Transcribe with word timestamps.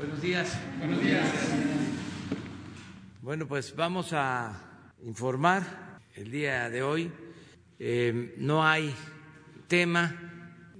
Buenos 0.00 0.22
días. 0.22 0.58
Buenos 0.78 1.02
días. 1.02 1.28
Bueno, 3.20 3.46
pues 3.46 3.76
vamos 3.76 4.14
a 4.14 4.58
informar 5.04 6.00
el 6.14 6.30
día 6.30 6.70
de 6.70 6.82
hoy. 6.82 7.12
Eh, 7.78 8.34
no 8.38 8.66
hay 8.66 8.94
tema, 9.68 10.16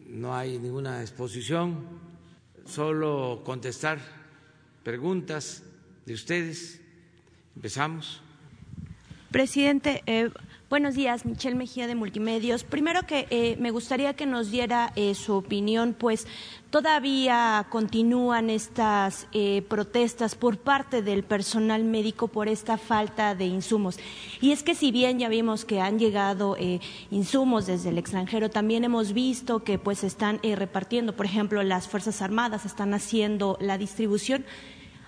no 0.06 0.34
hay 0.34 0.58
ninguna 0.58 1.02
exposición, 1.02 1.84
solo 2.64 3.42
contestar 3.44 3.98
preguntas 4.82 5.64
de 6.06 6.14
ustedes. 6.14 6.80
Empezamos. 7.54 8.22
Presidente, 9.30 10.02
eh, 10.06 10.30
buenos 10.68 10.96
días, 10.96 11.24
Michelle 11.24 11.54
Mejía 11.54 11.86
de 11.86 11.94
Multimedios. 11.94 12.64
Primero 12.64 13.06
que 13.06 13.28
eh, 13.30 13.56
me 13.60 13.70
gustaría 13.70 14.14
que 14.14 14.26
nos 14.26 14.50
diera 14.50 14.92
eh, 14.96 15.14
su 15.14 15.34
opinión, 15.34 15.94
pues 15.96 16.26
todavía 16.70 17.64
continúan 17.70 18.50
estas 18.50 19.28
eh, 19.32 19.62
protestas 19.68 20.34
por 20.34 20.58
parte 20.58 21.02
del 21.02 21.22
personal 21.22 21.84
médico 21.84 22.26
por 22.26 22.48
esta 22.48 22.76
falta 22.76 23.36
de 23.36 23.46
insumos. 23.46 24.00
Y 24.40 24.50
es 24.50 24.64
que 24.64 24.74
si 24.74 24.90
bien 24.90 25.20
ya 25.20 25.28
vimos 25.28 25.64
que 25.64 25.80
han 25.80 26.00
llegado 26.00 26.56
insumos 27.12 27.66
desde 27.66 27.90
el 27.90 27.98
extranjero, 27.98 28.50
también 28.50 28.82
hemos 28.82 29.12
visto 29.12 29.62
que 29.62 29.78
pues 29.78 30.02
están 30.02 30.40
repartiendo, 30.42 31.14
por 31.14 31.26
ejemplo, 31.26 31.62
las 31.62 31.86
Fuerzas 31.86 32.20
Armadas 32.20 32.66
están 32.66 32.94
haciendo 32.94 33.56
la 33.60 33.78
distribución. 33.78 34.44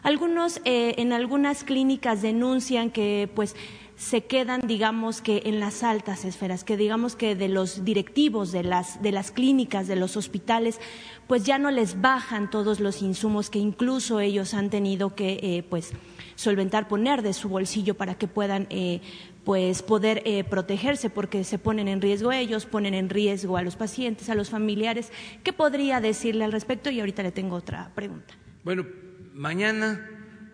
Algunos 0.05 0.61
en 0.65 1.13
algunas 1.13 1.63
clínicas 1.63 2.23
denuncian 2.23 2.91
que 2.91 3.31
pues 3.37 3.55
se 4.03 4.25
quedan, 4.25 4.63
digamos 4.67 5.23
que 5.23 5.43
en 5.45 5.61
las 5.61 5.85
altas 5.85 6.25
esferas, 6.25 6.65
que 6.65 6.77
digamos 6.77 7.15
que 7.15 7.37
de 7.37 7.49
los 7.49 7.85
directivos 7.85 8.51
de 8.51 8.65
las, 8.65 9.01
de 9.01 9.13
las 9.13 9.31
clínicas, 9.31 9.87
de 9.87 9.95
los 9.95 10.17
hospitales, 10.17 10.81
pues 11.29 11.45
ya 11.45 11.57
no 11.57 11.71
les 11.71 12.01
bajan 12.01 12.51
todos 12.51 12.81
los 12.81 13.01
insumos 13.01 13.49
que 13.49 13.61
incluso 13.61 14.19
ellos 14.19 14.55
han 14.55 14.71
tenido 14.71 15.15
que 15.15 15.39
eh, 15.41 15.65
pues 15.71 15.93
solventar, 16.35 16.89
poner 16.89 17.23
de 17.23 17.33
su 17.33 17.49
bolsillo 17.49 17.95
para 17.95 18.17
que 18.17 18.27
puedan 18.27 18.67
eh, 18.71 19.01
pues 19.45 19.85
poder 19.85 20.21
eh, 20.25 20.43
protegerse 20.43 21.09
porque 21.09 21.45
se 21.45 21.61
ponen 21.61 21.87
en 21.87 22.01
riesgo 22.01 22.33
ellos, 22.33 22.67
ponen 22.67 22.95
en 22.95 23.09
riesgo 23.09 23.57
a 23.57 23.63
los 23.63 23.77
pacientes, 23.77 24.29
a 24.29 24.35
los 24.35 24.51
familiares. 24.51 25.13
¿Qué 25.45 25.53
podría 25.53 26.01
decirle 26.01 26.45
al 26.45 26.51
respecto? 26.51 26.91
Y 26.91 26.99
ahorita 26.99 27.23
le 27.23 27.31
tengo 27.31 27.55
otra 27.55 27.93
pregunta. 27.95 28.35
Bueno, 28.65 28.85
mañana 29.33 30.09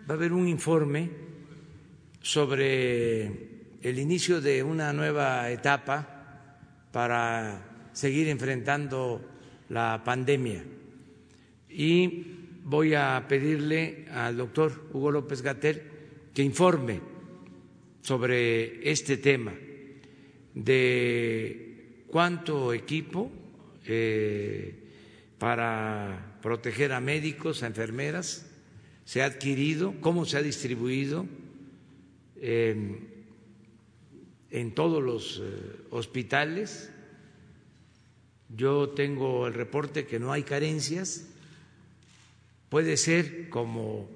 va 0.07 0.13
a 0.13 0.17
haber 0.17 0.33
un 0.33 0.47
informe 0.47 1.28
sobre 2.21 3.25
el 3.81 3.99
inicio 3.99 4.41
de 4.41 4.63
una 4.63 4.93
nueva 4.93 5.49
etapa 5.51 6.57
para 6.91 7.89
seguir 7.93 8.27
enfrentando 8.27 9.21
la 9.69 10.01
pandemia. 10.03 10.63
Y 11.69 12.25
voy 12.63 12.93
a 12.93 13.25
pedirle 13.27 14.05
al 14.11 14.37
doctor 14.37 14.89
Hugo 14.93 15.11
López 15.11 15.41
Gatel 15.41 15.83
que 16.33 16.43
informe 16.43 17.01
sobre 18.01 18.89
este 18.89 19.17
tema 19.17 19.53
de 20.53 22.03
cuánto 22.07 22.73
equipo 22.73 23.31
eh, 23.85 24.75
para 25.37 26.37
proteger 26.41 26.91
a 26.91 26.99
médicos, 26.99 27.63
a 27.63 27.67
enfermeras 27.67 28.45
se 29.05 29.21
ha 29.23 29.25
adquirido, 29.25 29.95
cómo 30.01 30.25
se 30.25 30.37
ha 30.37 30.41
distribuido 30.43 31.25
en 32.41 33.19
todos 34.73 35.03
los 35.03 35.41
eh, 35.43 35.85
hospitales. 35.91 36.91
Yo 38.49 38.89
tengo 38.89 39.47
el 39.47 39.53
reporte 39.53 40.05
que 40.05 40.19
no 40.19 40.31
hay 40.31 40.43
carencias. 40.43 41.25
Puede 42.69 42.97
ser, 42.97 43.49
como 43.49 44.09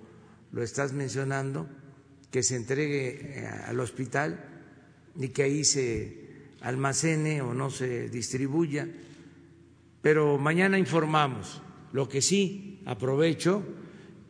lo 0.52 0.64
estás 0.64 0.94
mencionando, 0.94 1.68
que 2.32 2.44
se 2.44 2.56
entregue 2.56 3.42
eh, 3.42 3.48
al 3.48 3.80
hospital 3.80 4.44
y 5.20 5.30
que 5.30 5.44
ahí 5.44 5.64
se 5.64 6.24
almacene 6.62 7.42
o 7.42 7.54
no 7.54 7.70
se 7.70 8.10
distribuya. 8.10 8.88
Pero 10.02 10.38
mañana 10.38 10.78
informamos. 10.78 11.62
Lo 11.92 12.10
que 12.10 12.22
sí 12.22 12.82
aprovecho 12.86 13.64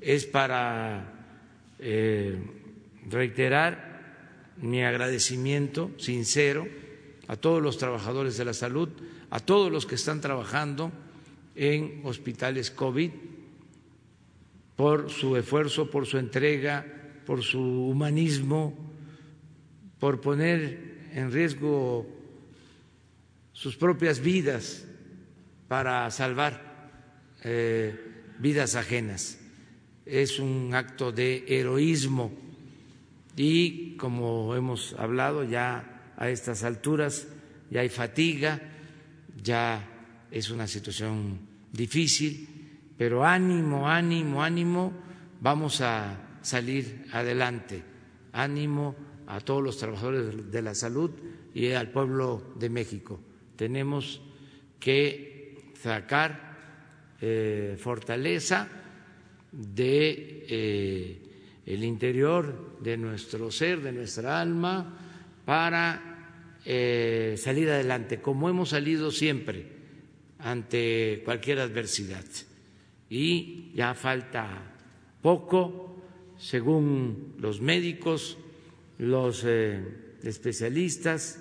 es 0.01 0.25
para 0.25 1.38
eh, 1.79 2.38
reiterar 3.09 3.94
mi 4.58 4.84
agradecimiento 4.84 5.91
sincero 5.97 6.68
a 7.28 7.36
todos 7.36 7.62
los 7.62 7.78
trabajadores 7.78 8.38
de 8.38 8.46
la 8.46 8.53
salud, 8.53 8.90
a 9.30 9.40
todos 9.40 9.72
los 9.72 9.86
que 9.86 9.96
están 9.96 10.22
trabajando 10.22 10.91
en 11.56 12.02
hospitales 12.03 12.72
COVID 12.72 13.12
por 14.75 15.09
su 15.09 15.38
esfuerzo, 15.38 15.90
por 15.90 16.06
su 16.06 16.18
entrega, 16.18 16.86
por 17.25 17.42
su 17.44 17.62
humanismo, 17.62 18.74
por 20.00 20.19
poner 20.19 21.09
en 21.13 21.31
riesgo 21.31 22.08
sus 23.53 23.78
propias 23.78 24.19
vidas 24.19 24.86
para 25.68 26.09
salvar 26.12 26.92
eh, 27.44 27.96
vidas 28.40 28.75
ajenas. 28.75 29.40
Es 30.06 30.40
un 30.40 30.72
acto 30.74 31.12
de 31.12 31.46
heroísmo 31.47 32.43
y 33.35 33.95
como 33.97 34.55
hemos 34.55 34.94
hablado 34.99 35.44
ya 35.44 36.13
a 36.17 36.29
estas 36.29 36.63
alturas 36.63 37.27
ya 37.69 37.81
hay 37.81 37.89
fatiga, 37.89 38.61
ya 39.41 39.89
es 40.29 40.49
una 40.49 40.67
situación 40.67 41.39
difícil, 41.71 42.47
pero 42.97 43.25
ánimo, 43.25 43.89
ánimo, 43.89 44.44
ánimo, 44.44 44.94
vamos 45.41 45.81
a 45.81 46.38
salir 46.41 47.05
adelante, 47.11 47.83
ánimo 48.31 48.95
a 49.27 49.39
todos 49.39 49.63
los 49.63 49.77
trabajadores 49.77 50.51
de 50.51 50.61
la 50.61 50.75
salud 50.75 51.11
y 51.53 51.71
al 51.71 51.89
pueblo 51.89 52.53
de 52.59 52.69
México. 52.69 53.19
Tenemos 53.55 54.21
que 54.79 55.73
sacar 55.81 56.53
eh, 57.21 57.77
fortaleza 57.79 58.67
de 59.51 60.45
eh, 60.50 61.22
el 61.66 61.84
interior 61.84 62.78
de 62.81 62.97
nuestro 62.97 63.51
ser, 63.51 63.81
de 63.81 63.91
nuestra 63.91 64.41
alma, 64.41 65.00
para 65.46 66.59
eh, 66.66 67.35
salir 67.38 67.69
adelante, 67.69 68.22
como 68.22 68.50
hemos 68.50 68.69
salido 68.69 69.12
siempre 69.12 69.68
ante 70.40 71.22
cualquier 71.24 71.59
adversidad. 71.59 72.25
Y 73.09 73.72
ya 73.75 73.94
falta 73.94 74.74
poco, 75.22 76.01
según 76.38 77.35
los 77.40 77.62
médicos, 77.62 78.38
los 78.97 79.44
eh, 79.45 79.81
especialistas, 80.24 81.40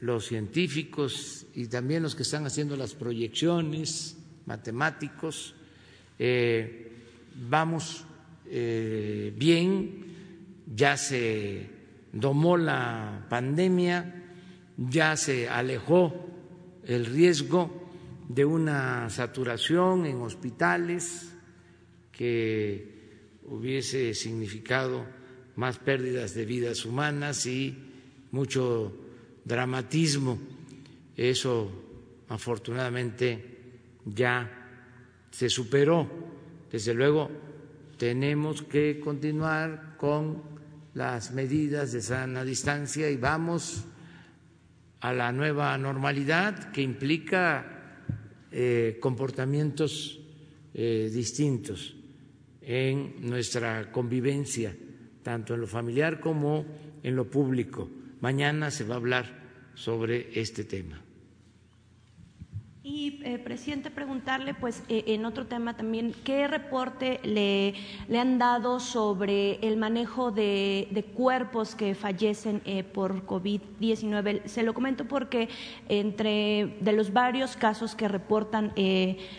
los 0.00 0.26
científicos 0.26 1.46
y 1.54 1.66
también 1.68 2.02
los 2.02 2.14
que 2.14 2.22
están 2.22 2.46
haciendo 2.46 2.76
las 2.76 2.94
proyecciones, 2.94 4.16
matemáticos, 4.46 5.54
eh, 6.18 6.92
vamos 7.48 8.04
eh, 8.50 9.32
bien, 9.36 10.04
ya 10.66 10.96
se 10.96 11.70
domó 12.12 12.56
la 12.56 13.26
pandemia, 13.28 14.24
ya 14.76 15.16
se 15.16 15.48
alejó 15.48 16.26
el 16.84 17.06
riesgo 17.06 17.90
de 18.28 18.44
una 18.44 19.08
saturación 19.10 20.06
en 20.06 20.20
hospitales 20.20 21.32
que 22.12 22.96
hubiese 23.44 24.14
significado 24.14 25.06
más 25.56 25.78
pérdidas 25.78 26.34
de 26.34 26.44
vidas 26.44 26.84
humanas 26.84 27.46
y 27.46 27.76
mucho 28.30 28.94
dramatismo. 29.44 30.38
Eso 31.16 31.70
afortunadamente 32.28 33.56
ya 34.04 34.50
se 35.30 35.48
superó. 35.48 36.08
Desde 36.70 36.94
luego 36.94 37.30
tenemos 37.96 38.62
que 38.62 39.00
continuar 39.00 39.96
con 39.96 40.42
las 40.94 41.32
medidas 41.32 41.92
de 41.92 42.00
sana 42.00 42.44
distancia 42.44 43.10
y 43.10 43.16
vamos 43.16 43.84
a 45.00 45.12
la 45.12 45.32
nueva 45.32 45.76
normalidad 45.78 46.72
que 46.72 46.82
implica 46.82 48.00
eh, 48.50 48.98
comportamientos 49.00 50.20
eh, 50.74 51.10
distintos 51.12 51.94
en 52.62 53.28
nuestra 53.28 53.92
convivencia, 53.92 54.74
tanto 55.22 55.54
en 55.54 55.60
lo 55.60 55.66
familiar 55.66 56.20
como 56.20 56.64
en 57.02 57.14
lo 57.14 57.30
público. 57.30 57.88
Mañana 58.20 58.70
se 58.70 58.84
va 58.84 58.94
a 58.94 58.98
hablar 58.98 59.46
sobre 59.74 60.40
este 60.40 60.64
tema. 60.64 61.05
Y, 62.88 63.18
eh, 63.24 63.38
presidente, 63.38 63.90
preguntarle, 63.90 64.54
pues, 64.54 64.84
eh, 64.88 65.02
en 65.08 65.24
otro 65.24 65.46
tema 65.46 65.76
también, 65.76 66.14
¿qué 66.22 66.46
reporte 66.46 67.18
le, 67.24 67.74
le 68.06 68.20
han 68.20 68.38
dado 68.38 68.78
sobre 68.78 69.54
el 69.66 69.76
manejo 69.76 70.30
de, 70.30 70.86
de 70.92 71.02
cuerpos 71.02 71.74
que 71.74 71.96
fallecen 71.96 72.62
eh, 72.64 72.84
por 72.84 73.26
COVID-19? 73.26 74.44
Se 74.44 74.62
lo 74.62 74.72
comento 74.72 75.04
porque 75.06 75.48
entre 75.88 76.76
de 76.80 76.92
los 76.92 77.12
varios 77.12 77.56
casos 77.56 77.96
que 77.96 78.06
reportan 78.06 78.72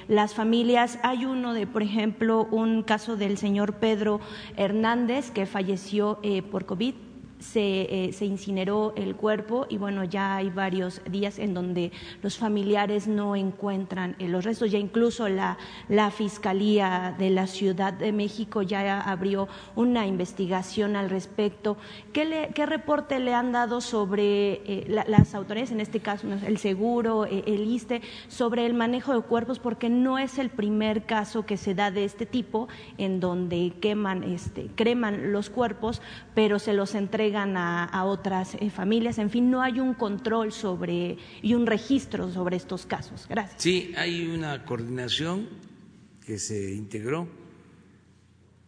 las 0.09 0.33
familias, 0.33 0.99
hay 1.01 1.23
uno 1.23 1.53
de, 1.53 1.67
por 1.67 1.83
ejemplo, 1.83 2.49
un 2.51 2.83
caso 2.83 3.15
del 3.15 3.37
señor 3.37 3.75
Pedro 3.75 4.19
Hernández 4.57 5.31
que 5.31 5.45
falleció 5.45 6.19
por 6.51 6.65
COVID 6.65 7.06
se, 7.39 8.07
eh, 8.07 8.13
se, 8.13 8.25
incineró 8.25 8.93
el 8.95 9.15
cuerpo 9.15 9.67
y 9.69 9.77
bueno, 9.77 10.03
ya 10.03 10.37
hay 10.37 10.49
varios 10.49 11.01
días 11.09 11.37
en 11.39 11.53
donde 11.53 11.91
los 12.23 12.37
familiares 12.37 13.07
no 13.07 13.35
encuentran 13.35 14.15
eh, 14.19 14.27
los 14.27 14.43
restos, 14.43 14.71
ya 14.71 14.79
incluso 14.79 15.29
la, 15.29 15.57
la, 15.87 16.11
Fiscalía 16.17 17.15
de 17.17 17.29
la 17.29 17.47
Ciudad 17.47 17.93
de 17.93 18.11
México 18.11 18.61
ya 18.61 19.01
abrió 19.01 19.47
una 19.75 20.07
investigación 20.07 20.95
al 20.95 21.09
respecto. 21.09 21.77
¿Qué, 22.11 22.49
qué 22.55 22.65
reporte 22.65 23.19
le 23.19 23.33
han 23.33 23.51
dado 23.51 23.81
sobre 23.81 24.53
eh, 24.65 24.85
la, 24.87 25.05
las 25.07 25.35
autoridades, 25.35 25.71
en 25.71 25.81
este 25.81 25.99
caso 25.99 26.27
el 26.27 26.57
seguro, 26.57 27.25
el 27.25 27.67
ISTE, 27.67 28.01
sobre 28.29 28.65
el 28.65 28.73
manejo 28.73 29.13
de 29.13 29.21
cuerpos? 29.21 29.59
Porque 29.59 29.89
no 29.89 30.17
es 30.17 30.39
el 30.39 30.49
primer 30.49 31.05
caso 31.05 31.45
que 31.45 31.57
se 31.57 31.75
da 31.75 31.91
de 31.91 32.05
este 32.05 32.25
tipo 32.25 32.67
en 32.97 33.19
donde 33.19 33.73
queman, 33.79 34.23
este, 34.23 34.69
creman 34.75 35.31
los 35.31 35.49
cuerpos, 35.49 36.01
pero 36.33 36.57
se 36.57 36.73
los 36.73 36.95
entregan 36.95 37.26
a, 37.35 38.03
otras 38.05 38.55
eh, 38.55 38.69
familias. 38.69 39.17
En 39.17 39.29
fin, 39.29 39.49
no 39.49 39.61
hay 39.61 39.79
un 39.79 39.93
control 39.93 40.51
sobre 40.51 41.17
y 41.41 41.53
un 41.53 41.65
registro 41.65 42.31
sobre 42.31 42.57
estos 42.57 42.85
casos. 42.85 43.25
Gracias. 43.27 43.61
Sí, 43.61 43.93
hay 43.97 44.27
una 44.27 44.63
coordinación 44.65 45.47
que 46.25 46.37
se 46.39 46.73
integró 46.73 47.27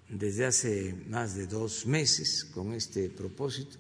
desde 0.10 0.46
hace 0.46 0.96
más 1.08 1.36
de 1.36 1.48
dos 1.48 1.86
meses 1.86 2.46
con 2.54 2.74
este 2.74 3.10
propósito. 3.10 3.78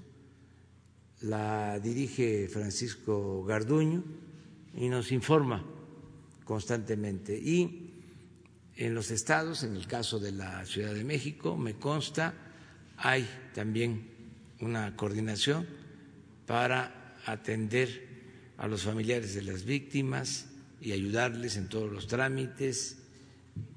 La 1.21 1.79
dirige 1.79 2.47
Francisco 2.47 3.43
Garduño 3.43 4.03
y 4.75 4.87
nos 4.87 5.11
informa 5.11 5.65
constantemente. 6.45 7.37
Y 7.37 7.89
en 8.75 8.95
los 8.95 9.11
estados, 9.11 9.63
en 9.63 9.75
el 9.75 9.87
caso 9.87 10.19
de 10.19 10.31
la 10.31 10.65
Ciudad 10.65 10.93
de 10.93 11.03
México, 11.03 11.57
me 11.57 11.73
consta, 11.73 12.33
hay 12.97 13.27
también 13.53 14.08
una 14.61 14.95
coordinación 14.95 15.67
para 16.45 17.15
atender 17.25 18.07
a 18.57 18.67
los 18.67 18.83
familiares 18.83 19.33
de 19.35 19.41
las 19.41 19.63
víctimas 19.63 20.47
y 20.81 20.91
ayudarles 20.91 21.55
en 21.57 21.69
todos 21.69 21.91
los 21.91 22.07
trámites 22.07 22.97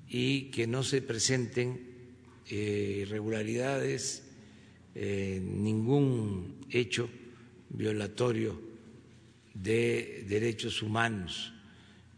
y 0.09 0.51
que 0.51 0.67
no 0.67 0.83
se 0.83 1.03
presenten 1.03 1.93
eh, 2.49 2.99
irregularidades, 3.03 4.25
eh, 4.95 5.41
ningún 5.43 6.67
hecho 6.71 7.09
violatorio 7.71 8.61
de 9.55 10.25
derechos 10.29 10.83
humanos. 10.83 11.53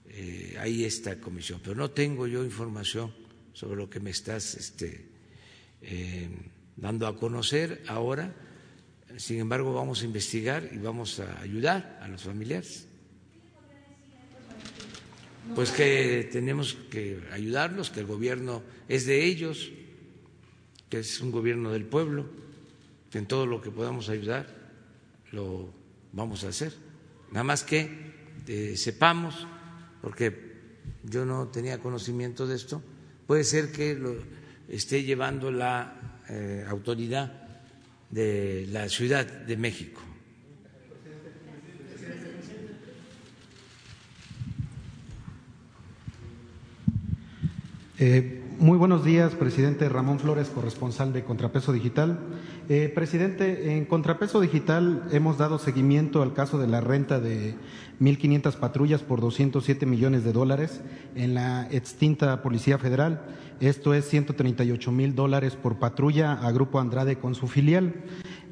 Eh, 0.09 0.57
hay 0.59 0.85
esta 0.85 1.21
comisión, 1.21 1.61
pero 1.63 1.77
no 1.77 1.91
tengo 1.91 2.27
yo 2.27 2.45
información 2.45 3.13
sobre 3.53 3.77
lo 3.77 3.91
que 3.91 4.01
me 4.01 4.11
estás 4.11 4.55
este, 4.55 5.07
dando 6.77 7.07
a 7.07 7.17
conocer 7.17 7.83
ahora 7.87 8.35
sin 9.17 9.41
embargo, 9.41 9.73
vamos 9.73 10.03
a 10.03 10.05
investigar 10.05 10.69
y 10.73 10.79
vamos 10.79 11.21
a 11.21 11.41
ayudar 11.41 11.99
a 12.03 12.09
los 12.09 12.23
familiares. 12.23 12.87
Pues 15.55 15.71
que 15.71 16.29
tenemos 16.33 16.77
que 16.91 17.23
ayudarlos, 17.31 17.91
que 17.91 18.01
el 18.01 18.07
gobierno 18.07 18.63
es 18.89 19.07
de 19.07 19.25
ellos, 19.25 19.71
que 20.89 21.01
es 21.01 21.21
un 21.21 21.31
gobierno 21.31 21.71
del 21.71 21.85
pueblo, 21.85 22.27
que 23.11 23.19
en 23.19 23.27
todo 23.27 23.47
lo 23.47 23.61
que 23.61 23.71
podamos 23.71 24.09
ayudar 24.09 24.47
lo 25.33 25.69
vamos 26.13 26.45
a 26.45 26.49
hacer. 26.49 26.73
Nada 27.31 27.45
más 27.45 27.63
que 27.63 28.15
eh, 28.47 28.77
sepamos, 28.77 29.47
porque 30.01 30.55
yo 31.03 31.25
no 31.25 31.49
tenía 31.49 31.79
conocimiento 31.79 32.47
de 32.47 32.57
esto, 32.57 32.83
puede 33.27 33.45
ser 33.45 33.71
que 33.71 33.95
lo 33.95 34.17
esté 34.69 35.03
llevando 35.03 35.51
la 35.51 36.21
eh, 36.31 36.65
autoridad 36.67 37.44
de 38.15 38.69
la 38.71 38.89
Ciudad 38.89 39.27
de 39.27 39.57
México. 39.57 40.01
Eh, 47.99 48.41
muy 48.59 48.79
buenos 48.79 49.05
días, 49.05 49.35
presidente 49.35 49.89
Ramón 49.89 50.21
Flores, 50.21 50.49
corresponsal 50.49 51.13
de 51.13 51.25
Contrapeso 51.25 51.73
Digital. 51.73 52.21
Eh, 52.69 52.91
presidente, 52.95 53.77
en 53.77 53.85
Contrapeso 53.85 54.41
Digital 54.41 55.03
hemos 55.11 55.37
dado 55.39 55.59
seguimiento 55.59 56.23
al 56.23 56.35
caso 56.35 56.59
de 56.59 56.69
la 56.69 56.81
renta 56.81 57.19
de 57.19 57.57
1.500 58.01 58.55
patrullas 58.57 59.03
por 59.03 59.21
207 59.21 59.87
millones 59.87 60.23
de 60.23 60.33
dólares 60.33 60.83
en 61.17 61.35
la 61.35 61.69
extinta 61.73 62.43
Policía 62.43 62.79
Federal. 62.79 63.23
Esto 63.61 63.95
es 63.95 64.09
138 64.09 64.91
mil 64.91 65.15
dólares 65.15 65.55
por 65.55 65.79
patrulla 65.79 66.33
a 66.33 66.51
Grupo 66.51 66.81
Andrade 66.81 67.19
con 67.19 67.35
su 67.35 67.47
filial. 67.47 67.95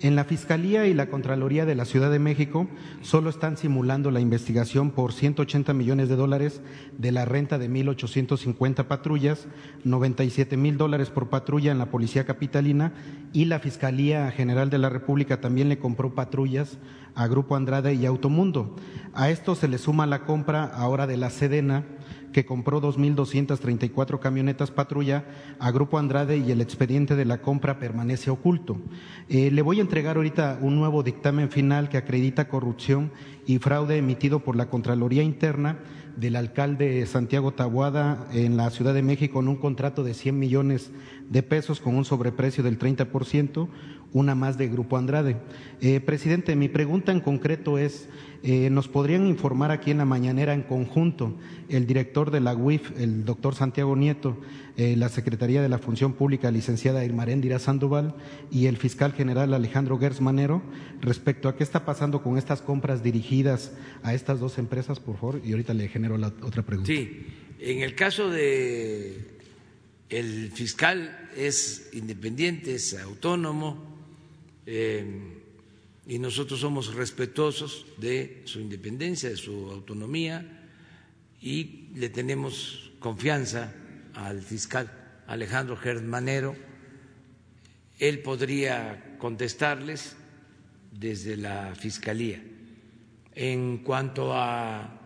En 0.00 0.16
la 0.16 0.24
Fiscalía 0.24 0.86
y 0.86 0.94
la 0.94 1.08
Contraloría 1.08 1.64
de 1.64 1.74
la 1.74 1.84
Ciudad 1.84 2.10
de 2.10 2.18
México 2.18 2.68
solo 3.02 3.28
están 3.28 3.56
simulando 3.56 4.10
la 4.10 4.20
investigación 4.20 4.90
por 4.90 5.12
180 5.12 5.74
millones 5.74 6.08
de 6.08 6.16
dólares 6.16 6.60
de 6.98 7.12
la 7.12 7.24
renta 7.24 7.58
de 7.58 7.68
1.850 7.68 8.84
patrullas, 8.86 9.48
97 9.84 10.56
mil 10.56 10.76
dólares 10.76 11.10
por 11.10 11.30
patrulla 11.30 11.72
en 11.72 11.78
la 11.78 11.90
Policía 11.90 12.24
Capitalina 12.24 12.92
y 13.32 13.46
la 13.46 13.58
Fiscalía 13.58 14.30
General 14.30 14.70
de 14.70 14.78
la 14.78 14.88
República 14.88 15.40
también 15.40 15.68
le 15.68 15.78
compró 15.78 16.14
patrullas 16.14 16.78
a 17.14 17.26
Grupo 17.26 17.56
Andrade 17.56 17.94
y 17.94 18.06
Automundo. 18.06 18.76
A 19.14 19.30
esto 19.30 19.54
se 19.54 19.68
le 19.68 19.78
suma 19.78 20.06
la 20.06 20.24
compra 20.24 20.64
ahora 20.64 21.06
de 21.06 21.16
la 21.16 21.30
Sedena 21.30 21.84
que 22.32 22.44
compró 22.44 22.80
2.234 22.80 24.18
camionetas 24.18 24.70
patrulla 24.70 25.24
a 25.58 25.70
Grupo 25.70 25.98
Andrade 25.98 26.38
y 26.38 26.50
el 26.50 26.60
expediente 26.60 27.16
de 27.16 27.24
la 27.24 27.42
compra 27.42 27.78
permanece 27.78 28.30
oculto. 28.30 28.76
Eh, 29.28 29.50
le 29.50 29.62
voy 29.62 29.78
a 29.78 29.82
entregar 29.82 30.16
ahorita 30.16 30.58
un 30.60 30.76
nuevo 30.76 31.02
dictamen 31.02 31.50
final 31.50 31.88
que 31.88 31.98
acredita 31.98 32.48
corrupción 32.48 33.10
y 33.46 33.58
fraude 33.58 33.98
emitido 33.98 34.40
por 34.40 34.56
la 34.56 34.68
Contraloría 34.68 35.22
Interna 35.22 35.78
del 36.16 36.36
alcalde 36.36 37.04
Santiago 37.06 37.52
Tabuada 37.52 38.26
en 38.32 38.56
la 38.56 38.70
Ciudad 38.70 38.94
de 38.94 39.02
México 39.02 39.40
en 39.40 39.48
un 39.48 39.56
contrato 39.56 40.04
de 40.04 40.14
100 40.14 40.38
millones 40.38 40.90
de 41.28 41.42
pesos 41.42 41.80
con 41.80 41.96
un 41.96 42.04
sobreprecio 42.04 42.62
del 42.62 42.78
30%, 42.78 43.68
una 44.12 44.34
más 44.34 44.58
de 44.58 44.68
Grupo 44.68 44.96
Andrade. 44.96 45.36
Eh, 45.80 46.00
presidente, 46.00 46.54
mi 46.56 46.68
pregunta 46.68 47.12
en 47.12 47.20
concreto 47.20 47.78
es, 47.78 48.08
eh, 48.42 48.68
¿nos 48.70 48.88
podrían 48.88 49.26
informar 49.26 49.70
aquí 49.70 49.90
en 49.90 49.98
la 49.98 50.04
mañanera 50.04 50.54
en 50.54 50.62
conjunto 50.62 51.36
el 51.68 51.86
director 51.86 52.30
de 52.30 52.40
la 52.40 52.54
UIF, 52.54 52.92
el 52.98 53.24
doctor 53.24 53.54
Santiago 53.54 53.96
Nieto, 53.96 54.36
eh, 54.76 54.96
la 54.96 55.08
Secretaría 55.08 55.60
de 55.60 55.68
la 55.68 55.78
Función 55.78 56.14
Pública, 56.14 56.50
licenciada 56.50 57.04
Irmaréndira 57.04 57.58
Sandoval, 57.58 58.14
y 58.50 58.66
el 58.66 58.76
fiscal 58.76 59.12
general 59.12 59.52
Alejandro 59.54 59.98
Gersmanero, 59.98 60.62
respecto 61.00 61.48
a 61.48 61.56
qué 61.56 61.62
está 61.62 61.84
pasando 61.84 62.22
con 62.22 62.38
estas 62.38 62.62
compras 62.62 63.02
dirigidas 63.02 63.72
a 64.02 64.14
estas 64.14 64.40
dos 64.40 64.58
empresas, 64.58 65.00
por 65.00 65.16
favor? 65.16 65.40
Y 65.44 65.52
ahorita 65.52 65.74
le 65.74 65.88
genero 65.88 66.16
la 66.16 66.32
otra 66.42 66.62
pregunta. 66.62 66.92
Sí, 66.92 67.26
en 67.58 67.80
el 67.80 67.94
caso 67.94 68.30
de 68.30 69.32
el 70.08 70.50
fiscal 70.52 71.30
es 71.36 71.90
independiente, 71.92 72.74
es 72.74 72.94
autónomo 72.94 73.78
eh, 74.66 75.04
y 76.06 76.18
nosotros 76.18 76.60
somos 76.60 76.94
respetuosos 76.94 77.86
de 77.96 78.42
su 78.44 78.60
independencia, 78.60 79.30
de 79.30 79.36
su 79.36 79.70
autonomía 79.70 80.68
y 81.40 81.88
le 81.94 82.08
tenemos 82.08 82.92
confianza 82.98 83.74
al 84.14 84.40
fiscal 84.42 84.90
Alejandro 85.26 85.76
Germanero. 85.76 86.54
Él 87.98 88.20
podría 88.20 89.16
contestarles 89.18 90.16
desde 90.90 91.36
la 91.36 91.74
Fiscalía. 91.74 92.42
En 93.34 93.78
cuanto 93.78 94.34
a 94.34 95.00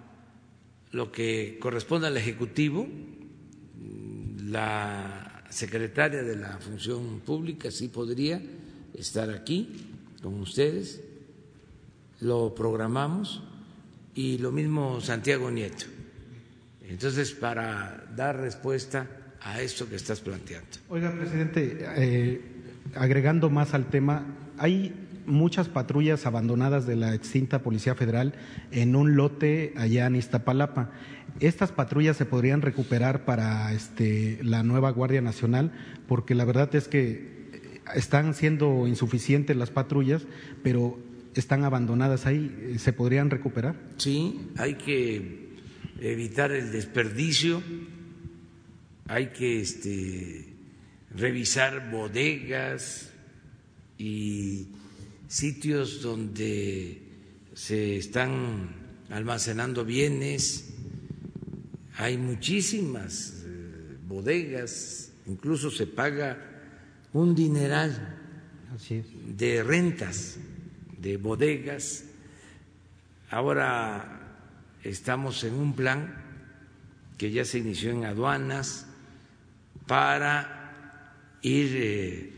lo 0.92 1.12
que 1.12 1.58
corresponde 1.60 2.08
al 2.08 2.16
Ejecutivo, 2.16 2.88
la 4.44 5.44
secretaria 5.50 6.22
de 6.22 6.36
la 6.36 6.58
Función 6.58 7.20
Pública 7.20 7.70
sí 7.70 7.88
podría 7.88 8.40
estar 8.94 9.30
aquí 9.30 9.90
con 10.22 10.40
ustedes, 10.40 11.00
lo 12.20 12.54
programamos 12.54 13.42
y 14.14 14.38
lo 14.38 14.50
mismo 14.50 15.00
Santiago 15.00 15.50
Nieto. 15.50 15.86
Entonces, 16.88 17.32
para 17.32 18.05
dar 18.16 18.40
respuesta 18.40 19.06
a 19.42 19.61
esto 19.61 19.88
que 19.88 19.96
estás 19.96 20.20
planteando. 20.20 20.68
Oiga, 20.88 21.12
presidente, 21.12 21.78
eh, 21.96 22.40
agregando 22.94 23.50
más 23.50 23.75
al 23.75 23.87
tema, 23.87 24.25
hay 24.58 24.94
muchas 25.26 25.68
patrullas 25.68 26.26
abandonadas 26.26 26.87
de 26.87 26.96
la 26.96 27.14
extinta 27.14 27.62
Policía 27.62 27.94
Federal 27.94 28.35
en 28.70 28.96
un 28.96 29.16
lote 29.16 29.75
allá 29.76 30.06
en 30.06 30.16
Iztapalapa. 30.16 30.90
Estas 31.40 31.73
patrullas 31.73 32.16
se 32.16 32.25
podrían 32.25 32.62
recuperar 32.62 33.25
para 33.25 33.73
este, 33.73 34.38
la 34.42 34.62
nueva 34.62 34.90
Guardia 34.90 35.20
Nacional, 35.20 35.73
porque 36.08 36.35
la 36.35 36.44
verdad 36.44 36.75
es 36.75 36.88
que 36.88 37.37
están 37.94 38.35
siendo 38.35 38.87
insuficientes 38.87 39.56
las 39.56 39.70
patrullas, 39.70 40.23
pero 40.62 40.99
están 41.35 41.64
abandonadas 41.64 42.26
ahí. 42.26 42.76
¿Se 42.78 42.92
podrían 42.92 43.30
recuperar? 43.30 43.76
Sí, 43.99 44.49
hay 44.56 44.75
que 44.75 45.46
evitar 46.00 46.52
el 46.52 46.73
desperdicio, 46.73 47.62
hay 49.08 49.28
que 49.28 49.60
este, 49.60 50.46
revisar 51.14 51.90
bodegas 51.90 53.10
y 53.98 54.68
sitios 55.28 56.02
donde 56.02 57.02
se 57.54 57.96
están 57.96 58.68
almacenando 59.10 59.84
bienes. 59.84 60.75
Hay 61.96 62.18
muchísimas 62.18 63.44
eh, 63.46 63.96
bodegas, 64.06 65.12
incluso 65.26 65.70
se 65.70 65.86
paga 65.86 66.38
un 67.12 67.34
dineral 67.34 68.18
de 69.38 69.62
rentas 69.62 70.36
de 70.98 71.16
bodegas. 71.16 72.04
Ahora 73.30 74.38
estamos 74.82 75.42
en 75.44 75.54
un 75.54 75.75
plan 75.75 76.22
que 77.16 77.30
ya 77.30 77.44
se 77.44 77.58
inició 77.58 77.92
en 77.92 78.04
aduanas 78.04 78.86
para 79.87 81.38
ir 81.43 81.76
eh, 81.76 82.31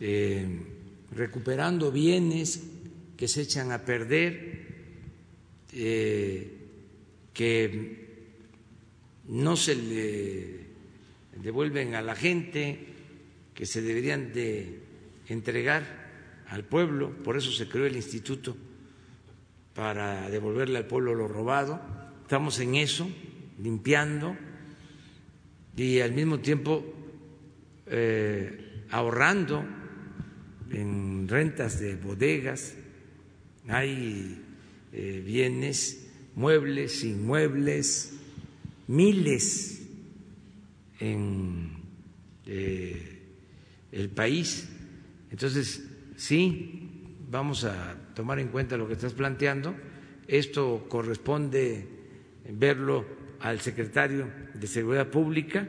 eh, 0.00 0.46
recuperando 1.12 1.92
bienes 1.92 2.62
que 3.16 3.28
se 3.28 3.42
echan 3.42 3.70
a 3.70 3.84
perder, 3.84 4.66
eh, 5.72 6.58
que 7.32 8.02
no 9.28 9.56
se 9.56 9.74
le 9.76 10.60
devuelven 11.40 11.94
a 11.94 12.02
la 12.02 12.16
gente, 12.16 12.78
que 13.54 13.64
se 13.64 13.80
deberían 13.80 14.32
de 14.32 14.80
entregar 15.28 16.02
al 16.48 16.64
pueblo, 16.64 17.10
por 17.22 17.36
eso 17.36 17.52
se 17.52 17.68
creó 17.68 17.86
el 17.86 17.96
instituto 17.96 18.56
para 19.74 20.28
devolverle 20.28 20.78
al 20.78 20.86
pueblo 20.86 21.14
lo 21.14 21.28
robado. 21.28 21.80
Estamos 22.22 22.58
en 22.58 22.74
eso, 22.74 23.08
limpiando 23.62 24.36
y 25.76 26.00
al 26.00 26.12
mismo 26.12 26.40
tiempo 26.40 26.84
eh, 27.86 28.84
ahorrando 28.90 29.64
en 30.70 31.26
rentas 31.28 31.80
de 31.80 31.96
bodegas, 31.96 32.74
hay 33.68 34.40
eh, 34.92 35.22
bienes, 35.24 36.06
muebles, 36.34 37.04
inmuebles, 37.04 38.12
miles 38.88 39.82
en 41.00 41.70
eh, 42.46 43.18
el 43.92 44.08
país. 44.10 44.68
Entonces, 45.30 45.84
sí, 46.16 47.16
vamos 47.30 47.64
a 47.64 47.96
tomar 48.14 48.38
en 48.38 48.48
cuenta 48.48 48.76
lo 48.76 48.86
que 48.86 48.94
estás 48.94 49.14
planteando. 49.14 49.74
Esto 50.26 50.86
corresponde 50.88 51.86
verlo 52.50 53.21
al 53.42 53.60
secretario 53.60 54.30
de 54.54 54.66
Seguridad 54.66 55.08
Pública 55.08 55.66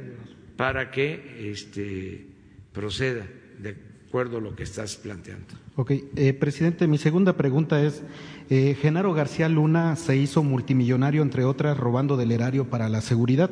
para 0.56 0.92
que 0.92 1.52
este, 1.52 2.26
proceda 2.72 3.26
de 3.60 3.76
acuerdo 4.08 4.38
a 4.38 4.42
lo 4.42 4.56
que 4.56 4.64
estás 4.64 4.96
planteando. 4.96 5.56
Ok, 5.76 5.90
eh, 5.90 6.34
presidente, 6.34 6.86
mi 6.86 7.00
segunda 7.00 7.34
pregunta 7.34 7.82
es, 7.82 8.04
eh, 8.52 8.78
Genaro 8.80 9.12
García 9.16 9.50
Luna 9.50 9.96
se 9.96 10.16
hizo 10.16 10.44
multimillonario, 10.44 11.24
entre 11.24 11.46
otras, 11.46 11.80
robando 11.80 12.16
del 12.16 12.32
erario 12.32 12.70
para 12.70 12.90
la 12.90 13.02
seguridad. 13.02 13.50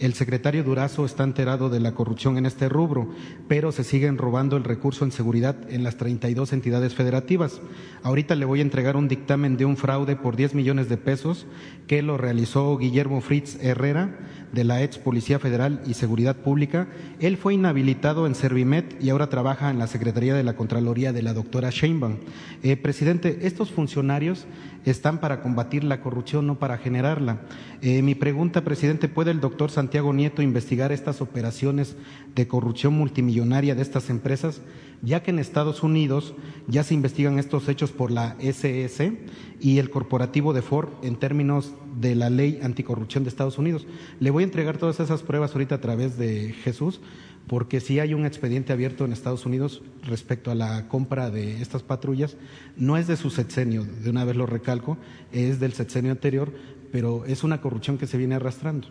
El 0.00 0.14
secretario 0.14 0.64
Durazo 0.64 1.04
está 1.04 1.22
enterado 1.22 1.70
de 1.70 1.78
la 1.78 1.92
corrupción 1.92 2.36
en 2.36 2.46
este 2.46 2.68
rubro, 2.68 3.10
pero 3.46 3.70
se 3.70 3.84
siguen 3.84 4.18
robando 4.18 4.56
el 4.56 4.64
recurso 4.64 5.04
en 5.04 5.12
seguridad 5.12 5.56
en 5.70 5.84
las 5.84 5.96
32 5.96 6.52
entidades 6.52 6.96
federativas. 6.96 7.60
Ahorita 8.02 8.34
le 8.34 8.44
voy 8.44 8.58
a 8.58 8.62
entregar 8.62 8.96
un 8.96 9.06
dictamen 9.06 9.56
de 9.56 9.64
un 9.64 9.76
fraude 9.76 10.16
por 10.16 10.34
10 10.34 10.56
millones 10.56 10.88
de 10.88 10.96
pesos 10.96 11.46
que 11.86 12.02
lo 12.02 12.16
realizó 12.16 12.76
Guillermo 12.76 13.20
Fritz 13.20 13.62
Herrera 13.62 14.18
de 14.50 14.64
la 14.64 14.82
ex 14.82 14.98
Policía 14.98 15.38
Federal 15.38 15.80
y 15.86 15.94
Seguridad 15.94 16.34
Pública. 16.34 16.88
Él 17.20 17.36
fue 17.36 17.54
inhabilitado 17.54 18.26
en 18.26 18.34
Servimet 18.34 19.00
y 19.00 19.10
ahora 19.10 19.28
trabaja 19.28 19.70
en 19.70 19.78
la 19.78 19.86
Secretaría 19.86 20.34
de 20.34 20.42
la 20.42 20.56
Contraloría 20.56 21.12
de 21.12 21.22
la 21.22 21.32
doctora 21.32 21.51
Sheinbaum. 21.60 22.16
Eh, 22.62 22.76
presidente, 22.76 23.40
estos 23.42 23.70
funcionarios 23.70 24.46
están 24.84 25.18
para 25.18 25.40
combatir 25.42 25.84
la 25.84 26.00
corrupción, 26.00 26.46
no 26.46 26.58
para 26.58 26.78
generarla. 26.78 27.42
Eh, 27.80 28.02
mi 28.02 28.14
pregunta, 28.14 28.64
presidente, 28.64 29.08
¿puede 29.08 29.30
el 29.30 29.40
doctor 29.40 29.70
Santiago 29.70 30.12
Nieto 30.12 30.42
investigar 30.42 30.92
estas 30.92 31.20
operaciones 31.20 31.96
de 32.34 32.48
corrupción 32.48 32.94
multimillonaria 32.94 33.74
de 33.74 33.82
estas 33.82 34.10
empresas? 34.10 34.60
Ya 35.02 35.22
que 35.22 35.30
en 35.30 35.38
Estados 35.38 35.82
Unidos 35.82 36.34
ya 36.68 36.84
se 36.84 36.94
investigan 36.94 37.38
estos 37.38 37.68
hechos 37.68 37.90
por 37.90 38.10
la 38.10 38.36
SS 38.38 39.18
y 39.60 39.78
el 39.78 39.90
corporativo 39.90 40.52
de 40.52 40.62
Ford 40.62 40.88
en 41.02 41.16
términos 41.16 41.74
de 42.00 42.14
la 42.14 42.30
ley 42.30 42.60
anticorrupción 42.62 43.24
de 43.24 43.30
Estados 43.30 43.58
Unidos. 43.58 43.86
Le 44.20 44.30
voy 44.30 44.42
a 44.42 44.46
entregar 44.46 44.78
todas 44.78 45.00
esas 45.00 45.22
pruebas 45.22 45.52
ahorita 45.52 45.76
a 45.76 45.80
través 45.80 46.16
de 46.18 46.54
Jesús 46.64 47.00
porque 47.46 47.80
si 47.80 47.98
hay 47.98 48.14
un 48.14 48.24
expediente 48.24 48.72
abierto 48.72 49.04
en 49.04 49.12
Estados 49.12 49.46
Unidos 49.46 49.82
respecto 50.04 50.50
a 50.50 50.54
la 50.54 50.88
compra 50.88 51.30
de 51.30 51.60
estas 51.60 51.82
patrullas. 51.82 52.36
No 52.76 52.96
es 52.96 53.06
de 53.06 53.16
su 53.16 53.30
sexenio, 53.30 53.84
de 53.84 54.10
una 54.10 54.24
vez 54.24 54.36
lo 54.36 54.46
recalco, 54.46 54.98
es 55.32 55.60
del 55.60 55.72
sexenio 55.72 56.12
anterior, 56.12 56.52
pero 56.90 57.24
es 57.24 57.44
una 57.44 57.60
corrupción 57.60 57.98
que 57.98 58.06
se 58.06 58.18
viene 58.18 58.34
arrastrando. 58.34 58.88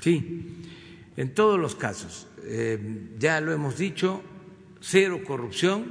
Sí, 0.00 0.62
en 1.16 1.34
todos 1.34 1.58
los 1.58 1.74
casos. 1.74 2.26
Eh, 2.44 3.14
ya 3.18 3.40
lo 3.40 3.52
hemos 3.52 3.78
dicho, 3.78 4.22
cero 4.80 5.20
corrupción, 5.26 5.86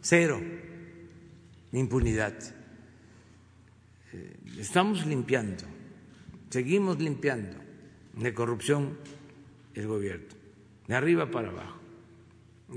cero 0.00 0.40
impunidad. 1.72 2.34
Eh, 4.12 4.36
estamos 4.58 5.06
limpiando, 5.06 5.64
seguimos 6.48 6.98
limpiando 6.98 7.56
de 8.16 8.34
corrupción 8.34 8.98
el 9.74 9.86
gobierno 9.86 10.39
de 10.90 10.96
arriba 10.96 11.30
para 11.30 11.50
abajo. 11.50 11.78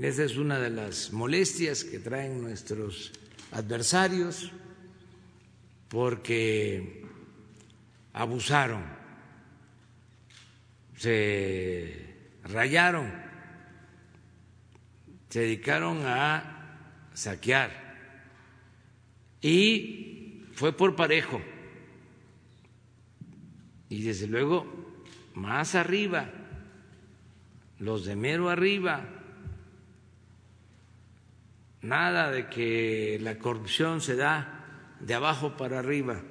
Esa 0.00 0.22
es 0.22 0.36
una 0.36 0.60
de 0.60 0.70
las 0.70 1.12
molestias 1.12 1.82
que 1.82 1.98
traen 1.98 2.40
nuestros 2.40 3.12
adversarios 3.50 4.52
porque 5.88 7.04
abusaron, 8.12 8.84
se 10.96 12.38
rayaron, 12.44 13.12
se 15.28 15.40
dedicaron 15.40 16.06
a 16.06 17.10
saquear 17.14 17.72
y 19.40 20.44
fue 20.52 20.72
por 20.72 20.94
parejo. 20.94 21.42
Y 23.88 24.02
desde 24.02 24.28
luego, 24.28 24.72
más 25.34 25.74
arriba 25.74 26.43
los 27.78 28.04
de 28.04 28.16
mero 28.16 28.50
arriba. 28.50 29.04
Nada 31.82 32.30
de 32.30 32.48
que 32.48 33.18
la 33.20 33.38
corrupción 33.38 34.00
se 34.00 34.16
da 34.16 34.96
de 35.00 35.14
abajo 35.14 35.56
para 35.56 35.80
arriba. 35.80 36.22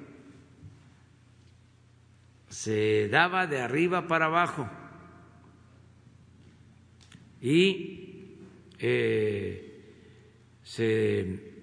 Se 2.48 3.08
daba 3.08 3.46
de 3.46 3.60
arriba 3.60 4.08
para 4.08 4.26
abajo. 4.26 4.68
Y 7.40 8.38
eh, 8.78 9.92
se 10.62 11.54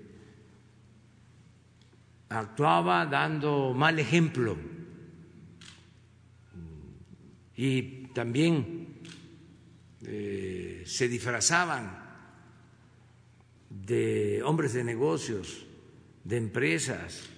actuaba 2.29 3.05
dando 3.05 3.73
mal 3.73 3.99
ejemplo. 3.99 4.57
Y 7.55 8.07
también 8.13 8.80
eh, 10.05 10.83
se 10.85 11.07
disfrazaban 11.07 12.11
de 13.69 14.41
hombres 14.43 14.73
de 14.73 14.83
negocios, 14.83 15.65
de 16.23 16.37
empresas 16.37 17.29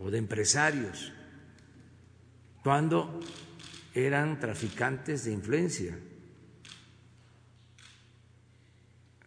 o 0.00 0.10
de 0.10 0.18
empresarios, 0.18 1.12
cuando 2.62 3.20
eran 3.94 4.40
traficantes 4.40 5.24
de 5.24 5.32
influencia. 5.32 5.98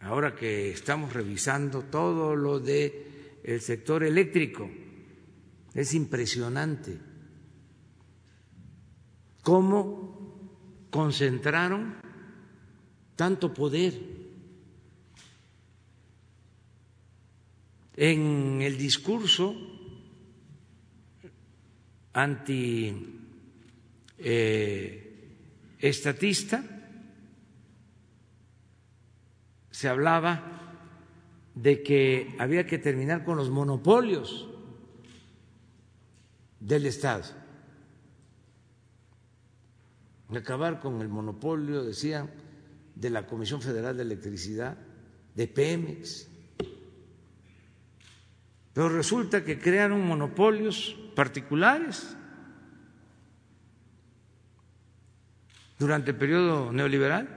Ahora 0.00 0.34
que 0.34 0.70
estamos 0.70 1.12
revisando 1.12 1.82
todo 1.82 2.36
lo 2.36 2.60
de 2.60 3.40
sector 3.60 4.04
eléctrico, 4.04 4.68
es 5.74 5.94
impresionante 5.94 6.98
cómo 9.42 10.88
concentraron 10.90 12.05
tanto 13.16 13.52
poder. 13.52 14.16
en 17.96 18.60
el 18.60 18.76
discurso 18.76 19.56
anti 22.12 22.94
eh, 24.18 25.02
se 29.70 29.88
hablaba 29.88 30.52
de 31.54 31.82
que 31.82 32.34
había 32.38 32.66
que 32.66 32.78
terminar 32.78 33.24
con 33.24 33.36
los 33.36 33.50
monopolios 33.50 34.48
del 36.60 36.86
Estado. 36.86 37.24
Acabar 40.34 40.80
con 40.80 41.00
el 41.00 41.08
monopolio, 41.08 41.84
decían, 41.84 42.30
de 42.96 43.10
la 43.10 43.26
Comisión 43.26 43.62
Federal 43.62 43.96
de 43.96 44.02
Electricidad, 44.02 44.76
de 45.34 45.46
Pemex. 45.46 46.28
Pero 48.72 48.88
resulta 48.88 49.44
que 49.44 49.58
crearon 49.58 50.06
monopolios 50.06 50.96
particulares 51.14 52.16
durante 55.78 56.10
el 56.10 56.16
periodo 56.16 56.72
neoliberal. 56.72 57.28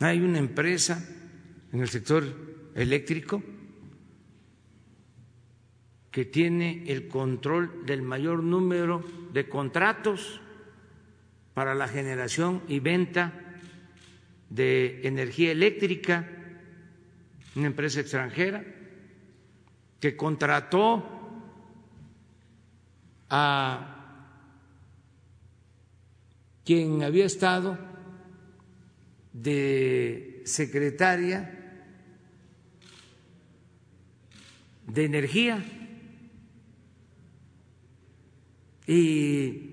Hay 0.00 0.20
una 0.20 0.38
empresa 0.38 1.06
en 1.72 1.80
el 1.80 1.88
sector 1.88 2.24
eléctrico 2.74 3.42
que 6.10 6.24
tiene 6.24 6.84
el 6.90 7.08
control 7.08 7.84
del 7.84 8.02
mayor 8.02 8.42
número 8.42 9.04
de 9.32 9.48
contratos 9.48 10.40
para 11.60 11.74
la 11.74 11.88
generación 11.88 12.62
y 12.68 12.80
venta 12.80 13.34
de 14.48 15.06
energía 15.06 15.52
eléctrica, 15.52 16.26
una 17.54 17.66
empresa 17.66 18.00
extranjera 18.00 18.64
que 20.00 20.16
contrató 20.16 21.04
a 23.28 24.32
quien 26.64 27.02
había 27.02 27.26
estado 27.26 27.76
de 29.34 30.40
secretaria 30.46 31.84
de 34.86 35.04
energía 35.04 35.62
y 38.86 39.70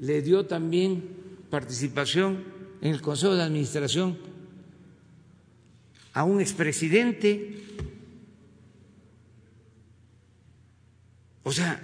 le 0.00 0.22
dio 0.22 0.46
también 0.46 1.17
participación 1.50 2.44
en 2.80 2.92
el 2.92 3.00
Consejo 3.00 3.34
de 3.34 3.42
Administración 3.42 4.18
a 6.12 6.24
un 6.24 6.40
expresidente. 6.40 7.62
O 11.42 11.52
sea, 11.52 11.80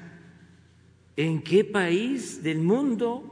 ¿en 1.17 1.43
qué 1.43 1.65
país 1.65 2.43
del 2.43 2.59
mundo 2.59 3.23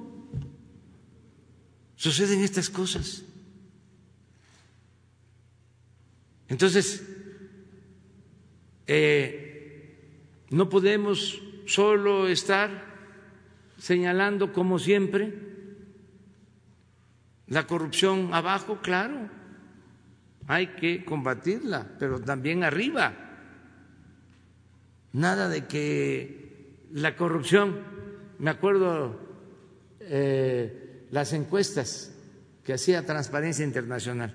suceden 1.96 2.40
estas 2.40 2.70
cosas? 2.70 3.24
Entonces, 6.48 7.02
eh, 8.86 9.96
no 10.50 10.68
podemos 10.68 11.40
solo 11.66 12.28
estar 12.28 12.92
señalando, 13.78 14.52
como 14.52 14.78
siempre, 14.78 15.51
la 17.52 17.66
corrupción 17.66 18.32
abajo, 18.32 18.78
claro, 18.80 19.28
hay 20.47 20.68
que 20.68 21.04
combatirla, 21.04 21.87
pero 21.99 22.18
también 22.18 22.64
arriba. 22.64 23.12
Nada 25.12 25.50
de 25.50 25.66
que 25.66 26.87
la 26.92 27.14
corrupción, 27.14 27.78
me 28.38 28.49
acuerdo 28.49 29.21
eh, 30.00 31.04
las 31.11 31.35
encuestas 31.35 32.14
que 32.64 32.73
hacía 32.73 33.04
Transparencia 33.04 33.66
Internacional, 33.66 34.35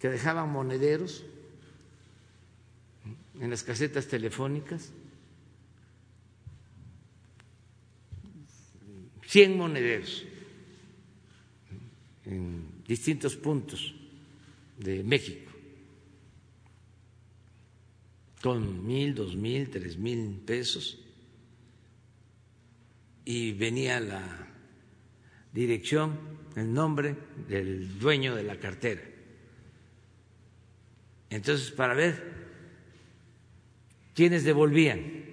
que 0.00 0.08
dejaban 0.08 0.50
monederos 0.50 1.24
en 3.38 3.50
las 3.50 3.62
casetas 3.62 4.08
telefónicas, 4.08 4.90
100 9.28 9.56
monederos 9.56 10.26
en 12.26 12.82
distintos 12.86 13.36
puntos 13.36 13.94
de 14.78 15.02
México, 15.02 15.52
con 18.42 18.86
mil, 18.86 19.14
dos 19.14 19.36
mil, 19.36 19.70
tres 19.70 19.96
mil 19.96 20.40
pesos, 20.44 21.00
y 23.24 23.52
venía 23.52 24.00
la 24.00 24.48
dirección, 25.52 26.18
el 26.56 26.72
nombre 26.72 27.16
del 27.48 27.98
dueño 27.98 28.34
de 28.34 28.42
la 28.42 28.58
cartera. 28.58 29.02
Entonces, 31.30 31.70
para 31.70 31.94
ver 31.94 32.22
quiénes 34.14 34.44
devolvían, 34.44 35.24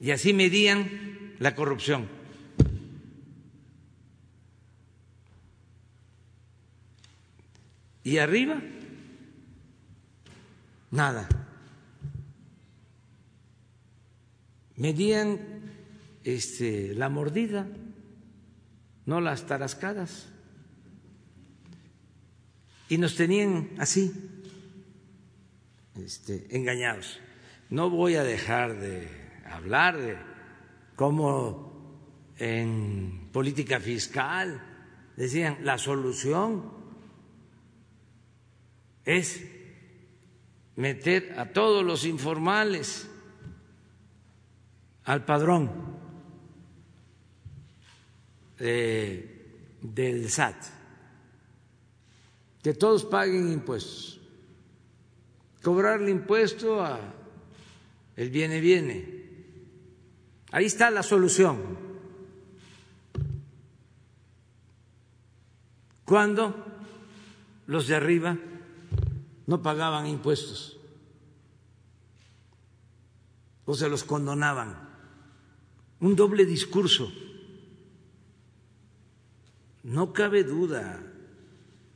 y 0.00 0.10
así 0.10 0.32
medían 0.32 1.34
la 1.38 1.54
corrupción. 1.54 2.08
Y 8.04 8.18
arriba, 8.18 8.60
nada. 10.90 11.26
Medían 14.76 15.40
este, 16.22 16.94
la 16.94 17.08
mordida, 17.08 17.66
no 19.06 19.22
las 19.22 19.46
tarascadas. 19.46 20.28
Y 22.90 22.98
nos 22.98 23.16
tenían 23.16 23.70
así, 23.78 24.12
este, 25.96 26.54
engañados. 26.54 27.20
No 27.70 27.88
voy 27.88 28.16
a 28.16 28.22
dejar 28.22 28.78
de 28.78 29.08
hablar 29.46 29.96
de 29.96 30.18
cómo 30.94 31.72
en 32.36 33.30
política 33.32 33.80
fiscal 33.80 34.62
decían 35.16 35.58
la 35.62 35.78
solución 35.78 36.83
es 39.04 39.44
meter 40.76 41.38
a 41.38 41.52
todos 41.52 41.84
los 41.84 42.04
informales 42.04 43.08
al 45.04 45.24
padrón 45.24 45.70
del 48.58 50.30
SAT, 50.30 50.56
que 52.62 52.72
todos 52.74 53.04
paguen 53.04 53.52
impuestos, 53.52 54.20
cobrarle 55.62 56.10
impuesto 56.10 56.82
a 56.82 56.98
el 58.16 58.30
viene 58.30 58.60
viene. 58.60 59.24
Ahí 60.52 60.66
está 60.66 60.90
la 60.90 61.02
solución. 61.02 61.76
Cuando 66.04 66.54
los 67.66 67.88
de 67.88 67.96
arriba 67.96 68.38
no 69.46 69.62
pagaban 69.62 70.06
impuestos 70.06 70.78
o 73.66 73.74
se 73.74 73.88
los 73.88 74.04
condonaban. 74.04 74.76
Un 76.00 76.16
doble 76.16 76.44
discurso. 76.44 77.10
No 79.82 80.12
cabe 80.12 80.44
duda 80.44 81.02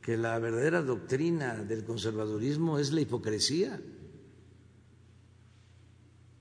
que 0.02 0.16
la 0.16 0.38
verdadera 0.38 0.82
doctrina 0.82 1.56
del 1.56 1.84
conservadurismo 1.84 2.78
es 2.78 2.92
la 2.92 3.02
hipocresía. 3.02 3.80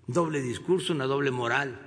Doble 0.08 0.42
discurso, 0.42 0.94
una 0.94 1.06
doble 1.06 1.32
moral. 1.32 1.78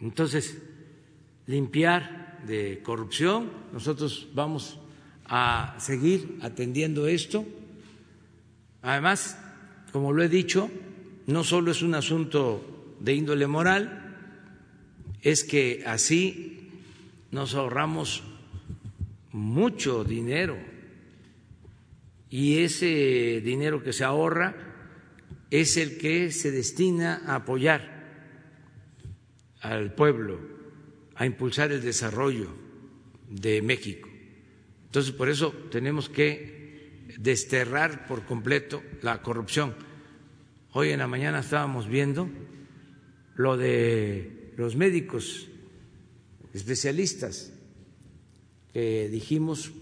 Entonces, 0.00 0.60
limpiar 1.46 2.42
de 2.46 2.82
corrupción, 2.82 3.50
nosotros 3.72 4.28
vamos 4.34 4.78
a 5.26 5.74
seguir 5.78 6.38
atendiendo 6.42 7.06
esto. 7.06 7.44
Además, 8.82 9.38
como 9.92 10.12
lo 10.12 10.22
he 10.22 10.28
dicho, 10.28 10.70
no 11.26 11.44
solo 11.44 11.70
es 11.70 11.82
un 11.82 11.94
asunto 11.94 12.96
de 13.00 13.14
índole 13.14 13.46
moral, 13.46 14.16
es 15.22 15.44
que 15.44 15.82
así 15.86 16.68
nos 17.30 17.54
ahorramos 17.54 18.22
mucho 19.32 20.04
dinero 20.04 20.56
y 22.30 22.58
ese 22.58 23.40
dinero 23.44 23.82
que 23.82 23.92
se 23.92 24.04
ahorra 24.04 24.54
es 25.50 25.76
el 25.76 25.98
que 25.98 26.32
se 26.32 26.50
destina 26.50 27.22
a 27.26 27.36
apoyar 27.36 27.94
al 29.60 29.94
pueblo, 29.94 30.40
a 31.14 31.26
impulsar 31.26 31.72
el 31.72 31.80
desarrollo 31.80 32.48
de 33.30 33.62
México. 33.62 34.08
Entonces, 34.94 35.12
por 35.12 35.28
eso 35.28 35.52
tenemos 35.72 36.08
que 36.08 37.08
desterrar 37.18 38.06
por 38.06 38.24
completo 38.24 38.80
la 39.02 39.22
corrupción. 39.22 39.74
Hoy 40.70 40.90
en 40.90 41.00
la 41.00 41.08
mañana 41.08 41.40
estábamos 41.40 41.88
viendo 41.88 42.28
lo 43.34 43.56
de 43.56 44.52
los 44.56 44.76
médicos 44.76 45.48
especialistas 46.52 47.52
que 48.72 49.08
dijimos 49.08 49.72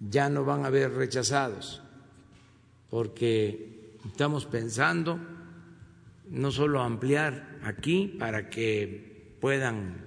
ya 0.00 0.28
no 0.28 0.44
van 0.44 0.64
a 0.64 0.66
haber 0.66 0.90
rechazados, 0.90 1.84
porque 2.90 3.94
estamos 4.06 4.44
pensando 4.44 5.20
no 6.28 6.50
solo 6.50 6.82
ampliar 6.82 7.60
aquí 7.62 8.08
para 8.18 8.50
que 8.50 9.36
puedan 9.40 10.04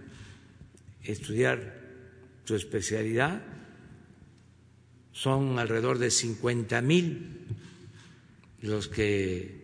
estudiar 1.03 1.82
su 2.43 2.56
especialidad, 2.56 3.41
son 5.12 5.60
alrededor 5.60 5.99
de 5.99 6.12
50 6.12 6.82
mil 6.82 7.47
los 8.62 8.88
que 8.88 9.63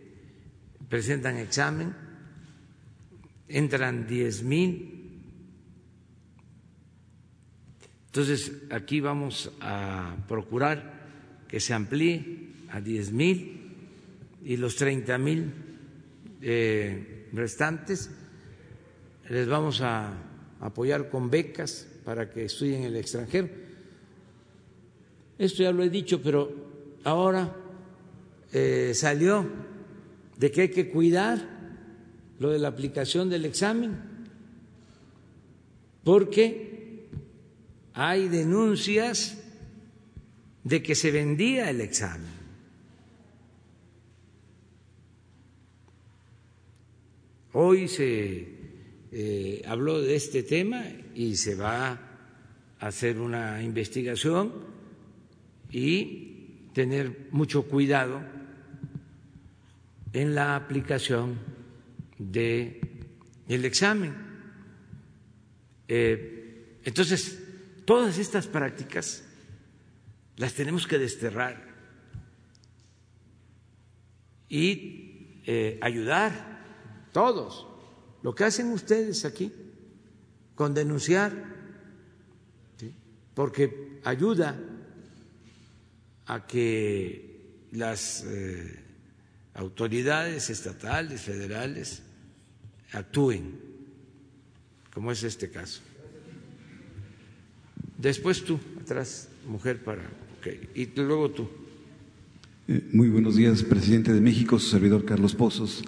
presentan 0.88 1.38
examen, 1.38 1.94
entran 3.48 4.06
10 4.06 4.42
mil. 4.44 4.96
Entonces, 8.06 8.52
aquí 8.70 9.00
vamos 9.00 9.52
a 9.60 10.16
procurar 10.28 11.00
que 11.48 11.60
se 11.60 11.72
amplíe 11.74 12.50
a 12.70 12.80
10 12.80 13.12
mil 13.12 13.60
y 14.44 14.56
los 14.56 14.76
30 14.76 15.18
mil 15.18 15.52
eh, 16.42 17.28
restantes 17.32 18.10
les 19.28 19.46
vamos 19.46 19.80
a 19.80 20.12
apoyar 20.60 21.08
con 21.08 21.30
becas 21.30 21.86
para 22.10 22.28
que 22.28 22.46
estudien 22.46 22.80
en 22.80 22.86
el 22.86 22.96
extranjero. 22.96 23.48
Esto 25.38 25.62
ya 25.62 25.70
lo 25.70 25.84
he 25.84 25.88
dicho, 25.88 26.20
pero 26.20 26.52
ahora 27.04 27.54
eh, 28.52 28.90
salió 28.96 29.46
de 30.36 30.50
que 30.50 30.62
hay 30.62 30.70
que 30.70 30.90
cuidar 30.90 31.38
lo 32.40 32.50
de 32.50 32.58
la 32.58 32.66
aplicación 32.66 33.30
del 33.30 33.44
examen, 33.44 33.96
porque 36.02 37.06
hay 37.94 38.26
denuncias 38.26 39.38
de 40.64 40.82
que 40.82 40.96
se 40.96 41.12
vendía 41.12 41.70
el 41.70 41.80
examen. 41.80 42.32
Hoy 47.52 47.86
se 47.86 48.48
eh, 49.12 49.62
habló 49.64 50.00
de 50.00 50.16
este 50.16 50.42
tema 50.42 50.84
y 51.14 51.36
se 51.36 51.54
va 51.54 51.90
a 51.90 52.86
hacer 52.86 53.20
una 53.20 53.62
investigación 53.62 54.52
y 55.70 56.70
tener 56.72 57.28
mucho 57.30 57.64
cuidado 57.64 58.22
en 60.12 60.34
la 60.34 60.56
aplicación 60.56 61.38
del 62.18 63.64
examen. 63.64 64.14
Eh, 65.88 66.78
entonces, 66.84 67.42
todas 67.84 68.18
estas 68.18 68.46
prácticas 68.46 69.24
las 70.36 70.54
tenemos 70.54 70.86
que 70.86 70.98
desterrar 70.98 71.70
y 74.48 75.40
eh, 75.46 75.78
ayudar 75.82 76.60
todos, 77.12 77.66
lo 78.22 78.34
que 78.34 78.44
hacen 78.44 78.72
ustedes 78.72 79.24
aquí 79.24 79.52
con 80.60 80.74
denunciar, 80.74 81.32
porque 83.32 83.98
ayuda 84.04 84.60
a 86.26 86.46
que 86.46 87.64
las 87.72 88.26
eh, 88.28 88.78
autoridades 89.54 90.50
estatales, 90.50 91.22
federales, 91.22 92.02
actúen, 92.92 93.58
como 94.92 95.10
es 95.12 95.22
este 95.22 95.48
caso. 95.48 95.80
Después 97.96 98.44
tú, 98.44 98.60
atrás, 98.82 99.30
mujer, 99.48 99.82
para. 99.82 100.02
Y 100.74 100.84
luego 100.94 101.30
tú. 101.30 101.48
Eh, 102.68 102.86
muy 102.92 103.08
buenos 103.08 103.36
días, 103.36 103.62
presidente 103.62 104.12
de 104.12 104.20
México, 104.20 104.58
su 104.58 104.68
servidor 104.68 105.06
Carlos 105.06 105.34
Pozos 105.34 105.82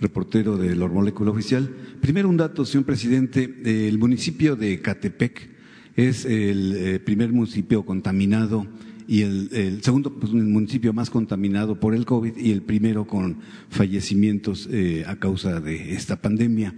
reportero 0.00 0.56
de 0.56 0.76
la 0.76 0.86
Molécula 0.86 1.30
Oficial. 1.30 1.68
Primero 2.00 2.28
un 2.28 2.36
dato, 2.36 2.64
señor 2.64 2.84
presidente. 2.84 3.88
El 3.88 3.98
municipio 3.98 4.56
de 4.56 4.80
Catepec 4.80 5.50
es 5.96 6.24
el 6.24 6.74
eh, 6.76 7.00
primer 7.00 7.32
municipio 7.32 7.84
contaminado 7.84 8.66
y 9.08 9.22
el, 9.22 9.82
segundo 9.82 10.14
pues, 10.18 10.32
municipio 10.32 10.92
más 10.92 11.10
contaminado 11.10 11.80
por 11.80 11.94
el 11.94 12.04
COVID 12.04 12.36
y 12.36 12.52
el 12.52 12.62
primero 12.62 13.06
con 13.06 13.38
fallecimientos 13.70 14.68
eh, 14.70 15.04
a 15.06 15.16
causa 15.16 15.60
de 15.60 15.94
esta 15.94 16.20
pandemia. 16.20 16.74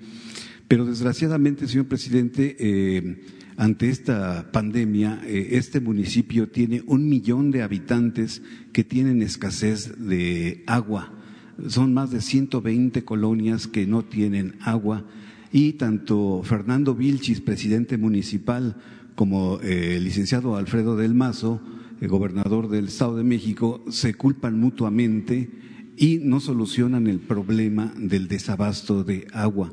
Pero 0.68 0.86
desgraciadamente, 0.86 1.66
señor 1.66 1.86
presidente, 1.86 2.56
eh, 2.60 3.24
ante 3.56 3.90
esta 3.90 4.52
pandemia, 4.52 5.20
este 5.26 5.80
municipio 5.80 6.48
tiene 6.48 6.82
un 6.86 7.08
millón 7.08 7.50
de 7.50 7.62
habitantes 7.62 8.40
que 8.72 8.84
tienen 8.84 9.20
escasez 9.20 9.98
de 9.98 10.62
agua 10.66 11.19
son 11.68 11.94
más 11.94 12.10
de 12.10 12.20
120 12.20 13.04
colonias 13.04 13.66
que 13.66 13.86
no 13.86 14.02
tienen 14.04 14.56
agua 14.60 15.04
y 15.52 15.72
tanto 15.74 16.42
Fernando 16.44 16.94
Vilchis, 16.94 17.40
presidente 17.40 17.98
municipal, 17.98 18.76
como 19.14 19.60
eh, 19.60 19.96
el 19.96 20.04
licenciado 20.04 20.56
Alfredo 20.56 20.96
del 20.96 21.14
Mazo, 21.14 21.60
el 22.00 22.08
gobernador 22.08 22.68
del 22.68 22.86
Estado 22.86 23.16
de 23.16 23.24
México, 23.24 23.84
se 23.90 24.14
culpan 24.14 24.58
mutuamente 24.58 25.50
y 25.96 26.18
no 26.22 26.40
solucionan 26.40 27.06
el 27.08 27.18
problema 27.18 27.92
del 27.96 28.28
desabasto 28.28 29.04
de 29.04 29.26
agua. 29.32 29.72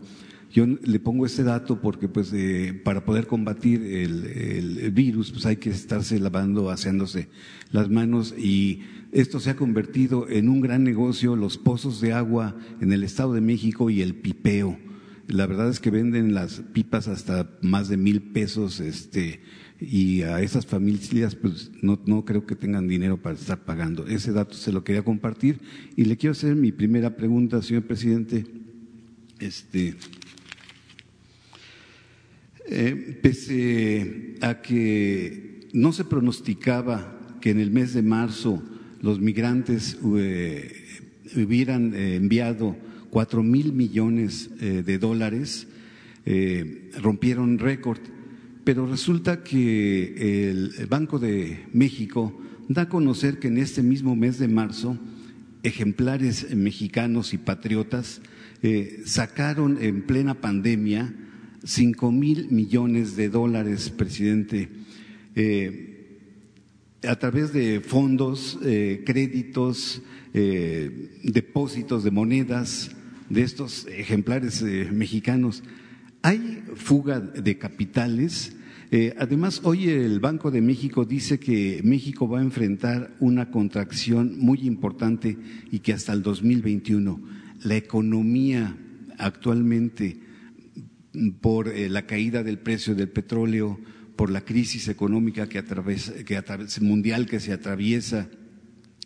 Yo 0.58 0.66
le 0.66 1.00
pongo 1.00 1.28
este 1.28 1.44
dato 1.44 1.82
porque 1.82 2.10
pues 2.10 2.34
eh, 2.34 2.74
para 2.84 3.06
poder 3.06 3.28
combatir 3.28 3.80
el, 3.84 4.26
el, 4.26 4.90
virus 4.90 5.30
pues 5.30 5.46
hay 5.46 5.58
que 5.58 5.70
estarse 5.70 6.20
lavando, 6.20 6.72
aseándose 6.72 7.30
las 7.72 7.92
manos 7.92 8.34
y 8.36 8.82
esto 9.12 9.40
se 9.40 9.52
ha 9.52 9.56
convertido 9.56 10.28
en 10.28 10.50
un 10.50 10.62
gran 10.62 10.84
negocio, 10.84 11.36
los 11.36 11.60
pozos 11.60 12.02
de 12.02 12.14
agua 12.14 12.56
en 12.82 12.92
el 12.92 13.04
Estado 13.04 13.34
de 13.34 13.42
México 13.42 13.92
y 13.92 14.02
el 14.02 14.16
pipeo. 14.16 14.80
La 15.28 15.46
verdad 15.46 15.70
es 15.70 15.80
que 15.80 15.92
venden 15.92 16.34
las 16.34 16.62
pipas 16.74 17.08
hasta 17.08 17.52
más 17.62 17.88
de 17.88 17.98
mil 17.98 18.24
pesos, 18.24 18.80
este, 18.80 19.42
y 19.80 20.24
a 20.24 20.42
esas 20.42 20.66
familias 20.66 21.36
pues 21.36 21.70
no, 21.84 22.00
no 22.08 22.26
creo 22.26 22.48
que 22.48 22.56
tengan 22.56 22.88
dinero 22.88 23.22
para 23.22 23.36
estar 23.36 23.64
pagando. 23.64 24.08
Ese 24.08 24.32
dato 24.32 24.56
se 24.56 24.72
lo 24.72 24.84
quería 24.84 25.04
compartir 25.04 25.60
y 25.96 26.06
le 26.06 26.18
quiero 26.18 26.32
hacer 26.32 26.56
mi 26.56 26.72
primera 26.72 27.16
pregunta, 27.16 27.62
señor 27.62 27.84
presidente. 27.84 28.48
Este, 29.40 29.96
pese 33.22 34.36
a 34.42 34.62
que 34.62 35.70
no 35.74 35.94
se 35.94 36.06
pronosticaba 36.06 37.38
que 37.40 37.52
en 37.52 37.60
el 37.60 37.72
mes 37.72 37.94
de 37.94 38.02
marzo 38.02 38.64
los 39.02 39.20
migrantes 39.20 39.98
eh, 40.18 40.72
hubieran 41.36 41.94
eh, 41.94 42.16
enviado 42.16 42.76
cuatro 43.10 43.44
mil 43.44 43.74
millones 43.74 44.50
eh, 44.60 44.84
de 44.86 44.98
dólares, 44.98 45.68
rompieron 47.02 47.58
récord. 47.58 48.00
Pero 48.66 48.86
resulta 48.86 49.46
que 49.46 50.50
el 50.50 50.88
Banco 50.90 51.20
de 51.20 51.64
México 51.72 52.38
da 52.68 52.82
a 52.82 52.90
conocer 52.90 53.40
que 53.40 53.48
en 53.48 53.58
este 53.60 53.82
mismo 53.82 54.14
mes 54.14 54.38
de 54.38 54.50
marzo, 54.50 54.98
ejemplares 55.64 56.54
mexicanos 56.54 57.34
y 57.34 57.38
patriotas 57.38 58.20
sacaron 59.06 59.78
en 59.82 60.02
plena 60.02 60.42
pandemia 60.42 61.14
cinco 61.64 62.12
mil 62.12 62.50
millones 62.52 63.16
de 63.16 63.30
dólares, 63.30 63.90
presidente 63.90 64.70
a 67.08 67.16
través 67.18 67.54
de 67.54 67.82
fondos, 67.82 68.58
eh, 68.64 69.04
créditos, 69.06 70.02
eh, 70.34 71.20
depósitos 71.24 72.04
de 72.04 72.12
monedas 72.12 72.92
de 73.30 73.44
estos 73.44 73.88
ejemplares 73.88 74.62
eh, 74.62 74.90
mexicanos. 74.92 75.64
Hay 76.22 76.64
fuga 76.76 77.20
de 77.20 77.58
capitales. 77.58 78.54
además, 79.18 79.62
hoy 79.64 79.90
el 79.90 80.20
Banco 80.22 80.50
de 80.50 80.62
México 80.62 81.04
dice 81.04 81.40
que 81.40 81.82
México 81.84 82.28
va 82.28 82.40
a 82.40 82.42
enfrentar 82.42 83.12
una 83.20 83.52
contracción 83.52 84.40
muy 84.40 84.60
importante 84.60 85.38
y 85.72 85.80
que 85.80 85.94
hasta 85.94 86.14
el 86.14 86.24
2021 86.24 87.20
la 87.64 87.76
economía 87.76 88.78
actualmente 89.18 90.22
por 91.42 91.76
la 91.76 92.06
caída 92.06 92.44
del 92.44 92.60
precio 92.60 92.96
del 92.96 93.10
petróleo, 93.10 93.80
por 94.16 94.32
la 94.32 94.42
crisis 94.42 94.88
económica 94.88 95.48
que 95.48 95.64
mundial 96.82 97.28
que 97.28 97.40
se 97.40 97.54
atraviesa 97.54 98.30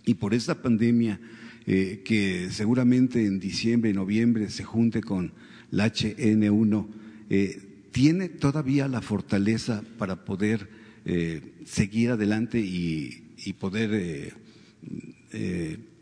y 0.06 0.16
por 0.16 0.34
esta 0.34 0.62
pandemia 0.62 1.20
eh, 1.68 2.02
que 2.04 2.50
seguramente 2.50 3.26
en 3.26 3.40
diciembre, 3.40 3.94
noviembre 3.94 4.50
se 4.50 4.64
junte 4.64 5.02
con 5.02 5.34
la 5.70 5.88
HN1, 5.88 6.88
eh, 7.30 7.62
tiene 7.92 8.30
todavía 8.30 8.88
la 8.88 9.02
fortaleza 9.02 9.84
para 10.00 10.26
poder 10.26 10.70
eh, 11.06 11.42
seguir 11.66 12.12
adelante 12.12 12.60
y, 12.60 13.28
poder 13.60 14.34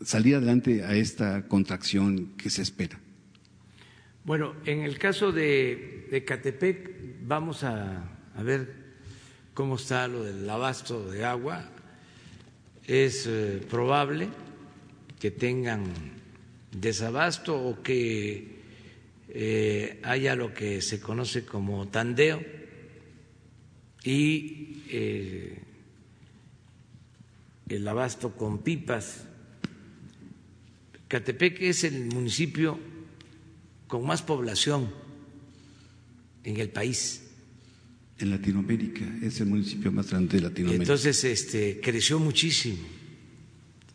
salir 0.01 0.35
adelante 0.35 0.83
a 0.83 0.95
esta 0.95 1.47
contracción 1.47 2.29
que 2.37 2.49
se 2.49 2.61
espera? 2.61 2.99
Bueno, 4.29 4.53
en 4.63 4.83
el 4.83 4.99
caso 4.99 5.31
de, 5.31 6.05
de 6.11 6.23
Catepec 6.23 6.91
vamos 7.23 7.63
a, 7.63 8.15
ver 8.37 8.71
cómo 9.55 9.77
está 9.77 10.07
lo 10.07 10.23
del 10.23 10.47
abasto 10.47 11.09
de 11.09 11.25
agua. 11.25 11.67
Es 12.85 13.27
probable 13.71 14.29
que 15.19 15.31
tengan 15.31 15.83
desabasto 16.71 17.59
o 17.59 17.81
que 17.81 18.59
eh, 19.29 19.99
haya 20.03 20.35
lo 20.35 20.53
que 20.53 20.83
se 20.83 20.99
conoce 20.99 21.43
como 21.43 21.87
tandeo 21.87 22.39
y 24.03 24.83
eh, 24.89 25.57
el 27.67 27.87
abasto 27.87 28.35
con 28.35 28.59
pipas. 28.59 29.25
Catepec 31.07 31.63
es 31.63 31.83
el 31.83 32.05
municipio 32.05 32.88
con 33.89 34.05
más 34.05 34.21
población 34.21 34.89
en 36.43 36.57
el 36.57 36.69
país. 36.69 37.23
En 38.19 38.29
Latinoamérica, 38.29 39.03
es 39.21 39.41
el 39.41 39.47
municipio 39.47 39.91
más 39.91 40.11
grande 40.11 40.37
de 40.37 40.43
Latinoamérica. 40.43 40.83
Entonces, 40.83 41.23
este, 41.23 41.81
creció 41.81 42.19
muchísimo 42.19 42.77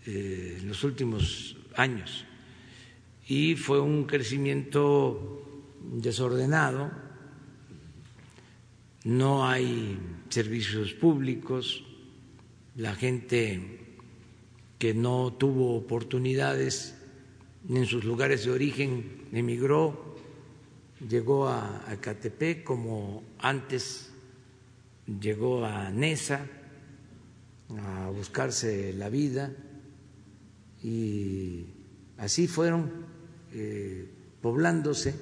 eh, 0.04 0.58
en 0.60 0.68
los 0.68 0.82
últimos 0.82 1.56
años 1.76 2.24
y 3.28 3.54
fue 3.54 3.80
un 3.80 4.04
crecimiento 4.04 5.70
desordenado, 5.80 6.90
no 9.04 9.46
hay 9.46 9.98
servicios 10.28 10.92
públicos, 10.92 11.84
la 12.74 12.96
gente 12.96 13.78
que 14.78 14.92
no 14.92 15.32
tuvo 15.38 15.76
oportunidades 15.76 16.96
en 17.68 17.86
sus 17.86 18.04
lugares 18.04 18.44
de 18.44 18.50
origen 18.50 19.13
emigró, 19.36 20.16
llegó 21.08 21.48
a 21.48 21.96
Catepec 22.00 22.64
como 22.64 23.22
antes 23.38 24.10
llegó 25.06 25.64
a 25.64 25.90
Nesa 25.90 26.46
a 27.78 28.10
buscarse 28.10 28.92
la 28.92 29.08
vida 29.08 29.52
y 30.82 31.66
así 32.18 32.46
fueron 32.46 32.90
eh, 33.52 34.08
poblándose 34.40 35.14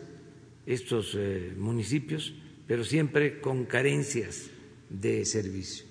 estos 0.67 1.15
eh, 1.17 1.55
municipios, 1.57 2.35
pero 2.67 2.85
siempre 2.85 3.41
con 3.41 3.65
carencias 3.65 4.51
de 4.89 5.25
servicio. 5.25 5.87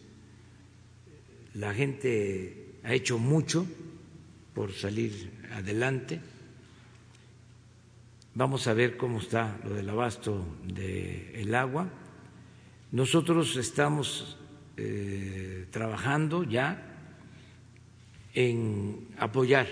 La 1.54 1.74
gente 1.74 2.76
ha 2.84 2.94
hecho 2.94 3.18
mucho 3.18 3.66
por 4.54 4.74
salir 4.74 5.32
adelante. 5.52 6.20
Vamos 8.34 8.66
a 8.68 8.74
ver 8.74 8.96
cómo 8.96 9.20
está 9.20 9.60
lo 9.66 9.74
del 9.74 9.90
abasto 9.90 10.56
del 10.64 11.54
agua. 11.54 11.90
Nosotros 12.94 13.58
estamos 13.58 14.38
eh, 14.78 15.68
trabajando 15.70 16.44
ya 16.46 16.82
en 18.34 19.10
apoyar 19.18 19.68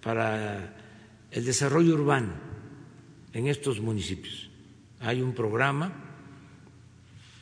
para 0.00 0.76
el 1.32 1.44
desarrollo 1.44 1.94
urbano 1.94 2.34
en 3.32 3.48
estos 3.48 3.80
municipios. 3.80 4.48
Hay 5.00 5.20
un 5.20 5.34
programa 5.34 5.92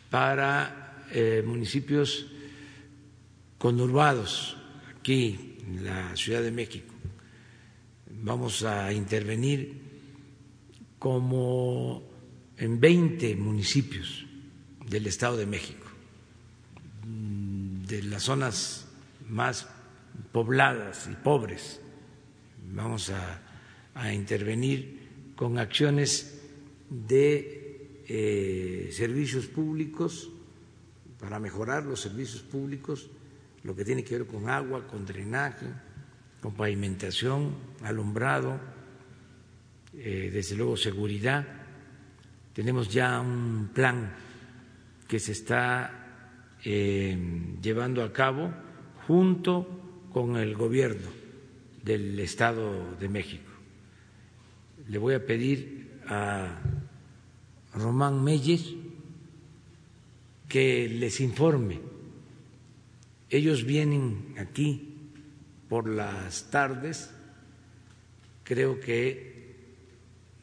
para 0.09 1.05
eh, 1.11 1.43
municipios 1.45 2.27
conurbados 3.59 4.57
aquí 4.99 5.59
en 5.67 5.85
la 5.85 6.17
Ciudad 6.17 6.41
de 6.41 6.53
México. 6.53 6.95
Vamos 8.23 8.63
a 8.63 8.91
intervenir 8.95 9.82
como 11.03 12.01
en 12.57 12.79
20 12.79 13.35
municipios 13.35 14.25
del 14.87 15.09
Estado 15.09 15.37
de 15.37 15.47
México, 15.47 15.87
de 17.89 18.03
las 18.05 18.23
zonas 18.23 18.87
más 19.29 19.67
pobladas 20.31 21.09
y 21.11 21.17
pobres. 21.17 21.81
Vamos 22.73 23.11
a 23.11 23.43
a 23.95 24.13
intervenir 24.13 25.33
con 25.37 25.59
acciones 25.59 26.41
de 26.89 28.03
eh, 28.09 28.91
servicios 28.93 29.47
públicos 29.47 30.31
para 31.19 31.39
mejorar 31.39 31.85
los 31.85 32.01
servicios 32.01 32.43
públicos, 32.43 33.11
lo 33.63 33.77
que 33.77 33.85
tiene 33.85 34.03
que 34.03 34.19
ver 34.19 34.27
con 34.27 34.49
agua, 34.49 34.87
con 34.87 35.07
drenaje, 35.07 35.67
con 36.41 36.55
pavimentación, 36.55 37.55
alumbrado, 37.83 38.59
eh, 39.95 40.31
desde 40.33 40.57
luego 40.57 40.77
seguridad. 40.77 41.47
Tenemos 42.53 42.89
ya 42.89 43.21
un 43.21 43.71
plan 43.73 44.15
que 45.09 45.19
se 45.19 45.33
está 45.33 46.57
eh, 46.65 47.17
llevando 47.63 48.03
a 48.03 48.13
cabo 48.13 48.53
junto 49.07 50.09
con 50.13 50.37
el 50.37 50.55
gobierno 50.55 51.09
del 51.83 52.19
Estado 52.21 52.95
de 52.97 53.09
México 53.09 53.53
le 54.89 54.99
voy 54.99 55.15
a 55.15 55.25
pedir 55.25 56.01
a 56.07 56.61
Román 57.75 58.23
Meyer 58.23 58.61
que 60.49 60.89
les 60.89 61.21
informe. 61.21 61.81
Ellos 63.31 63.65
vienen 63.65 64.35
aquí 64.39 65.11
por 65.69 65.89
las 65.89 66.51
tardes, 66.51 67.11
creo 68.45 68.79
que 68.79 69.32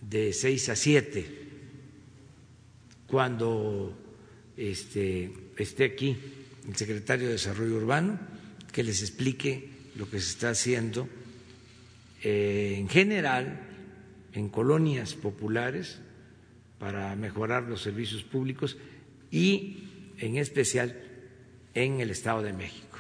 de 0.02 0.34
seis 0.34 0.70
a 0.70 0.76
siete, 0.76 1.26
cuando 3.08 3.98
este, 4.56 5.32
esté 5.58 5.86
aquí 5.86 6.16
el 6.68 6.76
secretario 6.76 7.28
de 7.28 7.34
Desarrollo 7.34 7.78
Urbano, 7.78 8.20
que 8.72 8.84
les 8.84 9.02
explique 9.02 9.70
lo 9.96 10.10
que 10.10 10.20
se 10.20 10.30
está 10.30 10.52
haciendo 10.52 11.10
eh, 12.24 12.76
en 12.78 12.90
general 12.90 13.62
en 14.34 14.50
colonias 14.50 15.16
populares 15.16 16.00
para 16.78 17.16
mejorar 17.16 17.64
los 17.64 17.82
servicios 17.82 18.24
públicos 18.24 18.78
y 19.32 20.14
en 20.18 20.38
especial 20.38 20.96
en 21.74 22.00
el 22.00 22.10
Estado 22.10 22.42
de 22.42 22.54
México, 22.54 23.00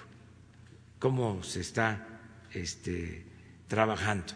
cómo 0.99 1.43
se 1.43 1.61
está 1.61 2.21
este, 2.53 3.23
trabajando. 3.67 4.33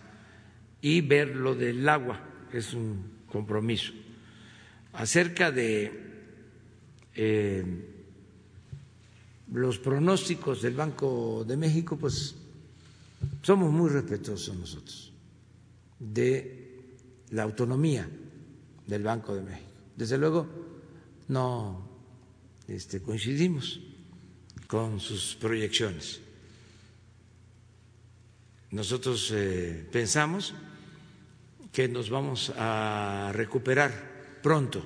Y 0.82 1.02
ver 1.02 1.36
lo 1.36 1.56
del 1.56 1.88
agua, 1.88 2.22
es 2.60 2.74
un 2.74 3.24
compromiso. 3.28 3.94
Acerca 4.94 5.52
de 5.52 5.92
eh, 7.16 7.66
los 9.52 9.80
pronósticos 9.80 10.62
del 10.62 10.76
Banco 10.76 11.44
de 11.48 11.58
México, 11.58 11.98
pues 11.98 12.36
somos 13.42 13.72
muy 13.72 13.90
respetuosos 13.90 14.56
nosotros 14.56 15.12
de 16.00 16.64
la 17.32 17.44
autonomía 17.44 18.08
del 18.88 19.04
Banco 19.04 19.36
de 19.36 19.44
México. 19.44 19.70
Desde 19.96 20.18
luego, 20.18 20.48
no 21.28 21.88
este, 22.68 23.02
coincidimos 23.02 23.80
con 24.68 25.00
sus 25.00 25.36
proyecciones. 25.36 26.20
Nosotros 28.72 29.32
eh, 29.34 29.88
pensamos 29.92 30.54
que 31.74 31.88
nos 31.90 32.12
vamos 32.12 32.54
a 32.56 33.32
recuperar 33.34 34.38
pronto. 34.44 34.86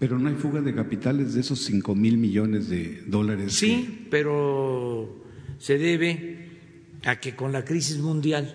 Pero 0.00 0.18
no 0.18 0.28
hay 0.28 0.34
fuga 0.34 0.60
de 0.60 0.74
capitales 0.74 1.34
de 1.34 1.40
esos 1.40 1.60
cinco 1.60 1.94
mil 1.94 2.18
millones 2.18 2.68
de 2.68 3.02
dólares. 3.06 3.54
Sí, 3.54 4.06
pero 4.10 5.24
se 5.58 5.78
debe 5.78 6.48
a 7.04 7.20
que 7.20 7.36
con 7.36 7.52
la 7.52 7.64
crisis 7.64 7.98
mundial, 7.98 8.52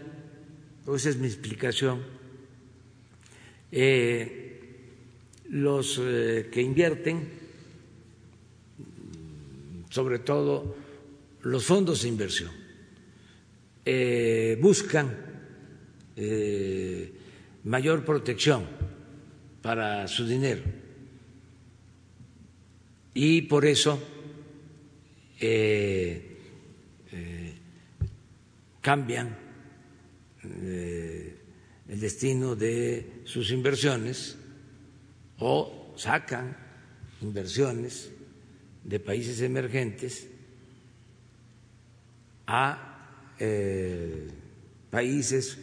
esa 0.94 1.10
es 1.10 1.18
mi 1.18 1.28
explicación, 1.28 2.02
eh, 3.72 4.60
los 5.50 6.00
eh, 6.04 6.50
que 6.52 6.62
invierten, 6.62 7.30
sobre 9.90 10.20
todo 10.20 10.76
los 11.44 11.64
fondos 11.64 12.02
de 12.02 12.10
inversión, 12.10 12.52
eh, 13.86 14.58
buscan 14.62 15.32
mayor 17.64 18.04
protección 18.06 18.66
para 19.62 20.08
su 20.08 20.26
dinero. 20.28 20.62
Y 23.14 23.44
por 23.44 23.66
eso 23.66 24.02
cambian 28.82 29.38
el 30.42 32.00
destino 32.00 32.56
de 32.56 33.22
sus 33.26 33.52
inversiones 33.52 34.38
o 35.38 35.94
sacan 35.96 36.58
inversiones 37.22 38.12
de 38.84 39.00
países 39.00 39.42
emergentes 39.42 40.28
a 42.48 43.36
eh, 43.40 44.28
países 44.90 45.58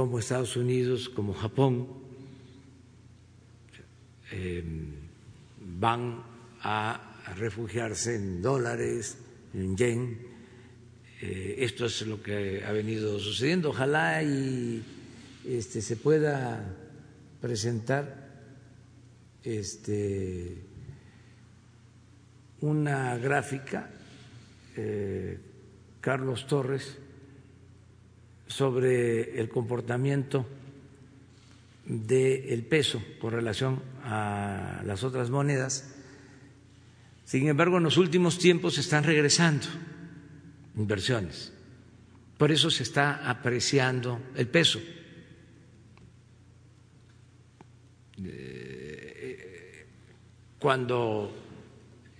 como 0.00 0.18
Estados 0.18 0.56
Unidos, 0.56 1.10
como 1.10 1.34
Japón, 1.34 1.86
eh, 4.32 4.64
van 5.78 6.22
a 6.62 7.34
refugiarse 7.36 8.16
en 8.16 8.40
dólares, 8.40 9.18
en 9.52 9.76
yen. 9.76 10.18
Eh, 11.20 11.56
esto 11.58 11.84
es 11.84 12.00
lo 12.06 12.22
que 12.22 12.64
ha 12.64 12.72
venido 12.72 13.18
sucediendo. 13.18 13.68
Ojalá 13.68 14.22
y 14.22 14.82
este, 15.46 15.82
se 15.82 15.96
pueda 15.96 16.64
presentar 17.42 18.40
este, 19.44 20.64
una 22.62 23.18
gráfica, 23.18 23.90
eh, 24.78 25.38
Carlos 26.00 26.46
Torres, 26.46 26.96
sobre 28.50 29.40
el 29.40 29.48
comportamiento 29.48 30.44
del 31.86 32.62
peso 32.64 33.02
con 33.20 33.32
relación 33.32 33.80
a 34.02 34.82
las 34.84 35.04
otras 35.04 35.30
monedas. 35.30 35.94
Sin 37.24 37.48
embargo, 37.48 37.78
en 37.78 37.84
los 37.84 37.96
últimos 37.96 38.38
tiempos 38.38 38.76
están 38.78 39.04
regresando 39.04 39.66
inversiones. 40.76 41.52
Por 42.36 42.50
eso 42.50 42.70
se 42.70 42.82
está 42.82 43.28
apreciando 43.30 44.20
el 44.34 44.48
peso. 44.48 44.80
Cuando 50.58 51.32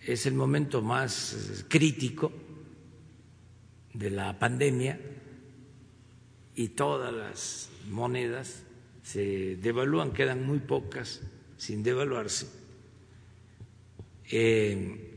es 0.06 0.26
el 0.26 0.34
momento 0.34 0.80
más 0.80 1.64
crítico 1.68 2.32
de 3.92 4.10
la 4.10 4.38
pandemia 4.38 4.98
y 6.60 6.68
todas 6.68 7.10
las 7.10 7.70
monedas 7.88 8.64
se 9.02 9.56
devalúan, 9.56 10.12
quedan 10.12 10.44
muy 10.44 10.58
pocas 10.58 11.22
sin 11.56 11.82
devaluarse, 11.82 12.48
eh, 14.30 15.16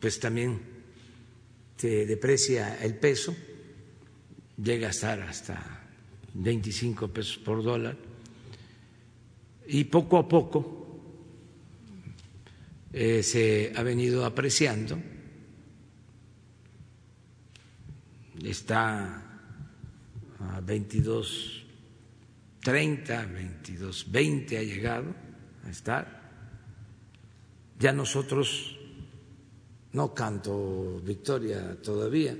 pues 0.00 0.18
también 0.18 0.58
se 1.76 2.06
deprecia 2.06 2.82
el 2.82 2.94
peso, 2.96 3.36
llega 4.56 4.86
a 4.86 4.90
estar 4.92 5.20
hasta 5.20 5.84
25 6.32 7.08
pesos 7.08 7.36
por 7.36 7.62
dólar 7.62 7.98
y 9.66 9.84
poco 9.84 10.16
a 10.16 10.26
poco 10.26 10.98
eh, 12.90 13.22
se 13.22 13.70
ha 13.76 13.82
venido 13.82 14.24
apreciando, 14.24 14.98
está 18.42 19.23
a 20.50 20.60
22, 20.60 21.66
30, 22.60 23.26
22, 23.26 24.10
20 24.10 24.58
ha 24.58 24.62
llegado 24.62 25.14
a 25.64 25.70
estar. 25.70 26.22
Ya 27.78 27.92
nosotros 27.92 28.78
no 29.92 30.14
canto 30.14 31.00
victoria 31.04 31.80
todavía. 31.82 32.36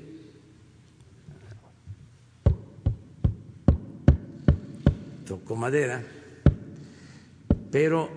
Toco 5.24 5.56
madera 5.56 6.04
pero 7.74 8.08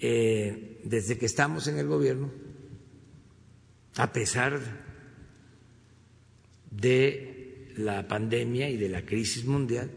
eh, 0.00 0.80
desde 0.82 1.16
que 1.16 1.26
estamos 1.26 1.68
en 1.68 1.78
el 1.78 1.86
gobierno, 1.86 2.28
a 3.94 4.12
pesar 4.12 4.58
de 6.72 7.33
la 7.76 8.06
pandemia 8.06 8.68
y 8.70 8.76
de 8.76 8.88
la 8.88 9.04
crisis 9.04 9.44
mundial, 9.44 9.90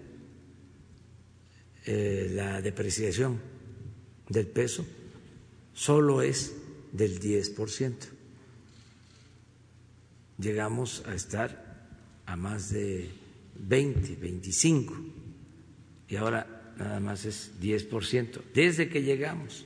eh, 1.85 2.31
la 2.33 2.61
depreciación 2.61 3.39
del 4.29 4.47
peso 4.47 4.85
solo 5.73 6.21
es 6.21 6.53
del 6.91 7.19
10%. 7.19 7.95
Llegamos 10.39 11.03
a 11.05 11.15
estar 11.15 11.87
a 12.25 12.35
más 12.35 12.71
de 12.71 13.09
20, 13.55 14.15
25 14.15 14.95
y 16.09 16.15
ahora 16.15 16.73
nada 16.77 16.99
más 16.99 17.25
es 17.25 17.51
10%, 17.61 18.41
desde 18.53 18.89
que 18.89 19.03
llegamos. 19.03 19.65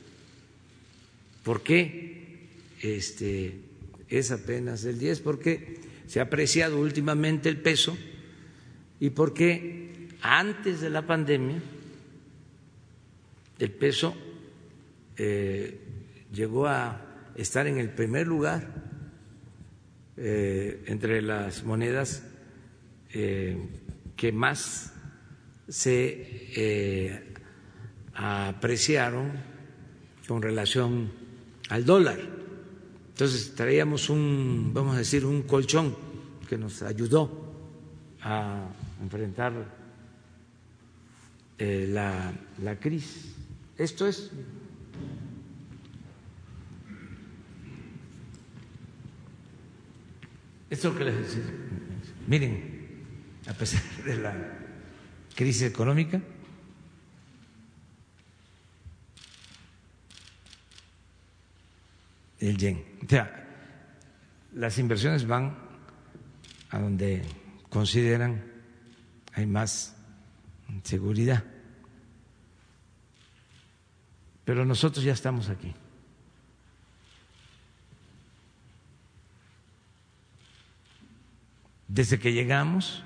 ¿Por 1.43 1.63
qué 1.63 2.47
este, 2.82 3.60
es 4.10 4.32
apenas 4.32 4.86
el 4.86 5.00
10? 5.00 5.21
Porque 5.21 5.80
se 6.12 6.19
ha 6.19 6.24
apreciado 6.24 6.78
últimamente 6.78 7.47
el 7.47 7.56
peso 7.56 7.97
y 9.00 9.12
porque 9.12 10.10
antes 10.21 10.82
de 10.82 10.89
la 10.89 11.08
pandemia 11.08 11.62
el 13.60 13.71
peso 13.71 14.13
eh, 15.15 15.80
llegó 16.34 16.67
a 16.67 17.32
estar 17.36 17.65
en 17.65 17.78
el 17.78 17.91
primer 17.91 18.28
lugar 18.28 18.74
eh, 20.17 20.84
entre 20.88 21.21
las 21.21 21.63
monedas 21.63 22.28
eh, 23.13 23.56
que 24.17 24.34
más 24.34 24.93
se 25.69 27.24
apreciaron 28.13 29.32
con 30.28 30.41
relación 30.41 31.10
al 31.69 31.86
dólar. 31.86 32.40
Entonces 33.22 33.54
traíamos 33.54 34.10
un, 34.10 34.72
vamos 34.74 34.96
a 34.96 34.98
decir, 34.98 35.28
un 35.28 35.44
colchón 35.44 35.96
que 36.50 36.58
nos 36.58 36.82
ayudó 36.82 37.54
a 38.24 38.68
enfrentar 39.00 39.54
eh, 41.60 41.88
la, 41.88 42.34
la 42.64 42.80
crisis. 42.80 43.36
Esto 43.78 44.08
es 44.08 44.32
Esto 50.72 50.98
que 50.98 51.04
les 51.04 51.16
decía, 51.16 51.44
miren, 52.26 53.04
a 53.46 53.54
pesar 53.54 53.84
de 54.04 54.16
la 54.16 54.34
crisis 55.36 55.62
económica. 55.62 56.20
El 62.41 62.58
yen. 62.58 62.84
O 63.06 63.10
sea, 63.10 63.47
las 64.54 64.77
inversiones 64.77 65.25
van 65.25 65.58
a 66.69 66.80
donde 66.80 67.23
consideran 67.69 68.43
hay 69.34 69.45
más 69.45 69.95
seguridad. 70.84 71.45
Pero 74.43 74.65
nosotros 74.65 75.06
ya 75.06 75.13
estamos 75.13 75.47
aquí. 75.47 75.73
Desde 81.88 82.19
que 82.19 82.34
llegamos, 82.34 83.04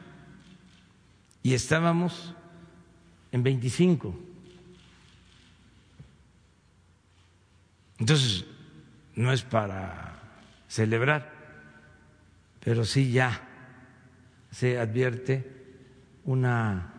y 1.46 1.54
estábamos 1.54 2.34
en 3.32 3.44
25. 3.44 4.20
Entonces, 8.00 8.46
no 9.16 9.32
es 9.32 9.44
para 9.44 10.20
celebrar, 10.68 11.32
pero 12.64 12.84
sí 12.84 13.12
ya 13.12 13.42
se 14.52 14.80
advierte 14.80 15.52
una 16.26 16.94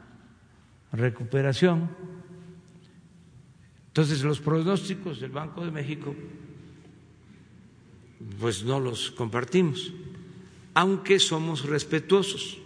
recuperación. 0.92 1.90
Entonces, 3.88 4.22
los 4.22 4.40
pronósticos 4.40 5.20
del 5.20 5.30
Banco 5.30 5.64
de 5.64 5.70
México, 5.70 6.14
pues 8.38 8.64
no 8.64 8.80
los 8.80 9.10
compartimos, 9.10 9.92
aunque 10.74 11.18
somos 11.18 11.64
respetuosos 11.64 12.58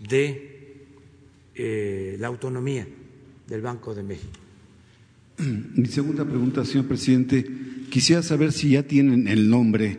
de 0.00 0.86
eh, 1.54 2.16
la 2.18 2.28
autonomía 2.28 2.86
del 3.46 3.62
Banco 3.62 3.94
de 3.94 4.02
México. 4.02 4.47
Mi 5.38 5.86
segunda 5.86 6.24
pregunta, 6.24 6.64
señor 6.64 6.86
presidente, 6.86 7.46
quisiera 7.90 8.22
saber 8.22 8.50
si 8.50 8.70
ya 8.70 8.82
tienen 8.82 9.28
el 9.28 9.48
nombre 9.48 9.96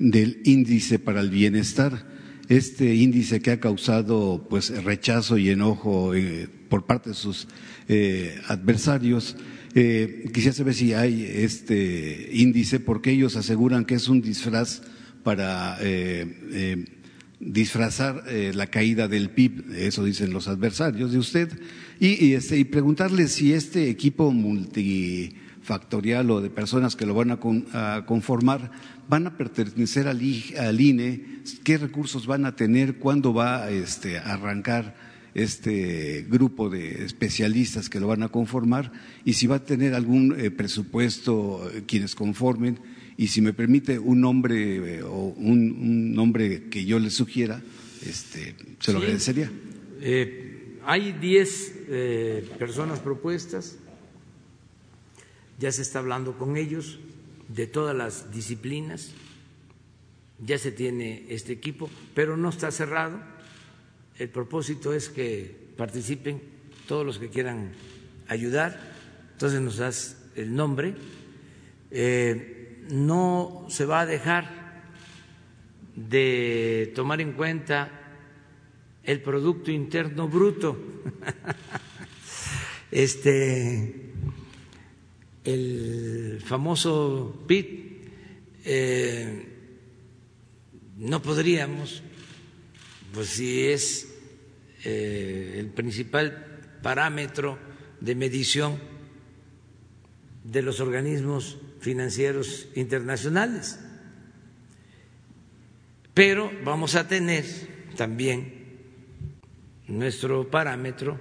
del 0.00 0.40
índice 0.44 0.98
para 0.98 1.20
el 1.20 1.30
bienestar, 1.30 2.08
este 2.48 2.96
índice 2.96 3.40
que 3.40 3.52
ha 3.52 3.60
causado 3.60 4.48
pues 4.50 4.82
rechazo 4.82 5.38
y 5.38 5.50
enojo 5.50 6.14
eh, 6.14 6.48
por 6.68 6.86
parte 6.86 7.10
de 7.10 7.14
sus 7.14 7.46
eh, 7.86 8.40
adversarios. 8.48 9.36
quisiera 9.72 10.52
saber 10.52 10.74
si 10.74 10.92
hay 10.92 11.22
este 11.22 12.28
índice 12.32 12.80
porque 12.80 13.12
ellos 13.12 13.36
aseguran 13.36 13.84
que 13.84 13.94
es 13.94 14.08
un 14.08 14.20
disfraz 14.20 14.82
para 15.22 15.78
disfrazar 17.40 18.24
eh, 18.28 18.52
la 18.54 18.66
caída 18.66 19.08
del 19.08 19.30
PIB, 19.30 19.72
eso 19.74 20.04
dicen 20.04 20.32
los 20.32 20.46
adversarios 20.46 21.10
de 21.10 21.18
usted, 21.18 21.48
y, 22.00 22.32
este, 22.32 22.56
y 22.56 22.64
preguntarle 22.64 23.28
si 23.28 23.52
este 23.52 23.90
equipo 23.90 24.32
multi 24.32 25.34
factorial 25.62 26.30
o 26.30 26.40
de 26.40 26.48
personas 26.48 26.96
que 26.96 27.04
lo 27.04 27.14
van 27.14 27.30
a, 27.30 28.06
conformar, 28.06 28.72
van 29.08 29.26
a 29.26 29.36
pertenecer 29.36 30.08
al, 30.08 30.22
INE, 30.22 31.42
qué 31.62 31.76
recursos 31.76 32.26
van 32.26 32.46
a 32.46 32.56
tener, 32.56 32.96
cuándo 32.96 33.34
va 33.34 33.70
este, 33.70 34.18
a 34.18 34.32
arrancar 34.32 34.96
este 35.34 36.26
grupo 36.28 36.70
de 36.70 37.04
especialistas 37.04 37.88
que 37.88 38.00
lo 38.00 38.08
van 38.08 38.22
a 38.22 38.30
conformar 38.30 38.90
y 39.24 39.34
si 39.34 39.46
va 39.46 39.56
a 39.56 39.64
tener 39.64 39.94
algún 39.94 40.34
eh, 40.40 40.50
presupuesto 40.50 41.70
eh, 41.70 41.84
quienes 41.86 42.14
conformen. 42.14 42.80
Y 43.16 43.26
si 43.26 43.42
me 43.42 43.52
permite 43.52 43.98
un 43.98 44.22
nombre 44.22 44.96
eh, 44.96 45.02
o 45.02 45.34
un, 45.36 46.14
nombre 46.14 46.68
que 46.70 46.86
yo 46.86 46.98
le 46.98 47.10
sugiera, 47.10 47.62
este, 48.04 48.54
se 48.80 48.92
lo 48.92 48.98
agradecería. 48.98 49.52
Hay 50.90 51.12
diez 51.12 51.72
personas 52.58 52.98
propuestas, 52.98 53.76
ya 55.58 55.70
se 55.70 55.82
está 55.82 56.00
hablando 56.00 56.36
con 56.36 56.56
ellos 56.56 56.98
de 57.48 57.66
todas 57.66 57.94
las 57.94 58.32
disciplinas, 58.32 59.12
ya 60.38 60.58
se 60.58 60.72
tiene 60.72 61.26
este 61.28 61.52
equipo, 61.52 61.88
pero 62.14 62.36
no 62.36 62.48
está 62.48 62.70
cerrado 62.70 63.20
el 64.20 64.28
propósito 64.28 64.92
es 64.92 65.08
que 65.08 65.56
participen 65.78 66.42
todos 66.86 67.06
los 67.06 67.18
que 67.18 67.30
quieran 67.30 67.72
ayudar. 68.28 68.78
Entonces 69.32 69.62
nos 69.62 69.78
das 69.78 70.18
el 70.36 70.54
nombre. 70.54 70.94
Eh, 71.90 72.84
no 72.90 73.64
se 73.70 73.86
va 73.86 74.00
a 74.00 74.06
dejar 74.06 74.82
de 75.96 76.92
tomar 76.94 77.22
en 77.22 77.32
cuenta 77.32 77.99
el 79.04 79.20
Producto 79.22 79.70
Interno 79.70 80.28
Bruto. 80.28 80.76
este, 82.90 84.12
el 85.44 86.42
famoso 86.44 87.44
PIB, 87.46 87.90
eh, 88.64 89.46
no 90.98 91.22
podríamos, 91.22 92.02
pues 93.14 93.28
si 93.28 93.66
es 93.66 94.08
eh, 94.84 95.56
el 95.58 95.68
principal 95.68 96.78
parámetro 96.82 97.58
de 98.00 98.14
medición 98.14 98.78
de 100.44 100.62
los 100.62 100.80
organismos 100.80 101.58
financieros 101.80 102.68
internacionales. 102.74 103.78
Pero 106.14 106.50
vamos 106.64 106.94
a 106.96 107.08
tener 107.08 107.44
también 107.96 108.59
nuestro 109.90 110.48
parámetro 110.48 111.18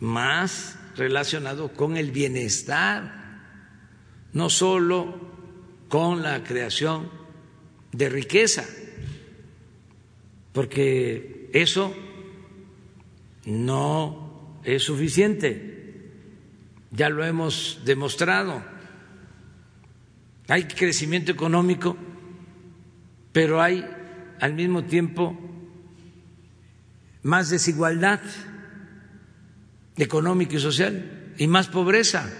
más 0.00 0.78
relacionado 0.96 1.72
con 1.72 1.96
el 1.96 2.10
bienestar, 2.12 3.40
no 4.32 4.50
solo 4.50 5.18
con 5.88 6.22
la 6.22 6.44
creación 6.44 7.10
de 7.92 8.08
riqueza, 8.08 8.64
porque 10.52 11.50
eso 11.52 11.94
no 13.46 14.60
es 14.64 14.82
suficiente, 14.82 16.10
ya 16.90 17.08
lo 17.08 17.24
hemos 17.24 17.80
demostrado. 17.84 18.62
Hay 20.48 20.64
crecimiento 20.64 21.32
económico, 21.32 21.96
pero 23.32 23.60
hay 23.60 23.84
al 24.40 24.54
mismo 24.54 24.84
tiempo 24.84 25.47
más 27.22 27.50
desigualdad 27.50 28.20
económica 29.96 30.56
y 30.56 30.60
social 30.60 31.34
y 31.36 31.46
más 31.46 31.68
pobreza. 31.68 32.30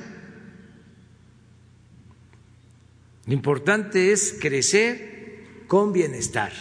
Lo 3.27 3.35
importante 3.35 4.13
es 4.13 4.37
crecer 4.41 5.65
con 5.67 5.93
bienestar. 5.93 6.53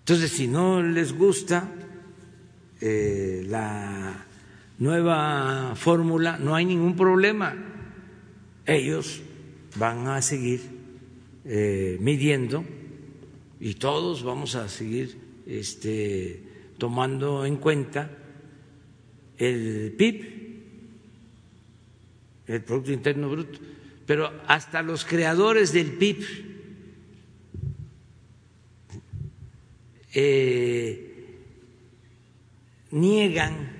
Entonces, 0.00 0.32
si 0.32 0.48
no 0.48 0.82
les 0.82 1.12
gusta 1.12 1.68
eh, 2.80 3.44
la 3.46 4.26
nueva 4.78 5.74
fórmula, 5.76 6.38
no 6.38 6.56
hay 6.56 6.64
ningún 6.64 6.96
problema. 6.96 7.54
Ellos 8.66 9.22
van 9.76 10.08
a 10.08 10.20
seguir 10.20 10.60
eh, 11.44 11.98
midiendo 12.00 12.64
y 13.62 13.74
todos 13.74 14.22
vamos 14.22 14.56
a 14.56 14.68
seguir 14.68 15.16
este, 15.46 16.42
tomando 16.76 17.46
en 17.46 17.56
cuenta 17.56 18.10
el 19.38 19.94
PIB, 19.96 20.42
el 22.48 22.62
Producto 22.62 22.92
Interno 22.92 23.30
Bruto, 23.30 23.58
pero 24.04 24.30
hasta 24.46 24.82
los 24.82 25.06
creadores 25.06 25.72
del 25.72 25.92
PIB 25.92 26.52
Eh, 30.14 31.08
niegan 32.90 33.72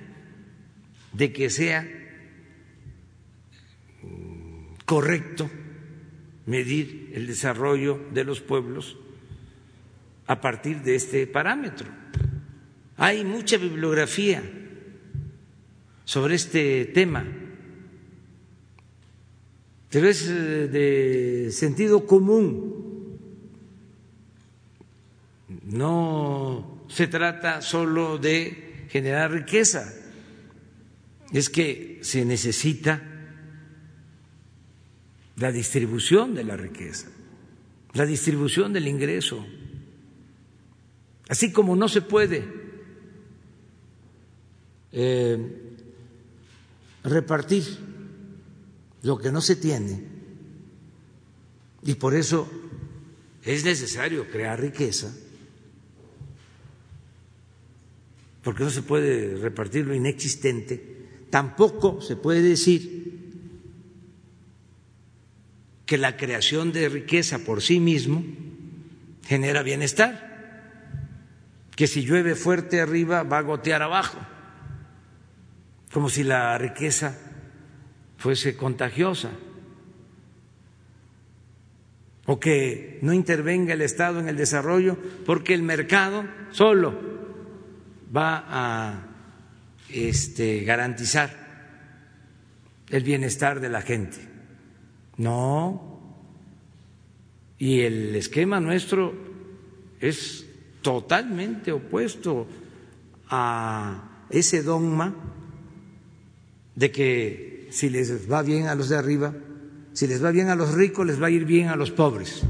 de 1.12 1.30
que 1.30 1.50
sea 1.50 1.86
correcto 4.86 5.50
medir 6.46 7.12
el 7.14 7.26
desarrollo 7.26 8.00
de 8.14 8.24
los 8.24 8.40
pueblos 8.40 8.96
a 10.32 10.40
partir 10.40 10.80
de 10.80 10.94
este 10.94 11.26
parámetro. 11.26 11.86
Hay 12.96 13.22
mucha 13.22 13.58
bibliografía 13.58 14.42
sobre 16.06 16.36
este 16.36 16.86
tema, 16.86 17.26
pero 19.90 20.08
es 20.08 20.26
eh, 20.26 20.68
de 20.68 21.50
sentido 21.52 22.06
común 22.06 23.18
no 25.64 26.86
se 26.88 27.08
trata 27.08 27.60
solo 27.60 28.16
de 28.16 28.86
generar 28.88 29.32
riqueza, 29.32 29.92
es 31.30 31.50
que 31.50 31.98
se 32.00 32.24
necesita 32.24 33.02
la 35.36 35.52
distribución 35.52 36.34
de 36.34 36.44
la 36.44 36.56
riqueza, 36.56 37.10
la 37.92 38.06
distribución 38.06 38.72
del 38.72 38.88
ingreso. 38.88 39.46
Así 41.28 41.52
como 41.52 41.76
no 41.76 41.88
se 41.88 42.02
puede 42.02 42.44
eh, 44.92 45.38
repartir 47.04 47.64
lo 49.02 49.18
que 49.18 49.32
no 49.32 49.40
se 49.40 49.56
tiene, 49.56 50.02
y 51.84 51.94
por 51.94 52.14
eso 52.14 52.48
es 53.42 53.64
necesario 53.64 54.30
crear 54.30 54.60
riqueza, 54.60 55.12
porque 58.42 58.64
no 58.64 58.70
se 58.70 58.82
puede 58.82 59.36
repartir 59.36 59.86
lo 59.86 59.94
inexistente, 59.94 61.26
tampoco 61.30 62.00
se 62.00 62.16
puede 62.16 62.42
decir 62.42 63.02
que 65.86 65.98
la 65.98 66.16
creación 66.16 66.72
de 66.72 66.88
riqueza 66.88 67.40
por 67.40 67.62
sí 67.62 67.80
mismo 67.80 68.24
genera 69.26 69.62
bienestar, 69.62 70.31
que 71.76 71.86
si 71.86 72.04
llueve 72.04 72.34
fuerte 72.34 72.80
arriba 72.80 73.22
va 73.22 73.38
a 73.38 73.42
gotear 73.42 73.82
abajo, 73.82 74.18
como 75.92 76.08
si 76.08 76.24
la 76.24 76.56
riqueza 76.58 77.18
fuese 78.16 78.56
contagiosa, 78.56 79.30
o 82.26 82.38
que 82.38 82.98
no 83.02 83.12
intervenga 83.12 83.74
el 83.74 83.82
Estado 83.82 84.20
en 84.20 84.28
el 84.28 84.36
desarrollo 84.36 84.96
porque 85.26 85.54
el 85.54 85.62
mercado 85.62 86.24
solo 86.50 86.94
va 88.14 88.44
a 88.48 89.06
este, 89.88 90.62
garantizar 90.64 91.42
el 92.90 93.02
bienestar 93.02 93.60
de 93.60 93.68
la 93.70 93.82
gente. 93.82 94.18
No. 95.16 96.16
Y 97.58 97.80
el 97.80 98.14
esquema 98.14 98.60
nuestro 98.60 99.14
es 100.00 100.46
totalmente 100.82 101.72
opuesto 101.72 102.46
a 103.28 104.26
ese 104.28 104.62
dogma 104.62 105.14
de 106.74 106.90
que 106.90 107.68
si 107.70 107.88
les 107.88 108.30
va 108.30 108.42
bien 108.42 108.66
a 108.66 108.74
los 108.74 108.88
de 108.88 108.96
arriba, 108.96 109.34
si 109.92 110.06
les 110.06 110.22
va 110.22 110.30
bien 110.30 110.48
a 110.48 110.54
los 110.54 110.74
ricos, 110.74 111.06
les 111.06 111.20
va 111.20 111.26
a 111.26 111.30
ir 111.30 111.44
bien 111.44 111.68
a 111.68 111.76
los 111.76 111.90
pobres. 111.90 112.42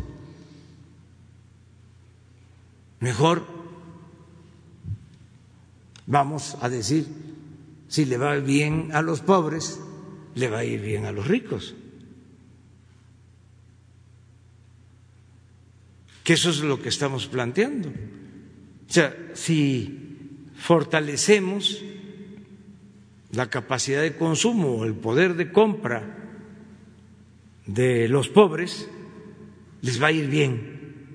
Mejor 3.00 3.46
vamos 6.06 6.56
a 6.60 6.68
decir, 6.68 7.06
si 7.88 8.04
le 8.04 8.16
va 8.16 8.36
bien 8.36 8.90
a 8.92 9.02
los 9.02 9.20
pobres, 9.20 9.80
le 10.34 10.48
va 10.48 10.58
a 10.58 10.64
ir 10.64 10.80
bien 10.80 11.04
a 11.04 11.12
los 11.12 11.26
ricos. 11.26 11.74
Que 16.24 16.34
eso 16.34 16.50
es 16.50 16.60
lo 16.60 16.80
que 16.80 16.88
estamos 16.88 17.26
planteando. 17.26 17.90
O 18.92 18.94
sea, 18.94 19.16
si 19.32 20.50
fortalecemos 20.54 21.82
la 23.30 23.48
capacidad 23.48 24.02
de 24.02 24.18
consumo, 24.18 24.84
el 24.84 24.92
poder 24.92 25.34
de 25.34 25.50
compra 25.50 26.14
de 27.64 28.06
los 28.10 28.28
pobres, 28.28 28.90
les 29.80 30.02
va 30.02 30.08
a 30.08 30.12
ir 30.12 30.28
bien 30.28 31.08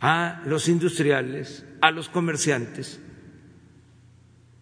a 0.00 0.42
los 0.44 0.68
industriales, 0.68 1.64
a 1.80 1.92
los 1.92 2.08
comerciantes. 2.08 3.00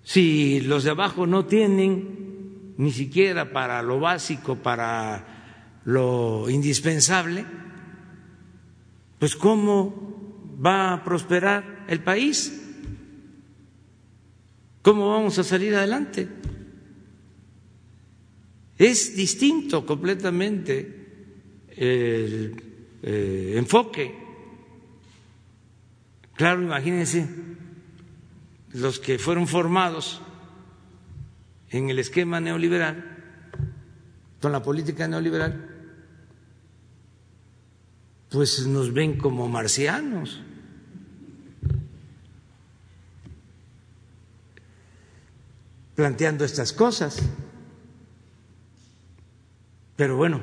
Si 0.03 0.61
los 0.61 0.85
de 0.85 0.91
abajo 0.91 1.27
no 1.27 1.47
tienen 1.47 2.75
ni 2.77 2.93
siquiera 2.93 3.51
para 3.51 3.81
lo 3.81 3.99
básico, 3.99 4.57
para 4.57 5.81
lo 5.87 6.51
indispensable, 6.51 7.47
pues 9.19 9.37
¿cómo 9.37 10.18
va 10.65 10.93
a 10.93 11.05
prosperar 11.05 11.85
el 11.89 12.03
país? 12.03 12.65
¿Cómo 14.83 15.11
vamos 15.11 15.39
a 15.39 15.45
salir 15.45 15.75
adelante? 15.75 16.29
Es 18.77 19.17
distinto 19.17 19.85
completamente 19.85 21.67
el 21.77 22.63
eh, 23.03 23.55
enfoque. 23.57 24.15
Claro, 26.35 26.63
imagínense 26.63 27.29
los 28.73 29.01
que 29.01 29.19
fueron 29.19 29.49
formados 29.49 30.21
en 31.71 31.91
el 31.91 31.99
esquema 31.99 32.41
neoliberal, 32.41 33.17
con 34.41 34.53
la 34.53 34.63
política 34.63 35.09
neoliberal, 35.09 35.75
pues 38.31 38.67
nos 38.67 38.93
ven 38.93 39.19
como 39.19 39.49
marcianos. 39.49 40.43
Planteando 45.99 46.45
estas 46.45 46.73
cosas. 46.73 47.19
Pero 49.97 50.17
bueno, 50.17 50.41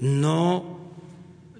no 0.00 0.80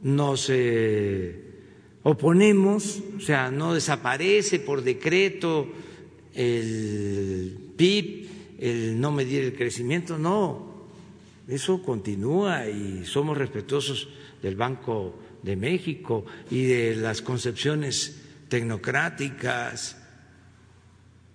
nos 0.02 0.50
eh, 0.50 1.60
oponemos, 2.02 3.00
o 3.16 3.20
sea, 3.20 3.52
no 3.52 3.72
desaparece 3.72 4.58
por 4.58 4.82
decreto 4.82 5.68
el 6.34 7.56
PIB, 7.76 8.28
el 8.58 9.00
no 9.00 9.12
medir 9.12 9.44
el 9.44 9.54
crecimiento, 9.54 10.18
no, 10.18 10.88
eso 11.46 11.84
continúa 11.84 12.66
y 12.66 13.04
somos 13.04 13.38
respetuosos 13.38 14.08
del 14.42 14.56
Banco 14.56 15.20
de 15.44 15.54
México 15.54 16.24
y 16.50 16.64
de 16.64 16.96
las 16.96 17.22
concepciones 17.22 18.22
tecnocráticas, 18.48 20.01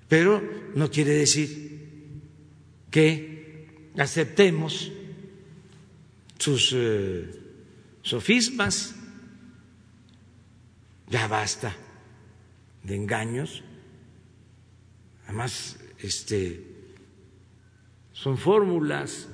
pero 0.08 0.42
no 0.76 0.90
quiere 0.90 1.12
decir 1.12 1.68
que 2.90 3.92
aceptemos 3.98 4.92
sus 6.38 6.72
eh, 6.74 7.30
sofismas, 8.02 8.96
ya 11.10 11.28
basta 11.28 11.76
de 12.84 12.96
engaños, 12.96 13.64
además 15.26 15.78
este, 16.00 16.64
son 18.14 18.38
fórmulas 18.38 19.28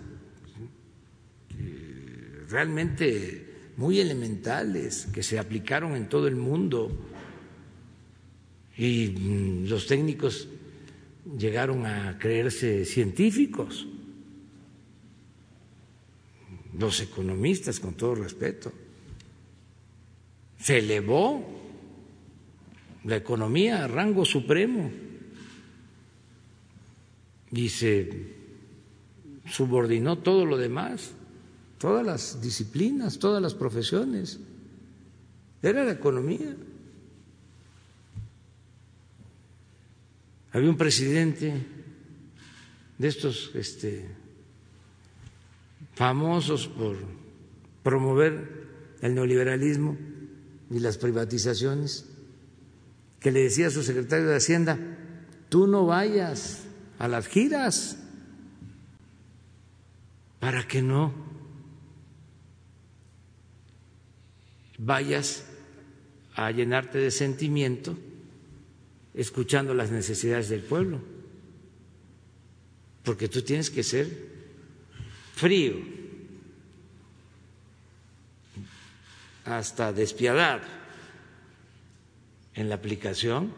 eh, 1.57 2.45
realmente 2.49 3.71
muy 3.77 3.99
elementales 3.99 5.07
que 5.13 5.23
se 5.23 5.39
aplicaron 5.39 5.95
en 5.95 6.09
todo 6.09 6.27
el 6.27 6.35
mundo. 6.35 6.91
Y 8.77 9.09
mm, 9.09 9.67
los 9.67 9.87
técnicos 9.87 10.47
llegaron 11.25 11.85
a 11.85 12.17
creerse 12.19 12.85
científicos 12.85 13.87
los 16.77 16.99
economistas, 17.01 17.79
con 17.79 17.93
todo 17.93 18.15
respeto. 18.15 18.71
Se 20.59 20.79
elevó 20.79 21.43
la 23.03 23.17
economía 23.17 23.83
a 23.83 23.87
rango 23.87 24.25
supremo 24.25 24.91
y 27.51 27.69
se 27.69 28.33
subordinó 29.49 30.17
todo 30.19 30.45
lo 30.45 30.57
demás, 30.57 31.11
todas 31.77 32.05
las 32.05 32.41
disciplinas, 32.41 33.19
todas 33.19 33.41
las 33.41 33.53
profesiones. 33.53 34.39
Era 35.61 35.83
la 35.83 35.91
economía. 35.91 36.55
Había 40.53 40.69
un 40.69 40.77
presidente 40.77 41.51
de 42.99 43.07
estos 43.07 43.49
este, 43.55 44.07
famosos 45.95 46.67
por 46.67 46.97
promover 47.81 48.67
el 49.01 49.15
neoliberalismo 49.15 49.97
y 50.69 50.79
las 50.79 50.99
privatizaciones, 50.99 52.05
que 53.19 53.31
le 53.31 53.41
decía 53.41 53.67
a 53.67 53.71
su 53.71 53.81
secretario 53.81 54.27
de 54.27 54.35
Hacienda, 54.35 54.77
tú 55.49 55.65
no 55.65 55.87
vayas 55.87 56.63
a 56.99 57.07
las 57.07 57.27
giras 57.27 57.97
para 60.39 60.67
que 60.67 60.83
no 60.83 61.13
vayas 64.77 65.45
a 66.35 66.51
llenarte 66.51 66.99
de 66.99 67.09
sentimiento 67.09 67.97
escuchando 69.13 69.73
las 69.73 69.91
necesidades 69.91 70.49
del 70.49 70.61
pueblo, 70.61 70.99
porque 73.03 73.27
tú 73.27 73.41
tienes 73.41 73.69
que 73.69 73.83
ser 73.83 74.07
frío, 75.35 75.75
hasta 79.45 79.91
despiadar 79.91 80.61
en 82.55 82.69
la 82.69 82.75
aplicación 82.75 83.53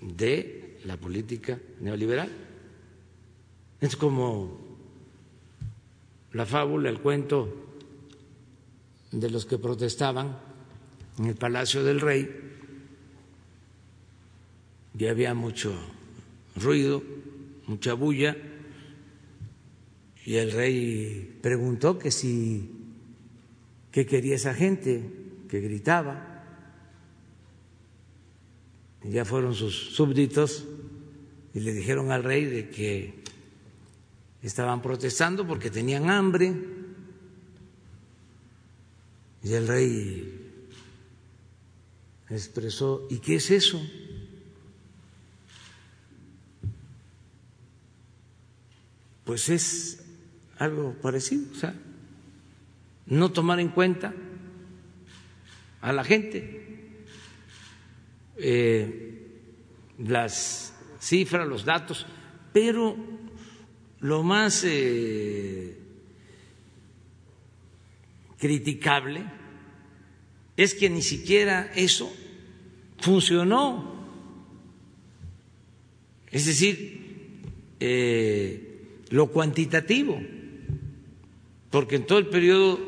de 0.00 0.80
la 0.84 0.96
política 0.96 1.60
neoliberal. 1.80 2.30
Es 3.80 3.96
como 3.96 4.60
la 6.32 6.46
fábula, 6.46 6.90
el 6.90 7.00
cuento 7.00 7.48
de 9.12 9.30
los 9.30 9.44
que 9.44 9.58
protestaban 9.58 10.38
en 11.18 11.26
el 11.26 11.36
Palacio 11.36 11.84
del 11.84 12.00
Rey, 12.00 12.41
y 14.98 15.06
había 15.06 15.34
mucho 15.34 15.74
ruido, 16.56 17.02
mucha 17.66 17.94
bulla, 17.94 18.36
y 20.24 20.36
el 20.36 20.52
rey 20.52 21.38
preguntó 21.42 21.98
que 21.98 22.10
si 22.10 22.70
qué 23.90 24.06
quería 24.06 24.36
esa 24.36 24.54
gente 24.54 25.02
que 25.48 25.60
gritaba. 25.60 26.28
Ya 29.04 29.24
fueron 29.24 29.54
sus 29.54 29.94
súbditos 29.94 30.64
y 31.54 31.60
le 31.60 31.72
dijeron 31.72 32.10
al 32.10 32.24
rey 32.24 32.44
de 32.44 32.70
que 32.70 33.22
estaban 34.42 34.80
protestando 34.80 35.46
porque 35.46 35.70
tenían 35.70 36.08
hambre. 36.08 36.54
Y 39.42 39.52
el 39.52 39.66
rey 39.66 40.64
expresó, 42.30 43.06
¿y 43.10 43.18
qué 43.18 43.36
es 43.36 43.50
eso? 43.50 43.82
Pues 49.32 49.48
es 49.48 50.04
algo 50.58 50.92
parecido, 51.00 51.50
o 51.52 51.54
sea, 51.54 51.74
no 53.06 53.32
tomar 53.32 53.60
en 53.60 53.70
cuenta 53.70 54.12
a 55.80 55.90
la 55.90 56.04
gente 56.04 57.06
eh, 58.36 59.26
las 60.00 60.74
cifras, 61.00 61.48
los 61.48 61.64
datos, 61.64 62.06
pero 62.52 62.94
lo 64.00 64.22
más 64.22 64.64
eh, 64.66 65.78
criticable 68.36 69.24
es 70.58 70.74
que 70.74 70.90
ni 70.90 71.00
siquiera 71.00 71.72
eso 71.74 72.14
funcionó. 72.98 73.94
Es 76.30 76.44
decir, 76.44 77.40
eh, 77.80 78.71
lo 79.12 79.30
cuantitativo 79.30 80.18
porque 81.70 81.96
en 81.96 82.06
todo 82.06 82.18
el 82.18 82.28
periodo 82.28 82.78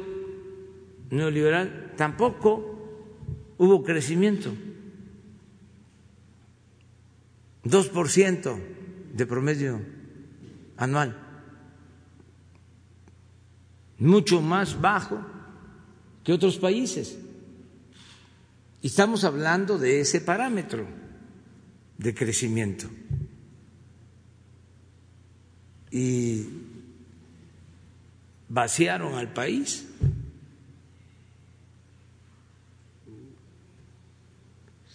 neoliberal 1.10 1.94
tampoco 1.96 3.54
hubo 3.56 3.82
crecimiento. 3.82 4.52
2% 7.64 8.60
de 9.14 9.26
promedio 9.26 9.80
anual, 10.76 11.16
mucho 13.98 14.42
más 14.42 14.78
bajo 14.78 15.24
que 16.22 16.34
otros 16.34 16.58
países. 16.58 17.18
Estamos 18.82 19.24
hablando 19.24 19.78
de 19.78 20.00
ese 20.00 20.20
parámetro 20.20 20.86
de 21.96 22.14
crecimiento. 22.14 22.90
Y 25.94 26.48
vaciaron 28.48 29.14
al 29.14 29.32
país. 29.32 29.88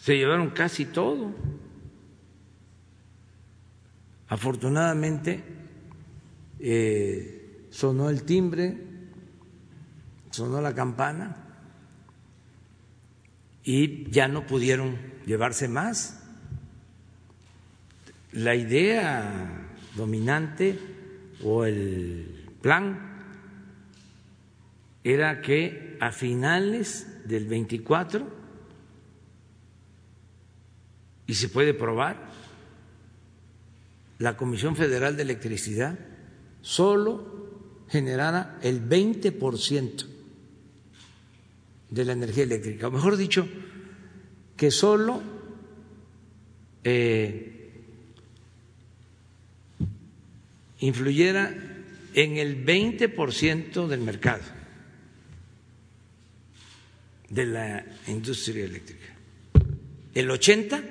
Se 0.02 0.18
llevaron 0.18 0.50
casi 0.50 0.84
todo. 0.84 1.34
Afortunadamente 4.28 5.42
eh, 6.60 7.68
sonó 7.70 8.10
el 8.10 8.24
timbre, 8.24 8.78
sonó 10.32 10.60
la 10.60 10.76
campana 10.76 11.38
y 13.64 14.12
ya 14.12 14.28
no 14.28 14.46
pudieron 14.46 14.98
llevarse 15.26 15.70
más. 15.70 16.24
La 18.34 18.54
idea 18.56 19.59
dominante 20.00 20.80
o 21.44 21.66
el 21.66 22.48
plan 22.62 23.10
era 25.04 25.42
que 25.42 25.98
a 26.00 26.12
finales 26.12 27.28
del 27.28 27.46
24, 27.46 28.28
y 31.28 31.34
se 31.34 31.50
puede 31.50 31.74
probar, 31.74 32.32
la 34.18 34.36
Comisión 34.36 34.76
Federal 34.76 35.16
de 35.16 35.24
Electricidad 35.24 35.98
solo 36.62 37.86
generara 37.88 38.60
el 38.62 38.88
20% 38.88 40.06
de 41.90 42.06
la 42.06 42.14
energía 42.14 42.44
eléctrica, 42.44 42.88
o 42.88 42.92
mejor 42.92 43.18
dicho, 43.18 43.48
que 44.58 44.72
solo 44.72 45.22
eh, 46.84 47.59
influyera 50.80 51.54
en 52.14 52.38
el 52.38 52.66
20% 52.66 53.88
del 53.88 54.02
mercado 54.02 54.44
de 57.30 57.46
la 57.46 57.86
industria 58.08 58.66
eléctrica. 58.66 59.16
El 60.14 60.32
80 60.32 60.82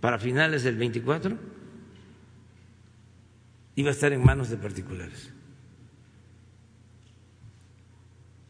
para 0.00 0.18
finales 0.18 0.64
del 0.64 0.76
24 0.76 1.38
iba 3.76 3.88
a 3.88 3.92
estar 3.92 4.12
en 4.12 4.24
manos 4.24 4.50
de 4.50 4.56
particulares. 4.56 5.30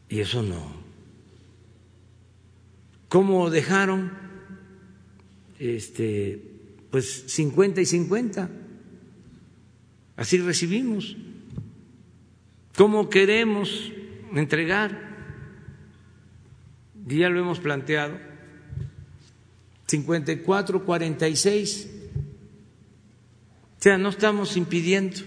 Y 0.09 0.21
eso 0.21 0.41
no. 0.41 0.87
¿Cómo 3.09 3.49
dejaron? 3.49 4.11
Este, 5.59 6.41
pues 6.91 7.25
50 7.27 7.81
y 7.81 7.85
50. 7.85 8.49
Así 10.17 10.37
recibimos. 10.39 11.15
¿Cómo 12.75 13.09
queremos 13.09 13.91
entregar? 14.33 15.15
Ya 17.07 17.29
lo 17.29 17.39
hemos 17.39 17.59
planteado. 17.59 18.19
54, 19.87 20.83
46 20.83 21.91
o 23.77 23.81
sea, 23.81 23.97
no 23.97 24.09
estamos 24.09 24.57
impidiendo 24.57 25.17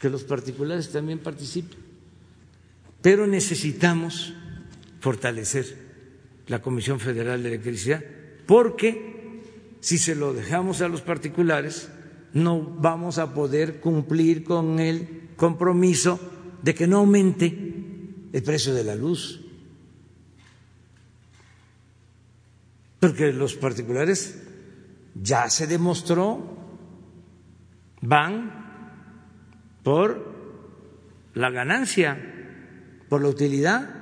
que 0.00 0.10
los 0.10 0.24
particulares 0.24 0.90
también 0.90 1.20
participen, 1.20 1.78
pero 3.00 3.26
necesitamos 3.26 4.34
fortalecer 5.00 5.76
la 6.48 6.60
Comisión 6.60 6.98
Federal 6.98 7.42
de 7.42 7.50
Electricidad, 7.50 8.04
porque 8.46 9.42
si 9.80 9.98
se 9.98 10.16
lo 10.16 10.34
dejamos 10.34 10.82
a 10.82 10.88
los 10.88 11.02
particulares, 11.02 11.88
no 12.34 12.60
vamos 12.60 13.18
a 13.18 13.32
poder 13.32 13.80
cumplir 13.80 14.44
con 14.44 14.78
el 14.78 15.28
compromiso 15.36 16.20
de 16.62 16.74
que 16.74 16.86
no 16.86 16.98
aumente 16.98 17.46
el 18.32 18.42
precio 18.42 18.74
de 18.74 18.84
la 18.84 18.94
luz. 18.94 19.40
Porque 23.00 23.32
los 23.32 23.54
particulares 23.54 24.42
ya 25.14 25.48
se 25.48 25.66
demostró 25.66 26.56
van 28.00 28.52
por 29.82 30.36
la 31.34 31.50
ganancia, 31.50 32.18
por 33.08 33.22
la 33.22 33.28
utilidad, 33.28 33.94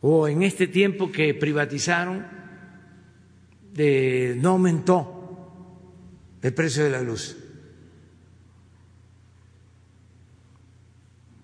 o 0.00 0.28
en 0.28 0.42
este 0.42 0.66
tiempo 0.66 1.12
que 1.12 1.34
privatizaron, 1.34 2.26
de, 3.74 4.36
no 4.40 4.50
aumentó 4.50 5.19
el 6.42 6.54
precio 6.54 6.84
de 6.84 6.90
la 6.90 7.00
luz. 7.00 7.36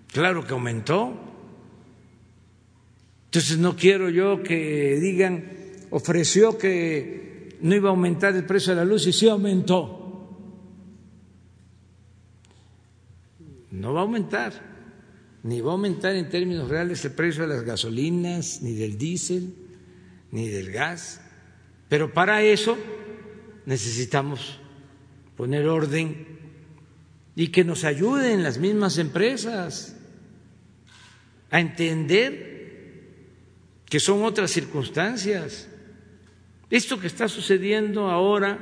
Claro 0.09 0.47
que 0.47 0.53
aumentó. 0.53 1.13
Entonces 3.27 3.59
no 3.59 3.77
quiero 3.77 4.09
yo 4.09 4.43
que 4.43 4.99
digan, 5.01 5.45
ofreció 5.91 6.57
que 6.57 7.59
no 7.61 7.75
iba 7.75 7.89
a 7.89 7.93
aumentar 7.93 8.35
el 8.35 8.45
precio 8.45 8.75
de 8.75 8.77
la 8.77 8.85
luz 8.85 9.07
y 9.07 9.13
sí 9.13 9.29
aumentó. 9.29 9.97
no 13.77 13.93
va 13.93 14.01
a 14.01 14.03
aumentar, 14.05 14.53
ni 15.43 15.61
va 15.61 15.71
a 15.71 15.75
aumentar 15.75 16.17
en 16.17 16.29
términos 16.29 16.69
reales 16.69 17.05
el 17.05 17.13
precio 17.13 17.43
de 17.43 17.55
las 17.55 17.63
gasolinas, 17.63 18.63
ni 18.63 18.75
del 18.75 18.97
diésel, 18.97 19.55
ni 20.33 20.49
del 20.49 20.73
gas. 20.73 21.21
Pero 21.89 22.13
para 22.13 22.43
eso 22.43 22.77
necesitamos 23.67 24.61
poner 25.37 25.69
orden 25.69 26.27
y 27.35 27.49
que 27.49 27.65
nos 27.65 27.85
ayuden 27.85 28.43
las 28.43 28.59
mismas 28.59 28.99
empresas 28.99 29.97
a 31.51 31.61
entender 31.61 32.57
que 33.85 34.01
son 34.01 34.25
otras 34.25 34.51
circunstancias. 34.51 35.69
Esto 36.71 36.99
que 36.99 37.07
está 37.07 37.29
sucediendo 37.29 38.11
ahora, 38.11 38.59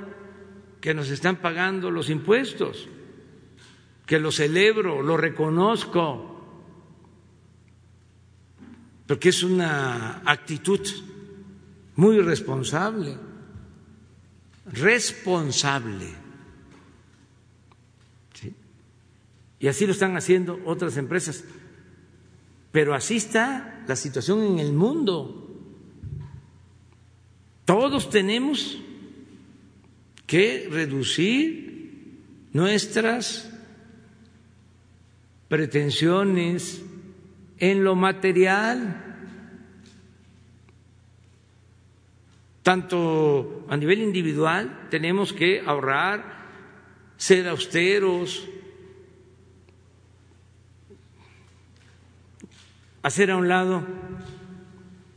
que 0.81 0.93
nos 0.93 1.09
están 1.11 1.37
pagando 1.37 1.91
los 1.91 2.11
impuestos, 2.11 2.89
que 4.05 4.19
lo 4.19 4.31
celebro, 4.31 5.03
lo 5.03 5.17
reconozco, 5.17 6.31
porque 9.07 9.31
es 9.31 9.43
una 9.43 10.23
actitud 10.25 10.81
muy 11.97 12.21
responsable, 12.21 13.17
responsable. 14.67 16.24
Y 19.65 19.69
así 19.69 19.87
lo 19.87 19.93
están 19.93 20.15
haciendo 20.15 20.61
otras 20.67 20.99
empresas. 20.99 21.43
Pero 22.71 22.95
así 22.95 23.17
está 23.17 23.83
la 23.89 23.97
situación 23.97 24.43
en 24.43 24.59
el 24.59 24.75
mundo. 24.75 25.59
Todos 27.65 28.11
tenemos 28.11 28.79
que 30.27 30.69
reducir 30.71 32.21
nuestras 32.53 33.51
pretensiones 35.49 36.83
en 37.57 37.85
lo 37.85 37.95
material, 37.95 39.17
tanto 42.63 43.65
a 43.71 43.79
nivel 43.79 44.01
individual 44.01 44.89
tenemos 44.91 45.33
que 45.33 45.63
ahorrar, 45.65 46.45
ser 47.17 47.49
austeros, 47.49 48.47
hacer 53.05 53.31
a 53.31 53.37
un 53.37 53.49
lado 53.49 53.87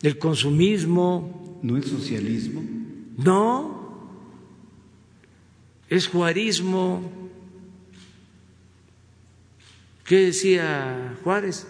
el 0.01 0.19
consumismo. 0.19 1.59
¿No 1.63 1.77
es 1.77 1.85
socialismo? 1.85 2.61
No, 3.17 4.11
es 5.89 6.07
juarismo. 6.07 7.29
¿Qué 10.03 10.27
decía 10.27 11.17
Juárez? 11.23 11.65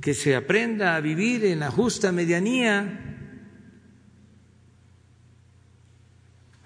Que 0.00 0.14
se 0.14 0.36
aprenda 0.36 0.94
a 0.94 1.00
vivir 1.00 1.44
en 1.46 1.60
la 1.60 1.70
justa 1.70 2.12
medianía. 2.12 3.06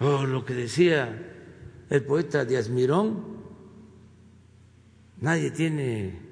O 0.00 0.26
lo 0.26 0.44
que 0.44 0.54
decía 0.54 1.32
el 1.90 2.02
poeta 2.02 2.44
Díaz 2.44 2.68
Mirón, 2.68 3.24
nadie 5.20 5.52
tiene 5.52 6.23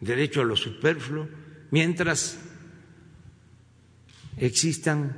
derecho 0.00 0.40
a 0.40 0.44
lo 0.44 0.56
superfluo 0.56 1.28
mientras 1.70 2.38
existan 4.36 5.16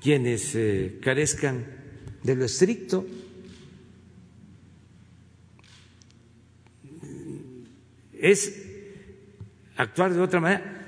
quienes 0.00 0.54
eh, 0.54 0.98
carezcan 1.02 1.66
de 2.22 2.36
lo 2.36 2.44
estricto. 2.44 3.06
es 8.20 8.66
actuar 9.76 10.12
de 10.12 10.20
otra 10.20 10.40
manera 10.40 10.84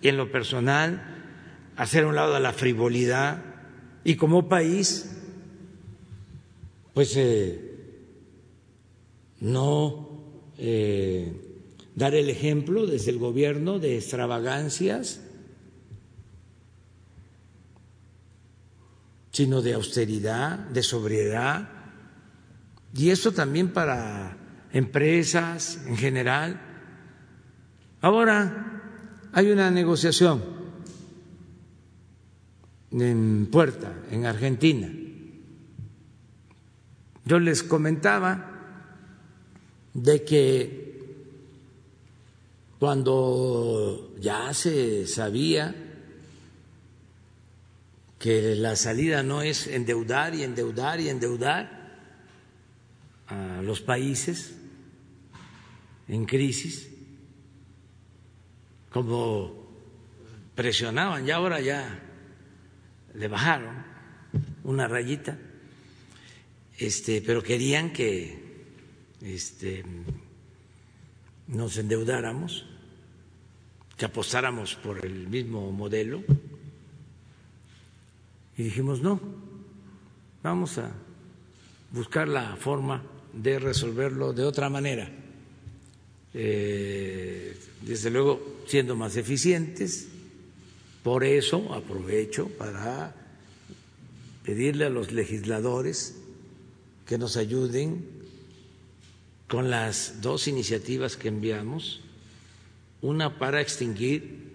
y 0.00 0.08
en 0.08 0.16
lo 0.16 0.32
personal 0.32 1.02
hacer 1.76 2.06
un 2.06 2.14
lado 2.14 2.34
de 2.34 2.40
la 2.40 2.52
frivolidad 2.52 3.44
y 4.02 4.16
como 4.16 4.48
país 4.48 5.10
pues 6.94 7.14
eh, 7.16 7.69
no 9.40 10.08
eh, 10.58 11.32
dar 11.94 12.14
el 12.14 12.28
ejemplo 12.28 12.86
desde 12.86 13.10
el 13.10 13.18
gobierno 13.18 13.78
de 13.78 13.96
extravagancias, 13.96 15.20
sino 19.32 19.62
de 19.62 19.74
austeridad, 19.74 20.58
de 20.58 20.82
sobriedad, 20.82 21.68
y 22.94 23.10
eso 23.10 23.32
también 23.32 23.72
para 23.72 24.36
empresas 24.72 25.80
en 25.86 25.96
general. 25.96 26.60
Ahora 28.00 28.82
hay 29.32 29.50
una 29.50 29.70
negociación 29.70 30.42
en 32.90 33.48
puerta, 33.50 33.94
en 34.10 34.26
Argentina. 34.26 34.90
Yo 37.24 37.38
les 37.38 37.62
comentaba 37.62 38.49
de 39.94 40.24
que 40.24 40.90
cuando 42.78 44.14
ya 44.18 44.54
se 44.54 45.06
sabía 45.06 45.74
que 48.18 48.54
la 48.54 48.76
salida 48.76 49.22
no 49.22 49.42
es 49.42 49.66
endeudar 49.66 50.34
y 50.34 50.42
endeudar 50.44 51.00
y 51.00 51.08
endeudar 51.08 51.80
a 53.28 53.62
los 53.62 53.80
países 53.80 54.54
en 56.08 56.24
crisis, 56.26 56.88
como 58.90 59.60
presionaban, 60.54 61.24
ya 61.24 61.36
ahora 61.36 61.60
ya 61.60 62.00
le 63.14 63.28
bajaron 63.28 63.84
una 64.64 64.88
rayita, 64.88 65.38
este, 66.78 67.22
pero 67.22 67.42
querían 67.42 67.92
que 67.92 68.39
este, 69.22 69.84
nos 71.48 71.76
endeudáramos, 71.76 72.66
que 73.96 74.04
apostáramos 74.04 74.76
por 74.76 75.04
el 75.04 75.28
mismo 75.28 75.70
modelo. 75.72 76.22
Y 78.56 78.62
dijimos, 78.62 79.02
no, 79.02 79.20
vamos 80.42 80.78
a 80.78 80.90
buscar 81.92 82.28
la 82.28 82.56
forma 82.56 83.02
de 83.32 83.58
resolverlo 83.58 84.32
de 84.32 84.44
otra 84.44 84.68
manera. 84.68 85.10
Eh, 86.32 87.56
desde 87.82 88.10
luego, 88.10 88.62
siendo 88.66 88.96
más 88.96 89.16
eficientes. 89.16 90.08
Por 91.02 91.24
eso 91.24 91.72
aprovecho 91.72 92.48
para 92.48 93.14
pedirle 94.44 94.84
a 94.84 94.90
los 94.90 95.12
legisladores 95.12 96.16
que 97.06 97.18
nos 97.18 97.36
ayuden 97.36 98.06
con 99.50 99.68
las 99.68 100.20
dos 100.20 100.46
iniciativas 100.46 101.16
que 101.16 101.26
enviamos, 101.26 101.98
una 103.02 103.36
para 103.40 103.60
extinguir 103.60 104.48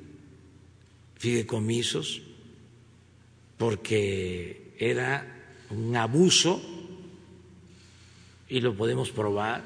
fideicomisos, 1.17 2.21
porque 3.57 4.73
era 4.79 5.51
un 5.69 5.97
abuso, 5.97 6.61
y 8.47 8.61
lo 8.61 8.77
podemos 8.77 9.11
probar, 9.11 9.65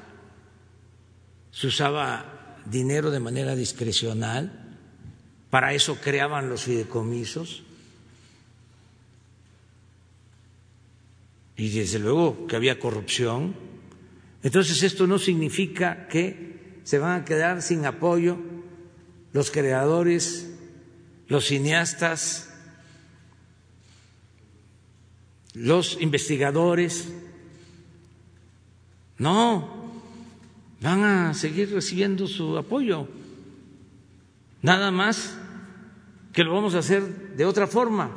se 1.52 1.68
usaba 1.68 2.58
dinero 2.66 3.12
de 3.12 3.20
manera 3.20 3.54
discrecional, 3.54 4.76
para 5.48 5.74
eso 5.74 6.00
creaban 6.00 6.48
los 6.48 6.62
fideicomisos, 6.64 7.62
y 11.56 11.68
desde 11.68 12.00
luego 12.00 12.48
que 12.48 12.56
había 12.56 12.80
corrupción 12.80 13.69
entonces 14.42 14.82
esto 14.82 15.06
no 15.06 15.18
significa 15.18 16.08
que 16.08 16.80
se 16.84 16.98
van 16.98 17.20
a 17.20 17.24
quedar 17.24 17.62
sin 17.62 17.84
apoyo 17.84 18.38
los 19.32 19.50
creadores, 19.50 20.50
los 21.28 21.46
cineastas, 21.46 22.52
los 25.54 26.00
investigadores. 26.00 27.12
No, 29.18 29.92
van 30.80 31.04
a 31.04 31.34
seguir 31.34 31.72
recibiendo 31.72 32.26
su 32.26 32.56
apoyo. 32.56 33.08
Nada 34.62 34.90
más 34.90 35.36
que 36.32 36.44
lo 36.44 36.54
vamos 36.54 36.74
a 36.74 36.78
hacer 36.78 37.36
de 37.36 37.44
otra 37.44 37.66
forma. 37.66 38.10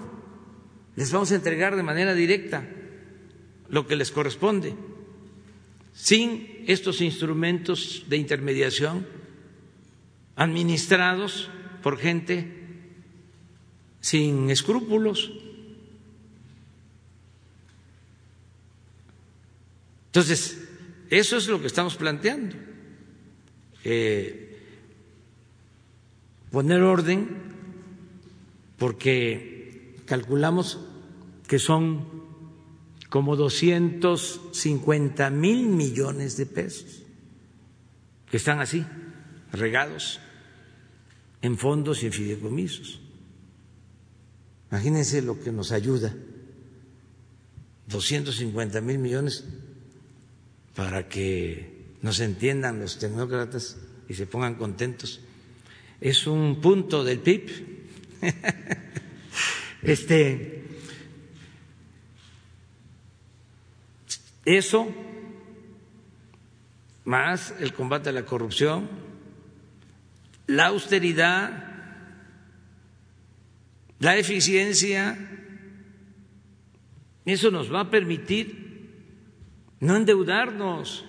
Les 0.95 1.11
vamos 1.11 1.31
a 1.31 1.35
entregar 1.35 1.75
de 1.75 1.83
manera 1.83 2.13
directa 2.13 2.65
lo 3.67 3.87
que 3.87 3.95
les 3.95 4.11
corresponde 4.11 4.75
sin 5.93 6.63
estos 6.67 7.01
instrumentos 7.01 8.05
de 8.07 8.17
intermediación 8.17 9.07
administrados 10.35 11.49
por 11.81 11.97
gente 11.97 12.61
sin 14.01 14.49
escrúpulos. 14.49 15.31
Entonces, 20.07 20.67
eso 21.09 21.37
es 21.37 21.47
lo 21.47 21.61
que 21.61 21.67
estamos 21.67 21.95
planteando. 21.95 22.55
Poner 26.51 26.81
orden 26.81 27.29
porque 28.77 29.95
calculamos 30.05 30.79
que 31.47 31.57
son 31.57 32.12
como 33.13 33.35
250 33.35 35.29
mil 35.29 35.67
millones 35.67 36.35
de 36.35 36.47
pesos 36.47 37.03
que 38.31 38.37
están 38.37 38.59
así, 38.59 38.83
regados 39.51 40.19
en 41.43 41.55
fondos 41.59 42.01
y 42.01 42.07
en 42.07 42.11
fideicomisos. 42.11 42.99
Imagínense 44.71 45.21
lo 45.21 45.39
que 45.39 45.51
nos 45.51 45.71
ayuda, 45.71 46.11
250 47.85 48.81
mil 48.81 48.97
millones 48.97 49.45
para 50.73 51.07
que 51.07 51.93
nos 52.01 52.19
entiendan 52.19 52.79
los 52.79 52.97
tecnócratas 52.97 53.77
y 54.09 54.15
se 54.15 54.25
pongan 54.25 54.55
contentos. 54.55 55.19
Es 56.01 56.25
un 56.25 56.59
punto 56.59 57.03
del 57.03 57.19
PIB. 57.19 57.45
este 59.83 60.62
Eso, 64.45 64.87
más 67.05 67.53
el 67.59 67.73
combate 67.73 68.09
a 68.09 68.13
la 68.13 68.25
corrupción, 68.25 68.89
la 70.47 70.67
austeridad, 70.67 71.73
la 73.99 74.17
eficiencia, 74.17 75.17
eso 77.25 77.51
nos 77.51 77.73
va 77.73 77.81
a 77.81 77.89
permitir 77.89 78.63
no 79.79 79.95
endeudarnos. 79.95 81.05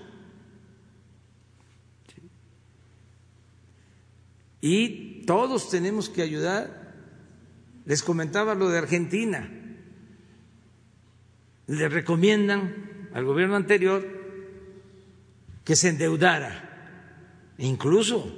Y 4.61 5.23
todos 5.27 5.69
tenemos 5.69 6.09
que 6.09 6.23
ayudar. 6.23 6.95
Les 7.85 8.03
comentaba 8.03 8.55
lo 8.55 8.71
de 8.71 8.79
Argentina. 8.79 9.51
Le 11.67 11.89
recomiendan 11.89 12.94
al 13.15 13.25
gobierno 13.25 13.55
anterior 13.55 14.05
que 15.65 15.77
se 15.77 15.89
endeudara. 15.89 17.53
Incluso, 17.59 18.37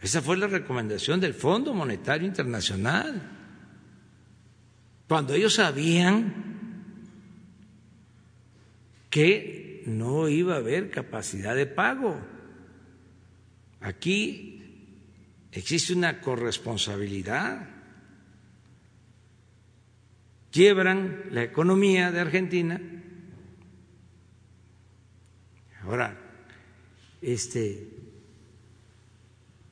esa 0.00 0.20
fue 0.20 0.36
la 0.36 0.46
recomendación 0.46 1.20
del 1.20 1.32
Fondo 1.32 1.72
Monetario 1.72 2.28
Internacional, 2.28 3.30
cuando 5.08 5.32
ellos 5.32 5.54
sabían 5.54 6.34
que 9.08 9.84
no 9.86 10.28
iba 10.28 10.54
a 10.54 10.58
haber 10.58 10.90
capacidad 10.90 11.56
de 11.56 11.66
pago. 11.66 12.20
Aquí 13.80 14.60
existe 15.50 15.94
una 15.94 16.20
corresponsabilidad. 16.20 17.70
Quiebran 20.50 21.24
la 21.30 21.42
economía 21.42 22.10
de 22.10 22.20
Argentina 22.20 22.80
Ahora, 25.86 26.18
este, 27.20 27.88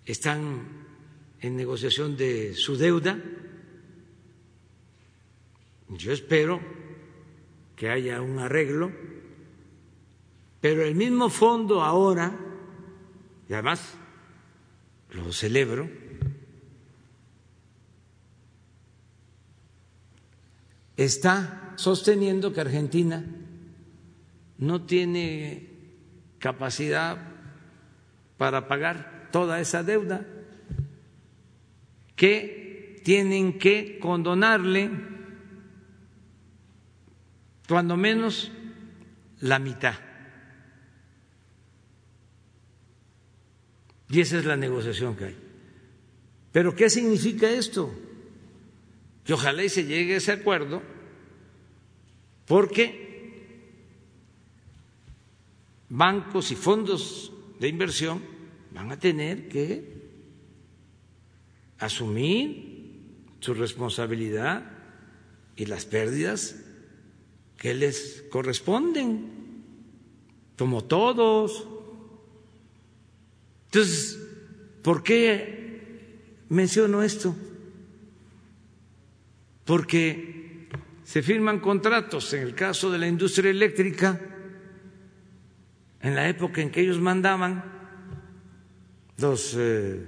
están 0.05 0.85
en 1.41 1.57
negociación 1.57 2.17
de 2.17 2.55
su 2.55 2.77
deuda. 2.77 3.19
Yo 5.89 6.13
espero 6.13 6.61
que 7.77 7.89
haya 7.89 8.21
un 8.21 8.39
arreglo, 8.39 8.93
pero 10.61 10.83
el 10.83 10.95
mismo 10.95 11.31
fondo 11.31 11.83
ahora, 11.83 12.39
y 13.49 13.53
además 13.55 13.95
lo 15.13 15.33
celebro, 15.33 15.89
está 20.97 21.73
sosteniendo 21.77 22.53
que 22.53 22.61
Argentina 22.61 23.25
no 24.59 24.83
tiene 24.83 25.72
capacidad 26.43 27.17
para 28.37 28.67
pagar 28.67 29.29
toda 29.31 29.61
esa 29.61 29.85
deuda, 29.85 30.27
que 32.17 33.01
tienen 33.05 33.59
que 33.59 34.01
condonarle 34.01 34.91
cuando 37.69 37.97
menos 37.97 38.51
la 39.41 39.61
mitad. 39.61 39.95
Y 44.11 44.21
esa 44.21 44.39
es 44.39 44.45
la 44.45 44.57
negociación 44.57 45.17
que 45.17 45.27
hay. 45.27 45.39
Pero 46.51 46.75
¿qué 46.75 46.91
significa 46.91 47.49
esto? 47.49 47.95
Que 49.25 49.33
ojalá 49.33 49.63
y 49.63 49.69
se 49.69 49.85
llegue 49.85 50.15
a 50.15 50.19
ese 50.19 50.33
acuerdo, 50.33 50.83
porque 52.47 53.02
bancos 55.93 56.51
y 56.51 56.57
fondos 56.57 57.33
de 57.61 57.69
inversión 57.69 58.23
van 58.73 58.91
a 58.91 58.99
tener 58.99 59.47
que 59.49 59.93
asumir 61.79 63.13
su 63.41 63.53
responsabilidad 63.53 64.65
y 65.55 65.67
las 65.67 65.85
pérdidas 65.85 66.57
que 67.59 67.75
les 67.75 68.25
corresponden, 68.31 69.29
como 70.57 70.83
todos. 70.85 71.69
Entonces, 73.67 74.19
¿por 74.81 75.03
qué 75.03 76.47
menciono 76.49 77.03
esto? 77.03 77.37
Porque 79.67 80.69
se 81.05 81.23
firman 81.23 81.61
contratos, 81.61 82.33
en 82.33 82.45
el 82.45 82.55
caso 82.55 82.91
de 82.91 82.99
la 82.99 83.09
industria 83.09 83.51
eléctrica, 83.51 84.32
en 86.03 86.17
la 86.17 86.29
época 86.29 86.61
en 86.61 86.71
que 86.71 86.81
ellos 86.81 87.01
mandaban, 87.01 87.65
los 89.19 89.55
eh, 89.57 90.05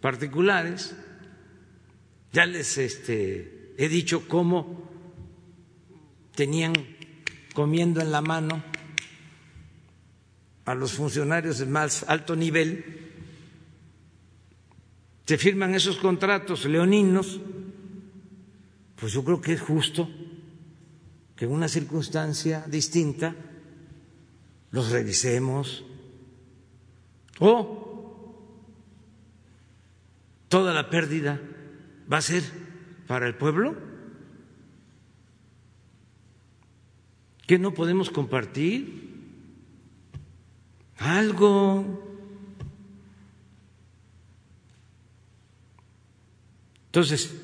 particulares, 0.00 0.96
ya 2.32 2.44
les 2.44 2.76
este, 2.76 3.74
he 3.78 3.88
dicho 3.88 4.26
cómo 4.26 4.90
tenían 6.34 6.72
comiendo 7.54 8.00
en 8.00 8.10
la 8.10 8.20
mano 8.20 8.62
a 10.64 10.74
los 10.74 10.92
funcionarios 10.92 11.58
de 11.58 11.66
más 11.66 12.04
alto 12.08 12.34
nivel, 12.36 12.84
se 15.24 15.38
firman 15.38 15.74
esos 15.74 15.98
contratos 15.98 16.64
leoninos, 16.64 17.40
pues 18.96 19.12
yo 19.12 19.24
creo 19.24 19.40
que 19.40 19.52
es 19.52 19.60
justo 19.60 20.10
que 21.36 21.44
en 21.44 21.52
una 21.52 21.68
circunstancia 21.68 22.64
distinta 22.66 23.36
los 24.70 24.90
revisemos 24.90 25.84
o 27.38 27.88
toda 30.48 30.72
la 30.72 30.90
pérdida 30.90 31.40
va 32.10 32.18
a 32.18 32.22
ser 32.22 32.42
para 33.06 33.26
el 33.26 33.34
pueblo. 33.34 33.76
¿Qué 37.46 37.58
no 37.58 37.72
podemos 37.72 38.10
compartir? 38.10 39.08
Algo. 40.98 42.04
Entonces, 46.86 47.34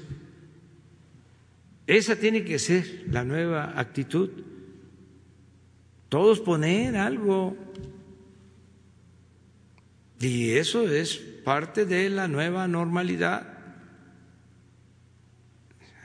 esa 1.87 2.17
tiene 2.17 2.45
que 2.45 2.59
ser 2.59 3.05
la 3.11 3.25
nueva 3.25 3.79
actitud. 3.79 4.31
Todos 6.15 6.39
poner 6.39 6.97
algo. 6.97 7.57
Y 10.21 10.53
eso 10.53 10.89
es 10.89 11.17
parte 11.17 11.87
de 11.87 12.09
la 12.09 12.29
nueva 12.29 12.69
normalidad. 12.69 13.59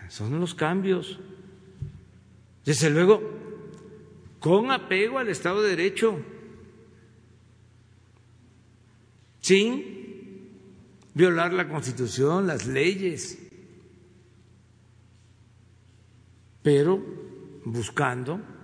Son 0.07 0.39
los 0.39 0.55
cambios. 0.55 1.19
Desde 2.65 2.89
luego, 2.89 3.21
con 4.39 4.71
apego 4.71 5.19
al 5.19 5.29
Estado 5.29 5.61
de 5.61 5.75
Derecho, 5.75 6.19
sin 9.41 10.49
violar 11.13 11.53
la 11.53 11.69
Constitución, 11.69 12.47
las 12.47 12.65
leyes, 12.65 13.37
pero 16.63 16.99
buscando 17.63 18.57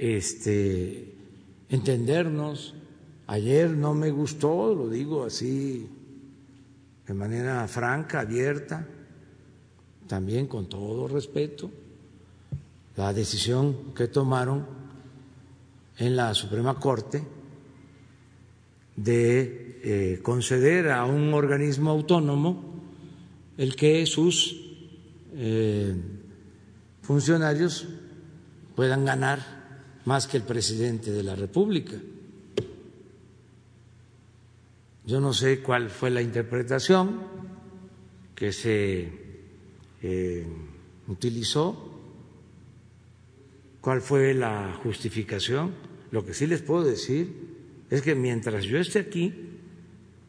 este 0.00 1.14
entendernos. 1.68 2.74
Ayer 3.26 3.70
no 3.70 3.94
me 3.94 4.10
gustó, 4.10 4.74
lo 4.74 4.88
digo 4.88 5.24
así 5.24 5.88
de 7.06 7.14
manera 7.14 7.68
franca, 7.68 8.20
abierta, 8.20 8.86
también 10.06 10.46
con 10.46 10.68
todo 10.68 11.06
respeto 11.06 11.70
la 12.96 13.12
decisión 13.12 13.94
que 13.94 14.08
tomaron 14.08 14.66
en 15.98 16.16
la 16.16 16.34
Suprema 16.34 16.78
Corte 16.78 17.22
de 18.96 19.80
eh, 19.82 20.20
conceder 20.22 20.90
a 20.90 21.04
un 21.04 21.32
organismo 21.32 21.90
autónomo 21.90 22.62
el 23.56 23.76
que 23.76 24.04
sus 24.06 24.56
eh, 25.34 25.94
funcionarios 27.02 27.86
puedan 28.74 29.04
ganar 29.04 29.59
más 30.04 30.26
que 30.26 30.36
el 30.36 30.42
presidente 30.42 31.10
de 31.10 31.22
la 31.22 31.34
República. 31.34 31.96
Yo 35.06 35.20
no 35.20 35.32
sé 35.32 35.60
cuál 35.60 35.90
fue 35.90 36.10
la 36.10 36.22
interpretación 36.22 37.20
que 38.34 38.52
se 38.52 39.08
eh, 40.02 40.46
utilizó 41.08 41.90
cuál 43.80 44.00
fue 44.00 44.34
la 44.34 44.78
justificación. 44.82 45.74
Lo 46.10 46.24
que 46.24 46.34
sí 46.34 46.46
les 46.46 46.62
puedo 46.62 46.84
decir 46.84 47.50
es 47.90 48.02
que 48.02 48.14
mientras 48.14 48.64
yo 48.64 48.78
esté 48.78 49.00
aquí 49.00 49.34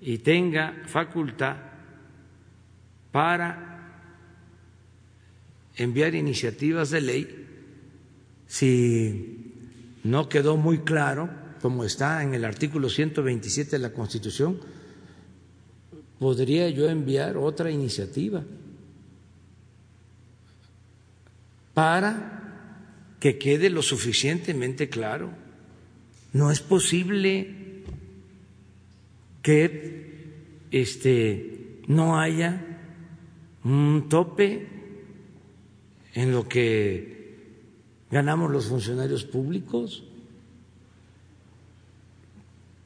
y 0.01 0.17
tenga 0.19 0.83
facultad 0.87 1.57
para 3.11 3.71
enviar 5.75 6.15
iniciativas 6.15 6.89
de 6.89 7.01
ley, 7.01 7.47
si 8.47 9.40
no 10.03 10.29
quedó 10.29 10.57
muy 10.57 10.79
claro, 10.79 11.29
como 11.61 11.83
está 11.83 12.23
en 12.23 12.33
el 12.33 12.45
artículo 12.45 12.89
127 12.89 13.71
de 13.71 13.79
la 13.79 13.93
Constitución, 13.93 14.59
podría 16.19 16.69
yo 16.69 16.89
enviar 16.89 17.37
otra 17.37 17.71
iniciativa 17.71 18.43
para 21.73 23.15
que 23.19 23.37
quede 23.37 23.69
lo 23.69 23.81
suficientemente 23.81 24.89
claro. 24.89 25.31
No 26.33 26.51
es 26.51 26.61
posible 26.61 27.83
que 29.41 30.31
este 30.71 31.81
no 31.87 32.19
haya 32.19 32.79
un 33.63 34.07
tope 34.09 34.67
en 36.13 36.31
lo 36.31 36.47
que 36.47 37.20
ganamos 38.11 38.51
los 38.51 38.65
funcionarios 38.65 39.23
públicos. 39.23 40.03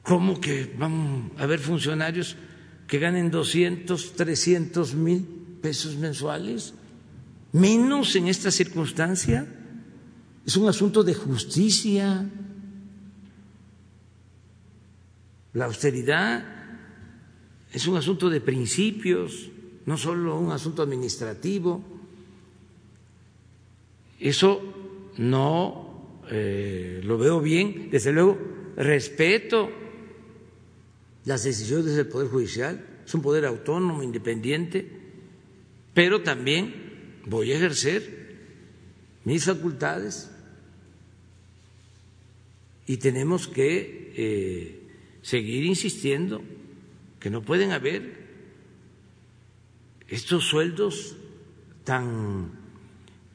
¿Cómo 0.02 0.40
que 0.40 0.72
van 0.78 1.32
a 1.36 1.42
haber 1.42 1.58
funcionarios 1.58 2.36
que 2.86 3.00
ganen 3.00 3.30
200, 3.30 4.14
300 4.14 4.94
mil 4.94 5.26
pesos 5.60 5.96
mensuales? 5.96 6.74
Menos 7.52 8.14
en 8.14 8.28
esta 8.28 8.52
circunstancia 8.52 9.46
es 10.46 10.56
un 10.56 10.68
asunto 10.68 11.02
de 11.02 11.14
justicia. 11.14 12.24
La 15.54 15.64
austeridad 15.64 16.44
es 17.72 17.86
un 17.88 17.96
asunto 17.96 18.30
de 18.30 18.40
principios, 18.40 19.50
no 19.86 19.98
solo 19.98 20.38
un 20.38 20.52
asunto 20.52 20.82
administrativo. 20.82 21.82
Eso 24.20 24.75
no 25.18 26.22
eh, 26.30 27.00
lo 27.04 27.18
veo 27.18 27.40
bien. 27.40 27.88
Desde 27.90 28.12
luego, 28.12 28.38
respeto 28.76 29.70
las 31.24 31.42
decisiones 31.44 31.96
del 31.96 32.06
Poder 32.06 32.28
Judicial, 32.28 32.84
es 33.04 33.14
un 33.14 33.22
poder 33.22 33.44
autónomo, 33.46 34.02
independiente, 34.02 34.88
pero 35.94 36.22
también 36.22 37.20
voy 37.26 37.52
a 37.52 37.56
ejercer 37.56 38.36
mis 39.24 39.44
facultades. 39.44 40.30
Y 42.86 42.98
tenemos 42.98 43.48
que 43.48 44.12
eh, 44.16 44.80
seguir 45.22 45.64
insistiendo 45.64 46.42
que 47.18 47.30
no 47.30 47.42
pueden 47.42 47.72
haber 47.72 48.26
estos 50.08 50.44
sueldos 50.44 51.16
tan 51.82 52.65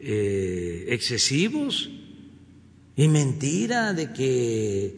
eh, 0.03 0.85
excesivos 0.89 1.89
Y 2.95 3.07
mentira 3.07 3.93
de 3.93 4.11
que 4.11 4.95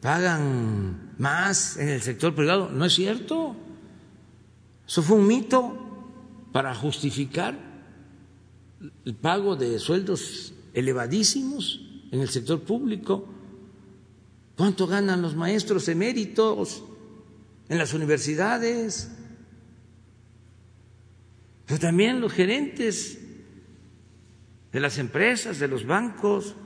pagan 0.00 1.14
más 1.18 1.76
en 1.76 1.88
el 1.88 2.02
sector 2.02 2.34
privado. 2.34 2.70
No 2.70 2.84
es 2.84 2.94
cierto. 2.94 3.56
Eso 4.86 5.02
fue 5.02 5.16
un 5.16 5.26
mito 5.26 6.48
para 6.52 6.74
justificar 6.74 7.58
el 9.04 9.14
pago 9.14 9.56
de 9.56 9.78
sueldos 9.78 10.52
elevadísimos 10.74 11.80
en 12.12 12.20
el 12.20 12.28
sector 12.28 12.60
público. 12.60 13.26
¿Cuánto 14.56 14.86
ganan 14.86 15.22
los 15.22 15.34
maestros 15.34 15.88
eméritos 15.88 16.84
en 17.68 17.78
las 17.78 17.92
universidades? 17.94 19.10
Pero 21.66 21.80
también 21.80 22.20
los 22.20 22.32
gerentes 22.32 23.23
de 24.74 24.80
las 24.80 24.98
empresas, 24.98 25.60
de 25.60 25.68
los 25.68 25.86
bancos. 25.86 26.56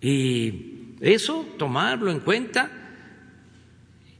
Y 0.00 0.96
eso, 1.00 1.46
tomarlo 1.56 2.10
en 2.10 2.18
cuenta 2.18 2.68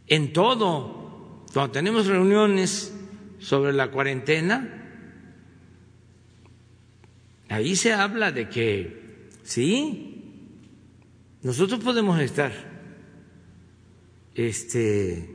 en 0.06 0.32
todo. 0.32 1.44
Cuando 1.52 1.72
tenemos 1.72 2.06
reuniones 2.06 2.94
sobre 3.40 3.72
la 3.72 3.90
cuarentena, 3.90 4.92
ahí 7.48 7.74
se 7.74 7.92
habla 7.92 8.30
de 8.30 8.48
que 8.48 9.30
sí, 9.42 10.22
nosotros 11.42 11.80
podemos 11.80 12.20
estar 12.20 12.52
este, 14.36 15.28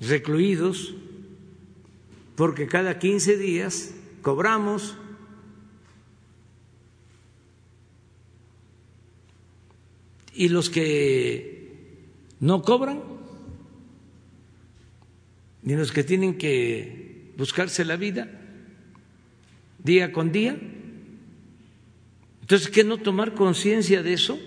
recluidos 0.00 0.94
porque 2.40 2.66
cada 2.66 2.98
15 2.98 3.36
días 3.36 3.92
cobramos 4.22 4.96
y 10.32 10.48
los 10.48 10.70
que 10.70 12.08
no 12.40 12.62
cobran 12.62 13.02
ni 15.60 15.74
los 15.74 15.92
que 15.92 16.02
tienen 16.02 16.38
que 16.38 17.34
buscarse 17.36 17.84
la 17.84 17.96
vida 17.96 18.26
día 19.84 20.10
con 20.10 20.32
día. 20.32 20.58
Entonces, 22.40 22.70
¿qué 22.70 22.84
no 22.84 22.96
tomar 22.96 23.34
conciencia 23.34 24.02
de 24.02 24.14
eso? 24.14 24.40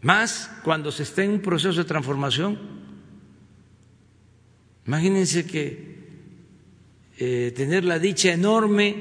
Más 0.00 0.50
cuando 0.64 0.90
se 0.90 1.02
está 1.02 1.22
en 1.22 1.32
un 1.32 1.42
proceso 1.42 1.76
de 1.78 1.84
transformación. 1.84 2.77
Imagínense 4.88 5.44
que 5.44 5.98
eh, 7.18 7.52
tener 7.54 7.84
la 7.84 7.98
dicha 7.98 8.32
enorme 8.32 8.96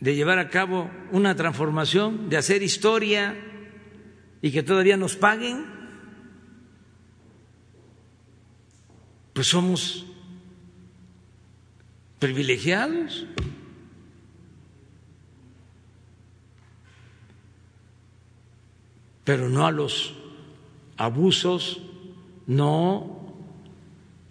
de 0.00 0.14
llevar 0.14 0.38
a 0.38 0.50
cabo 0.50 0.90
una 1.12 1.34
transformación, 1.34 2.28
de 2.28 2.36
hacer 2.36 2.62
historia 2.62 3.34
y 4.42 4.50
que 4.52 4.62
todavía 4.62 4.98
nos 4.98 5.16
paguen, 5.16 5.64
pues 9.32 9.46
somos 9.46 10.04
privilegiados. 12.18 13.26
Pero 19.24 19.48
no 19.48 19.66
a 19.66 19.70
los 19.70 20.12
abusos, 20.98 21.80
no 22.46 23.21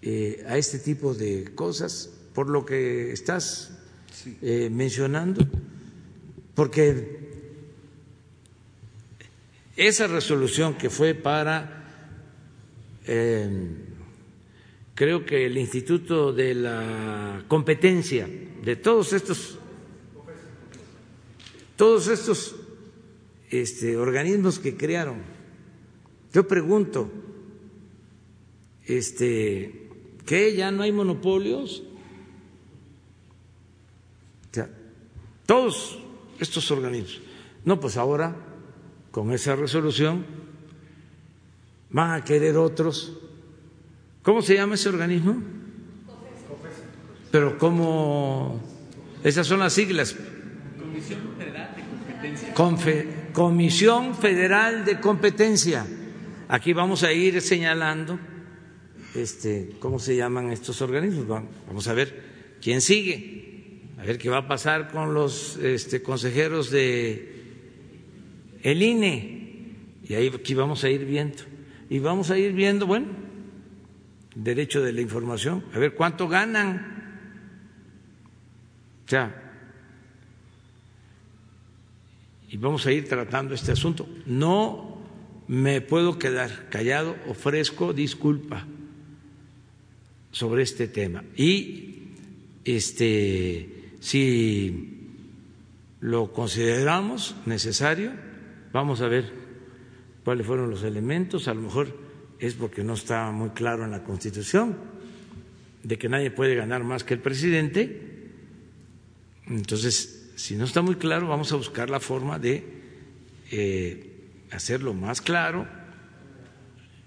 eh, 0.01 0.43
a 0.47 0.57
este 0.57 0.79
tipo 0.79 1.13
de 1.13 1.53
cosas, 1.53 2.09
por 2.33 2.49
lo 2.49 2.65
que 2.65 3.11
estás 3.11 3.71
eh, 4.41 4.69
mencionando, 4.71 5.47
porque 6.55 7.21
esa 9.75 10.07
resolución 10.07 10.75
que 10.75 10.89
fue 10.89 11.13
para, 11.13 11.85
em, 13.05 13.77
creo 14.95 15.25
que 15.25 15.45
el 15.45 15.57
Instituto 15.57 16.33
de 16.33 16.55
la 16.55 17.43
Competencia, 17.47 18.27
de 18.63 18.75
todos 18.75 19.13
estos, 19.13 19.57
todos 21.75 22.07
estos 22.07 22.55
este, 23.49 23.97
organismos 23.97 24.59
que 24.59 24.77
crearon, 24.77 25.17
yo 26.33 26.47
pregunto, 26.47 27.11
este, 28.85 29.80
¿Qué? 30.26 30.55
¿Ya 30.55 30.72
no 30.72 30.84
hay 30.84 30.91
monopolios? 30.91 31.84
todos 35.51 35.99
estos 36.39 36.72
organismos. 36.72 37.19
No, 37.65 37.78
pues 37.78 37.97
ahora, 37.97 38.34
con 39.11 39.34
esa 39.34 39.53
resolución, 39.53 40.26
van 41.89 42.11
a 42.11 42.24
querer 42.24 42.55
otros. 42.55 43.17
¿Cómo 44.24 44.41
se 44.41 44.55
llama 44.55 44.76
ese 44.76 44.88
organismo? 44.88 45.43
Pero 47.32 47.57
¿cómo? 47.57 48.61
Esas 49.26 49.45
son 49.45 49.59
las 49.59 49.74
siglas. 49.74 50.15
Comisión 50.80 51.19
Federal 51.38 51.76
de 51.76 52.53
Competencia. 52.53 53.34
Comisión 53.34 54.15
Federal 54.15 54.86
de 54.86 55.01
Competencia. 55.01 55.86
Aquí 56.47 56.72
vamos 56.72 57.03
a 57.03 57.11
ir 57.11 57.41
señalando 57.41 58.17
este, 59.16 59.72
¿cómo 59.80 59.99
se 59.99 60.16
llaman 60.16 60.51
estos 60.51 60.82
organismos? 60.82 61.28
Vamos 61.28 61.88
a 61.88 61.93
ver 61.93 62.57
quién 62.62 62.82
sigue, 62.82 63.82
a 63.99 64.03
ver 64.03 64.18
qué 64.18 64.30
va 64.30 64.38
a 64.38 64.47
pasar 64.47 64.89
con 64.89 65.14
los 65.14 65.57
este, 65.57 66.01
consejeros 66.01 66.72
de 66.72 67.32
el 68.64 68.82
INE. 68.82 69.41
Y 70.07 70.14
ahí 70.14 70.32
aquí 70.34 70.53
vamos 70.53 70.84
a 70.84 70.89
ir 70.89 71.05
viendo. 71.05 71.43
Y 71.89 71.99
vamos 71.99 72.32
a 72.32 72.38
ir 72.38 72.53
viendo, 72.53 72.88
bueno, 72.88 73.07
derecho 74.36 74.82
de 74.82 74.93
la 74.93 75.01
información, 75.01 75.66
a 75.74 75.80
ver 75.80 75.93
cuánto 75.93 76.28
ganan. 76.28 76.99
O 79.05 79.09
sea, 79.09 79.36
y 82.49 82.57
vamos 82.57 82.86
a 82.86 82.91
ir 82.91 83.07
tratando 83.09 83.53
este 83.53 83.74
asunto. 83.74 84.07
No 84.26 85.01
me 85.47 85.82
puedo 85.82 86.18
quedar 86.18 86.70
callado, 86.70 87.18
ofrezco 87.28 87.91
disculpa 87.91 88.66
sobre 90.32 90.63
este 90.63 90.88
tema. 90.88 91.23
Y 91.36 91.91
este, 92.63 93.93
si 93.99 95.09
lo 95.99 96.32
consideramos 96.34 97.36
necesario, 97.45 98.11
vamos 98.71 99.01
a 99.01 99.07
ver 99.07 99.32
cuáles 100.23 100.47
fueron 100.47 100.69
los 100.69 100.84
elementos. 100.84 101.47
A 101.47 101.53
lo 101.53 101.61
mejor 101.61 101.97
es 102.39 102.53
porque 102.53 102.84
no 102.84 102.93
está 102.93 103.32
muy 103.32 103.49
claro 103.49 103.84
en 103.84 103.91
la 103.91 104.03
Constitución 104.03 104.75
de 105.84 105.97
que 105.97 106.09
nadie 106.09 106.32
puede 106.32 106.55
ganar 106.55 106.84
más 106.84 107.03
que 107.03 107.13
el 107.13 107.19
presidente. 107.19 108.09
Entonces, 109.47 110.32
si 110.36 110.55
no 110.55 110.65
está 110.65 110.82
muy 110.82 110.95
claro, 110.95 111.27
vamos 111.27 111.51
a 111.51 111.55
buscar 111.55 111.89
la 111.89 111.99
forma 111.99 112.39
de 112.39 112.63
eh, 113.51 114.11
hacerlo 114.51 114.93
más 114.93 115.21
claro 115.21 115.67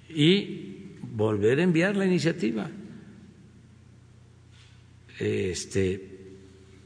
y 0.09 0.93
volver 1.01 1.61
a 1.61 1.63
enviar 1.63 1.97
la 1.97 2.05
iniciativa 2.05 2.71
este, 5.19 6.15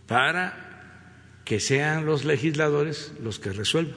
para 0.06 0.68
que 1.44 1.60
sean 1.60 2.04
los 2.04 2.24
legisladores 2.24 3.12
los 3.22 3.38
que 3.38 3.52
resuelvan. 3.52 3.96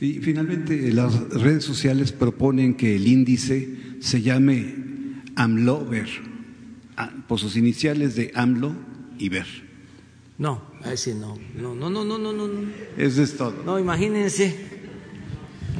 Y 0.00 0.14
finalmente, 0.20 0.92
las 0.92 1.28
redes 1.30 1.64
sociales 1.64 2.12
proponen 2.12 2.76
que 2.76 2.96
el 2.96 3.08
índice 3.08 3.68
se 4.00 4.22
llame 4.22 4.76
AMLOVER, 5.36 6.08
ah, 6.96 7.12
por 7.26 7.40
sus 7.40 7.56
iniciales 7.56 8.14
de 8.14 8.30
AMLO 8.34 8.74
y 9.18 9.28
VER. 9.28 9.46
No, 10.38 10.62
decir 10.84 11.16
no, 11.16 11.36
no, 11.56 11.74
no, 11.74 11.90
no, 11.90 12.04
no, 12.04 12.18
no, 12.18 12.32
no. 12.32 12.68
Eso 12.96 13.22
es 13.22 13.36
todo. 13.36 13.62
No, 13.64 13.78
imagínense. 13.78 14.54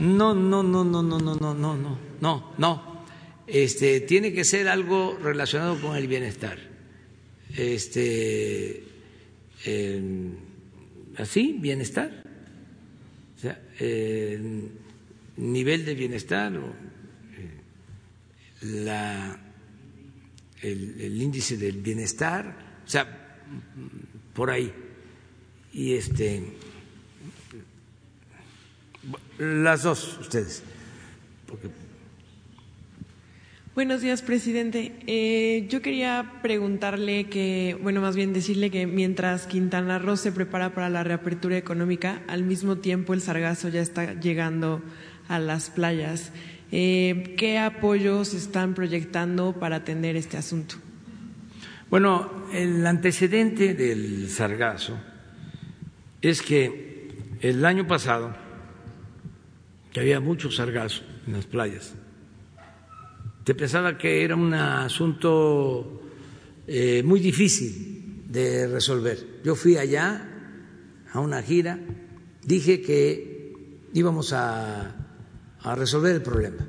No, 0.00 0.34
no, 0.34 0.62
no, 0.62 0.84
no, 0.84 1.02
no, 1.02 1.18
no, 1.18 1.34
no, 1.34 1.54
no, 1.54 1.76
no, 1.76 1.98
no, 2.20 2.52
no. 2.56 3.04
Este, 3.46 4.00
tiene 4.00 4.32
que 4.32 4.44
ser 4.44 4.68
algo 4.68 5.18
relacionado 5.22 5.80
con 5.80 5.96
el 5.96 6.08
bienestar 6.08 6.73
este, 7.56 8.84
así, 11.16 11.56
bienestar, 11.60 12.24
o 13.36 13.40
sea, 13.40 13.60
nivel 15.36 15.84
de 15.84 15.94
bienestar 15.94 16.56
o 16.56 16.66
eh, 16.66 17.60
la, 18.62 19.38
el, 20.62 21.00
el, 21.00 21.22
índice 21.22 21.56
del 21.56 21.80
bienestar, 21.80 22.80
o 22.84 22.88
sea, 22.88 23.40
por 24.32 24.50
ahí. 24.50 24.72
Y 25.72 25.94
este, 25.94 26.44
las 29.38 29.82
dos, 29.82 30.18
ustedes, 30.18 30.62
porque 31.46 31.68
Buenos 33.74 34.02
días, 34.02 34.22
presidente. 34.22 34.92
Eh, 35.08 35.66
yo 35.68 35.82
quería 35.82 36.34
preguntarle 36.42 37.24
que, 37.24 37.76
bueno, 37.82 38.00
más 38.00 38.14
bien 38.14 38.32
decirle 38.32 38.70
que 38.70 38.86
mientras 38.86 39.48
Quintana 39.48 39.98
Roo 39.98 40.16
se 40.16 40.30
prepara 40.30 40.72
para 40.72 40.88
la 40.90 41.02
reapertura 41.02 41.56
económica, 41.56 42.22
al 42.28 42.44
mismo 42.44 42.78
tiempo 42.78 43.14
el 43.14 43.20
sargazo 43.20 43.68
ya 43.70 43.80
está 43.80 44.14
llegando 44.14 44.80
a 45.26 45.40
las 45.40 45.70
playas. 45.70 46.30
Eh, 46.70 47.34
¿Qué 47.36 47.58
apoyos 47.58 48.32
están 48.32 48.74
proyectando 48.74 49.54
para 49.58 49.76
atender 49.76 50.14
este 50.14 50.36
asunto? 50.36 50.76
Bueno, 51.90 52.46
el 52.52 52.86
antecedente 52.86 53.74
del 53.74 54.30
sargazo 54.30 55.00
es 56.22 56.42
que 56.42 57.08
el 57.40 57.64
año 57.64 57.88
pasado, 57.88 58.36
había 59.96 60.20
mucho 60.20 60.52
sargazo 60.52 61.02
en 61.26 61.32
las 61.32 61.46
playas, 61.46 61.96
te 63.44 63.54
pensaba 63.54 63.98
que 63.98 64.24
era 64.24 64.34
un 64.34 64.54
asunto 64.54 66.02
eh, 66.66 67.02
muy 67.04 67.20
difícil 67.20 68.24
de 68.26 68.66
resolver. 68.66 69.42
Yo 69.44 69.54
fui 69.54 69.76
allá 69.76 70.26
a 71.12 71.20
una 71.20 71.42
gira, 71.42 71.78
dije 72.42 72.80
que 72.80 73.52
íbamos 73.92 74.32
a, 74.32 74.94
a 75.60 75.74
resolver 75.74 76.14
el 76.14 76.22
problema, 76.22 76.66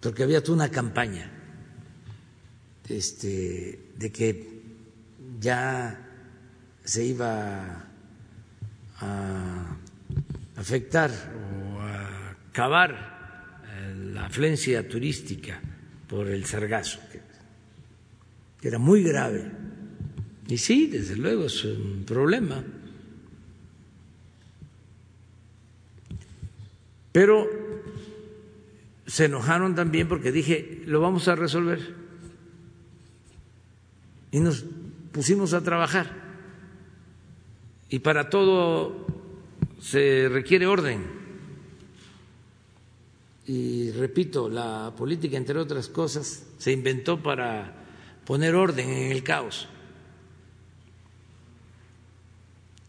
porque 0.00 0.22
había 0.22 0.42
toda 0.42 0.56
una 0.56 0.70
campaña 0.70 1.30
este, 2.88 3.92
de 3.96 4.10
que 4.10 4.62
ya 5.38 6.08
se 6.82 7.04
iba 7.04 7.84
a 9.00 9.76
afectar 10.56 11.10
o 11.10 11.80
a 11.80 12.30
acabar 12.48 13.11
la 14.02 14.26
afluencia 14.26 14.88
turística 14.88 15.60
por 16.08 16.28
el 16.28 16.44
sargazo, 16.44 17.00
que 18.60 18.68
era 18.68 18.78
muy 18.78 19.02
grave. 19.02 19.50
Y 20.48 20.58
sí, 20.58 20.86
desde 20.86 21.16
luego 21.16 21.46
es 21.46 21.64
un 21.64 22.04
problema. 22.06 22.62
Pero 27.12 27.48
se 29.06 29.26
enojaron 29.26 29.74
también 29.74 30.08
porque 30.08 30.32
dije, 30.32 30.82
lo 30.86 31.00
vamos 31.00 31.28
a 31.28 31.36
resolver. 31.36 31.94
Y 34.30 34.40
nos 34.40 34.64
pusimos 35.12 35.52
a 35.52 35.62
trabajar. 35.62 36.10
Y 37.88 37.98
para 37.98 38.30
todo 38.30 39.06
se 39.80 40.28
requiere 40.30 40.66
orden 40.66 41.21
y 43.46 43.90
repito, 43.90 44.48
la 44.48 44.94
política, 44.96 45.36
entre 45.36 45.58
otras 45.58 45.88
cosas, 45.88 46.46
se 46.58 46.72
inventó 46.72 47.20
para 47.22 47.74
poner 48.24 48.54
orden 48.54 48.88
en 48.88 49.12
el 49.12 49.22
caos. 49.22 49.68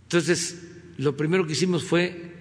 Entonces, 0.03 0.61
lo 0.97 1.17
primero 1.17 1.47
que 1.47 1.53
hicimos 1.53 1.83
fue 1.83 2.33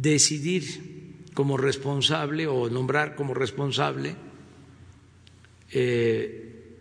decidir 0.00 1.24
como 1.32 1.56
responsable 1.56 2.46
o 2.46 2.68
nombrar 2.68 3.14
como 3.14 3.32
responsable 3.32 4.14
eh, 5.70 6.76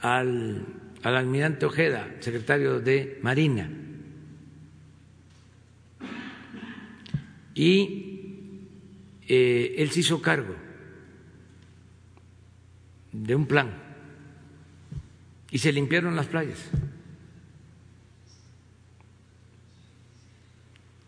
al, 0.00 0.64
al 1.02 1.16
almirante 1.16 1.66
Ojeda, 1.66 2.16
secretario 2.20 2.80
de 2.80 3.18
Marina. 3.22 3.70
Y 7.54 8.07
eh, 9.28 9.74
él 9.76 9.90
se 9.90 10.00
hizo 10.00 10.22
cargo 10.22 10.54
de 13.12 13.34
un 13.34 13.46
plan 13.46 13.70
y 15.50 15.58
se 15.58 15.72
limpiaron 15.72 16.16
las 16.16 16.26
playas. 16.26 16.58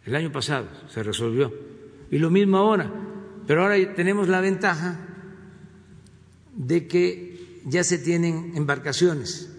El 0.05 0.15
año 0.15 0.31
pasado 0.33 0.69
se 0.89 1.03
resolvió. 1.03 1.53
Y 2.11 2.19
lo 2.19 2.31
mismo 2.31 2.59
ahora. 2.59 2.93
Pero 3.47 3.63
ahora 3.63 3.95
tenemos 3.95 4.29
la 4.29 4.41
ventaja 4.41 4.99
de 6.55 6.87
que 6.87 7.61
ya 7.65 7.85
se 7.85 7.99
tienen 7.99 8.53
embarcaciones 8.57 9.51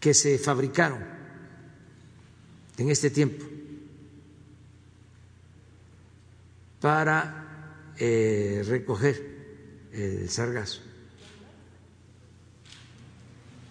que 0.00 0.14
se 0.14 0.38
fabricaron 0.38 1.02
en 2.78 2.90
este 2.90 3.10
tiempo 3.10 3.55
para 6.86 7.90
eh, 7.98 8.62
recoger 8.64 9.88
el 9.92 10.28
sargazo. 10.28 10.82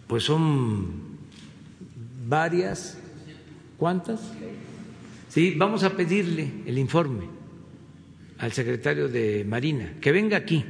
Pues 0.05 0.26
son 0.26 1.16
varias, 2.28 2.97
¿cuántas? 3.78 4.20
Sí, 5.30 5.55
vamos 5.55 5.86
a 5.86 5.95
pedirle 5.95 6.63
el 6.66 6.78
informe 6.78 7.30
al 8.39 8.51
secretario 8.51 9.07
de 9.07 9.45
Marina, 9.47 9.93
que 10.01 10.11
venga 10.11 10.36
aquí, 10.36 10.66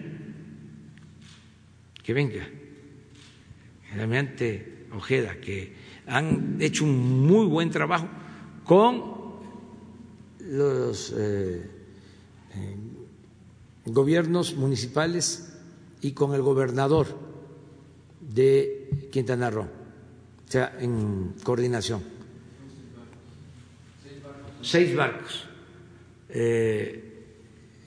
que 2.04 2.14
venga, 2.14 2.48
realmente 3.96 4.86
Ojeda, 4.94 5.38
que 5.42 5.74
han 6.06 6.58
hecho 6.60 6.84
un 6.84 7.26
muy 7.26 7.48
buen 7.48 7.72
trabajo 7.72 8.08
con 8.64 9.16
los 10.42 11.12
eh, 11.18 11.72
gobiernos 13.86 14.56
municipales 14.56 15.54
y 16.02 16.12
con 16.12 16.34
el 16.34 16.42
gobernador 16.42 17.08
de 18.20 19.10
Quintana 19.12 19.50
Roo, 19.50 19.64
o 19.64 20.52
sea, 20.52 20.76
en 20.80 21.36
coordinación. 21.44 22.04
Seis 24.62 24.96
barcos. 24.96 25.48
Eh, 26.30 27.26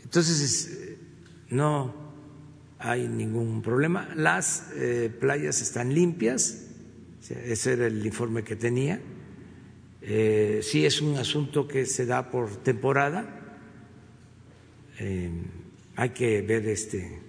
entonces, 0.04 0.96
no 1.50 1.92
hay 2.78 3.08
ningún 3.08 3.62
problema. 3.62 4.08
Las 4.14 4.70
eh, 4.76 5.10
playas 5.20 5.60
están 5.60 5.92
limpias, 5.92 6.66
ese 7.28 7.72
era 7.72 7.86
el 7.88 8.06
informe 8.06 8.44
que 8.44 8.56
tenía. 8.56 9.00
Eh, 10.00 10.60
sí 10.62 10.86
es 10.86 11.00
un 11.02 11.16
asunto 11.16 11.66
que 11.66 11.84
se 11.84 12.06
da 12.06 12.30
por 12.30 12.56
temporada 12.56 13.37
eh, 14.98 15.30
hay 15.96 16.10
que 16.10 16.42
ver 16.42 16.66
este 16.68 17.20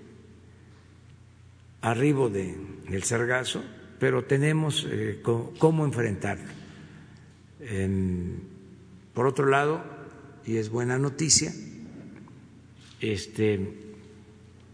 arribo 1.82 2.30
de, 2.30 2.56
del 2.90 3.04
sargazo, 3.04 3.64
pero 4.00 4.26
tenemos 4.26 4.86
eh, 4.90 5.22
cómo, 5.24 5.86
enfrentarlo. 5.86 6.50
por 9.14 9.28
otro 9.28 9.48
lado, 9.48 9.84
y 10.46 10.58
es 10.58 10.70
buena 10.70 10.98
noticia, 10.98 11.54
este, 13.00 13.74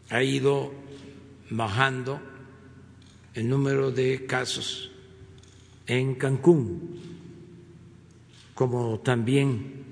ha 0.09 0.23
ido 0.23 0.71
bajando 1.49 2.19
el 3.33 3.49
número 3.49 3.91
de 3.91 4.25
casos 4.25 4.91
en 5.87 6.15
Cancún, 6.15 6.99
como 8.53 8.99
también 8.99 9.84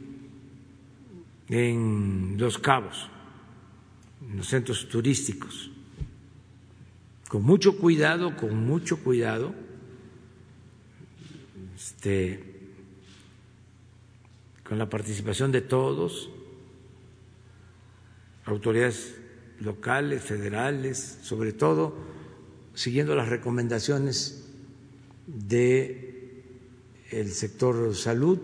en 1.53 2.35
Los 2.39 2.57
Cabos, 2.57 3.09
en 4.27 4.37
los 4.37 4.47
centros 4.47 4.89
turísticos. 4.89 5.69
Con 7.29 7.43
mucho 7.43 7.77
cuidado, 7.77 8.35
con 8.35 8.65
mucho 8.65 8.97
cuidado, 9.03 9.53
este, 11.75 12.43
con 14.63 14.79
la 14.79 14.89
participación 14.89 15.51
de 15.51 15.61
todos, 15.61 16.31
autoridades 18.45 19.15
locales, 19.59 20.23
federales, 20.23 21.19
sobre 21.21 21.53
todo 21.53 21.95
siguiendo 22.73 23.13
las 23.15 23.29
recomendaciones 23.29 24.49
de 25.27 26.41
el 27.11 27.29
sector 27.29 27.93
salud 27.93 28.39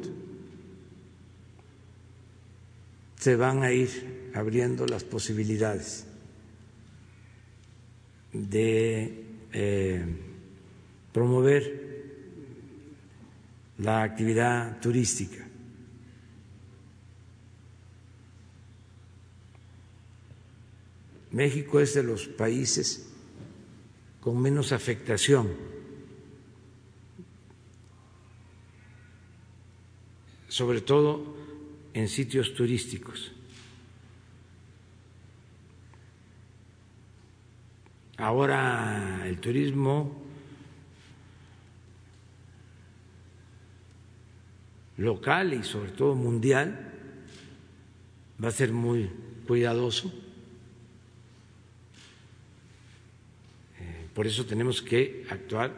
se 3.19 3.35
van 3.35 3.63
a 3.63 3.71
ir 3.71 4.31
abriendo 4.33 4.85
las 4.87 5.03
posibilidades 5.03 6.05
de 8.31 9.25
eh, 9.51 10.05
promover 11.11 11.89
la 13.79 14.03
actividad 14.03 14.79
turística. 14.79 15.45
México 21.31 21.79
es 21.79 21.93
de 21.93 22.03
los 22.03 22.27
países 22.27 23.05
con 24.21 24.41
menos 24.41 24.71
afectación 24.71 25.47
sobre 30.47 30.81
todo 30.81 31.38
en 31.93 32.07
sitios 32.07 32.53
turísticos. 32.53 33.31
Ahora 38.17 39.23
el 39.25 39.39
turismo 39.39 40.21
local 44.97 45.53
y 45.53 45.63
sobre 45.63 45.91
todo 45.91 46.15
mundial 46.15 46.91
va 48.43 48.49
a 48.49 48.51
ser 48.51 48.73
muy 48.73 49.09
cuidadoso. 49.47 50.11
Eh, 53.79 54.07
por 54.13 54.27
eso 54.27 54.45
tenemos 54.45 54.81
que 54.81 55.25
actuar 55.29 55.73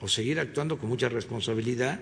o 0.00 0.08
seguir 0.08 0.38
actuando 0.40 0.78
con 0.78 0.90
mucha 0.90 1.08
responsabilidad 1.08 2.00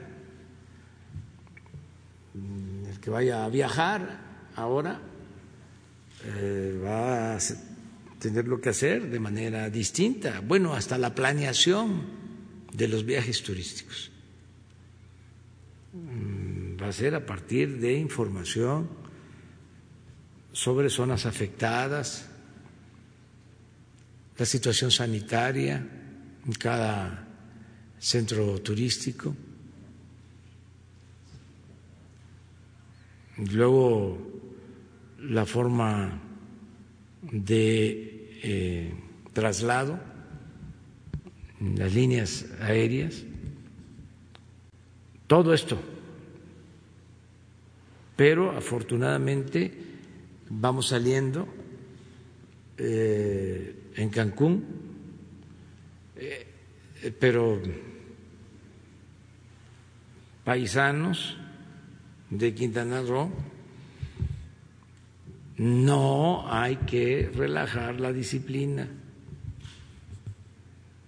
que 3.01 3.11
vaya 3.11 3.45
a 3.45 3.49
viajar 3.49 4.21
ahora 4.57 5.01
eh, 6.25 6.81
va 6.85 7.37
a 7.37 7.39
tener 8.19 8.47
lo 8.47 8.61
que 8.61 8.69
hacer 8.69 9.09
de 9.09 9.19
manera 9.19 9.71
distinta. 9.71 10.41
Bueno, 10.41 10.75
hasta 10.75 10.99
la 10.99 11.15
planeación 11.15 12.03
de 12.73 12.89
los 12.89 13.05
viajes 13.05 13.43
turísticos 13.43 14.11
mm, 15.93 16.81
va 16.81 16.89
a 16.89 16.93
ser 16.93 17.15
a 17.15 17.25
partir 17.25 17.79
de 17.79 17.95
información 17.95 18.89
sobre 20.53 20.91
zonas 20.91 21.27
afectadas, 21.27 22.27
la 24.37 24.47
situación 24.47 24.91
sanitaria 24.91 25.87
en 26.47 26.53
cada 26.53 27.27
centro 27.99 28.59
turístico. 28.61 29.35
Luego 33.49 34.19
la 35.19 35.47
forma 35.47 36.21
de 37.23 38.39
eh, 38.43 38.95
traslado, 39.33 39.99
las 41.61 41.95
líneas 41.95 42.47
aéreas, 42.61 43.25
todo 45.27 45.55
esto. 45.55 45.79
Pero 48.17 48.51
afortunadamente 48.51 49.73
vamos 50.51 50.89
saliendo 50.89 51.49
eh, 52.77 53.93
en 53.97 54.11
Cancún, 54.11 54.65
eh, 56.17 56.47
pero 57.19 57.61
paisanos 60.45 61.40
de 62.31 62.55
Quintana 62.55 63.03
Roo 63.03 63.31
no 65.59 66.51
hay 66.51 66.77
que 66.77 67.31
relajar 67.35 68.01
la 68.01 68.13
disciplina 68.13 68.89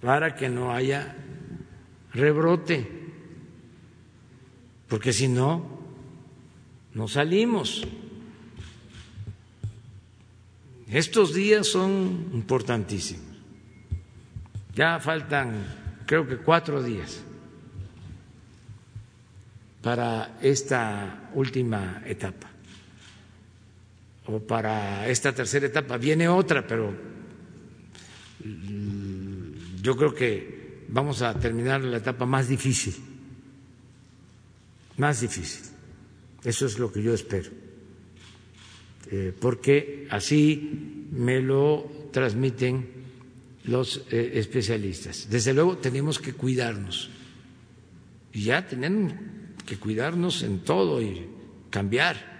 para 0.03 0.35
que 0.35 0.51
no 0.51 0.73
haya 0.73 1.16
rebrote, 2.12 2.86
porque 4.89 5.15
si 5.15 5.28
no, 5.28 5.65
no 6.93 7.09
salimos. 7.09 7.86
Estos 10.89 11.32
días 11.32 11.69
son 11.69 12.28
importantísimos. 12.35 13.24
Ya 14.74 15.01
faltan, 15.01 15.65
creo 16.05 16.27
que 16.27 16.36
cuatro 16.36 16.82
días 16.82 17.24
para 19.82 20.38
esta 20.40 21.30
última 21.34 22.02
etapa 22.06 22.48
o 24.26 24.38
para 24.38 25.09
esta 25.10 25.34
tercera 25.34 25.66
etapa. 25.66 25.98
Viene 25.98 26.28
otra, 26.28 26.64
pero 26.64 26.94
yo 29.82 29.96
creo 29.96 30.14
que 30.14 30.86
vamos 30.88 31.22
a 31.22 31.34
terminar 31.34 31.82
la 31.82 31.98
etapa 31.98 32.24
más 32.24 32.48
difícil, 32.48 32.94
más 34.96 35.20
difícil. 35.20 35.66
Eso 36.44 36.66
es 36.66 36.78
lo 36.78 36.92
que 36.92 37.02
yo 37.02 37.14
espero, 37.14 37.50
eh, 39.10 39.34
porque 39.38 40.06
así 40.10 41.06
me 41.10 41.40
lo 41.40 42.09
transmiten 42.12 43.02
los 43.64 44.06
eh, 44.10 44.32
especialistas. 44.34 45.28
Desde 45.30 45.54
luego 45.54 45.78
tenemos 45.78 46.18
que 46.18 46.32
cuidarnos 46.32 47.10
y 48.32 48.44
ya 48.44 48.66
tenemos 48.66 49.12
que 49.66 49.78
cuidarnos 49.78 50.43
en 50.43 50.60
todo 50.60 51.01
y 51.02 51.26
cambiar 51.70 52.32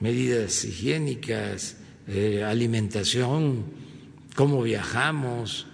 medidas 0.00 0.64
higiénicas, 0.64 1.76
eh, 2.06 2.42
alimentación, 2.44 3.64
cómo 4.34 4.62
viajamos, 4.62 5.66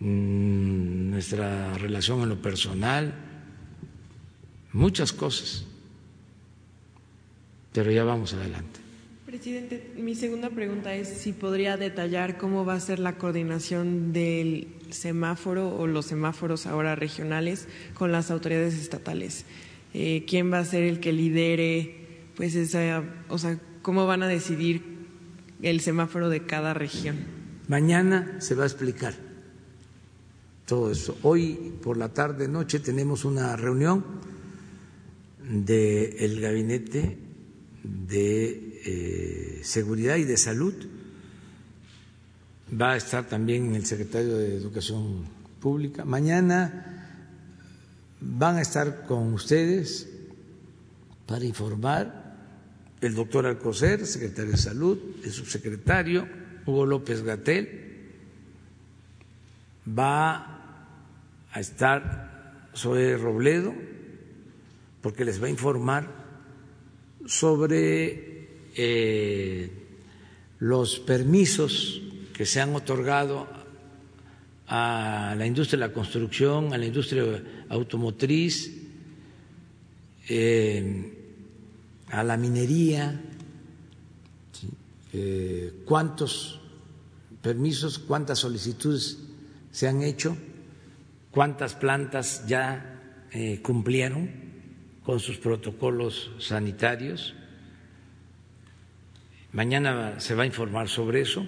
mm, 0.00 1.10
nuestra 1.10 1.74
relación 1.74 2.22
en 2.22 2.28
lo 2.28 2.40
personal, 2.40 3.14
muchas 4.72 5.12
cosas. 5.12 5.64
Pero 7.72 7.90
ya 7.90 8.04
vamos 8.04 8.32
adelante. 8.32 8.80
Presidente, 9.26 9.92
mi 9.96 10.14
segunda 10.14 10.50
pregunta 10.50 10.94
es 10.94 11.08
si 11.08 11.32
podría 11.32 11.76
detallar 11.76 12.38
cómo 12.38 12.64
va 12.64 12.74
a 12.74 12.80
ser 12.80 13.00
la 13.00 13.18
coordinación 13.18 14.12
del 14.12 14.68
semáforo 14.90 15.76
o 15.76 15.86
los 15.86 16.06
semáforos 16.06 16.66
ahora 16.66 16.94
regionales 16.94 17.68
con 17.94 18.12
las 18.12 18.30
autoridades 18.30 18.74
estatales. 18.74 19.44
Eh, 19.94 20.24
¿Quién 20.28 20.52
va 20.52 20.58
a 20.58 20.64
ser 20.64 20.82
el 20.82 21.00
que 21.00 21.12
lidere 21.12 22.06
pues 22.36 22.54
esa, 22.54 23.02
o 23.28 23.38
sea, 23.38 23.58
cómo 23.82 24.06
van 24.06 24.22
a 24.22 24.28
decidir 24.28 24.82
el 25.62 25.80
semáforo 25.80 26.28
de 26.28 26.44
cada 26.44 26.74
región. 26.74 27.16
Mañana 27.68 28.36
se 28.40 28.54
va 28.54 28.64
a 28.64 28.66
explicar 28.66 29.14
todo 30.66 30.90
eso. 30.90 31.16
Hoy 31.22 31.72
por 31.82 31.96
la 31.96 32.10
tarde 32.10 32.46
noche 32.46 32.78
tenemos 32.78 33.24
una 33.24 33.56
reunión 33.56 34.04
del 35.42 36.40
gabinete 36.40 37.18
de 37.82 38.80
eh, 38.84 39.60
seguridad 39.62 40.16
y 40.16 40.24
de 40.24 40.36
salud. 40.36 40.74
Va 42.68 42.92
a 42.92 42.96
estar 42.96 43.28
también 43.28 43.76
el 43.76 43.86
secretario 43.86 44.38
de 44.38 44.56
Educación 44.56 45.24
Pública. 45.60 46.04
Mañana 46.04 47.06
van 48.20 48.56
a 48.56 48.62
estar 48.62 49.06
con 49.06 49.32
ustedes 49.32 50.08
para 51.26 51.44
informar 51.44 52.36
el 53.00 53.14
doctor 53.14 53.46
Alcocer, 53.46 54.04
secretario 54.04 54.50
de 54.50 54.56
Salud, 54.56 54.98
el 55.22 55.30
subsecretario 55.30 56.26
Hugo 56.66 56.86
López 56.86 57.22
Gatel, 57.22 57.86
va 59.86 61.46
a 61.52 61.60
estar 61.60 62.68
Zoe 62.74 63.16
Robledo, 63.16 63.74
porque 65.02 65.24
les 65.24 65.40
va 65.40 65.46
a 65.46 65.50
informar 65.50 66.10
sobre 67.26 68.48
eh, 68.74 69.70
los 70.58 70.98
permisos 70.98 72.02
que 72.36 72.44
se 72.44 72.60
han 72.60 72.74
otorgado 72.74 73.48
a 74.68 75.34
la 75.38 75.46
industria 75.46 75.80
de 75.80 75.88
la 75.88 75.94
construcción, 75.94 76.74
a 76.74 76.76
la 76.76 76.84
industria 76.84 77.42
automotriz, 77.70 78.76
eh, 80.28 81.14
a 82.08 82.22
la 82.22 82.36
minería, 82.36 83.18
eh, 85.14 85.80
cuántos 85.86 86.60
permisos, 87.40 87.98
cuántas 87.98 88.40
solicitudes 88.40 89.18
se 89.72 89.88
han 89.88 90.02
hecho, 90.02 90.36
cuántas 91.30 91.74
plantas 91.74 92.46
ya 92.46 93.00
eh, 93.32 93.62
cumplieron 93.62 94.28
con 95.04 95.20
sus 95.20 95.38
protocolos 95.38 96.32
sanitarios. 96.38 97.32
Mañana 99.52 100.20
se 100.20 100.34
va 100.34 100.42
a 100.42 100.46
informar 100.46 100.90
sobre 100.90 101.22
eso. 101.22 101.46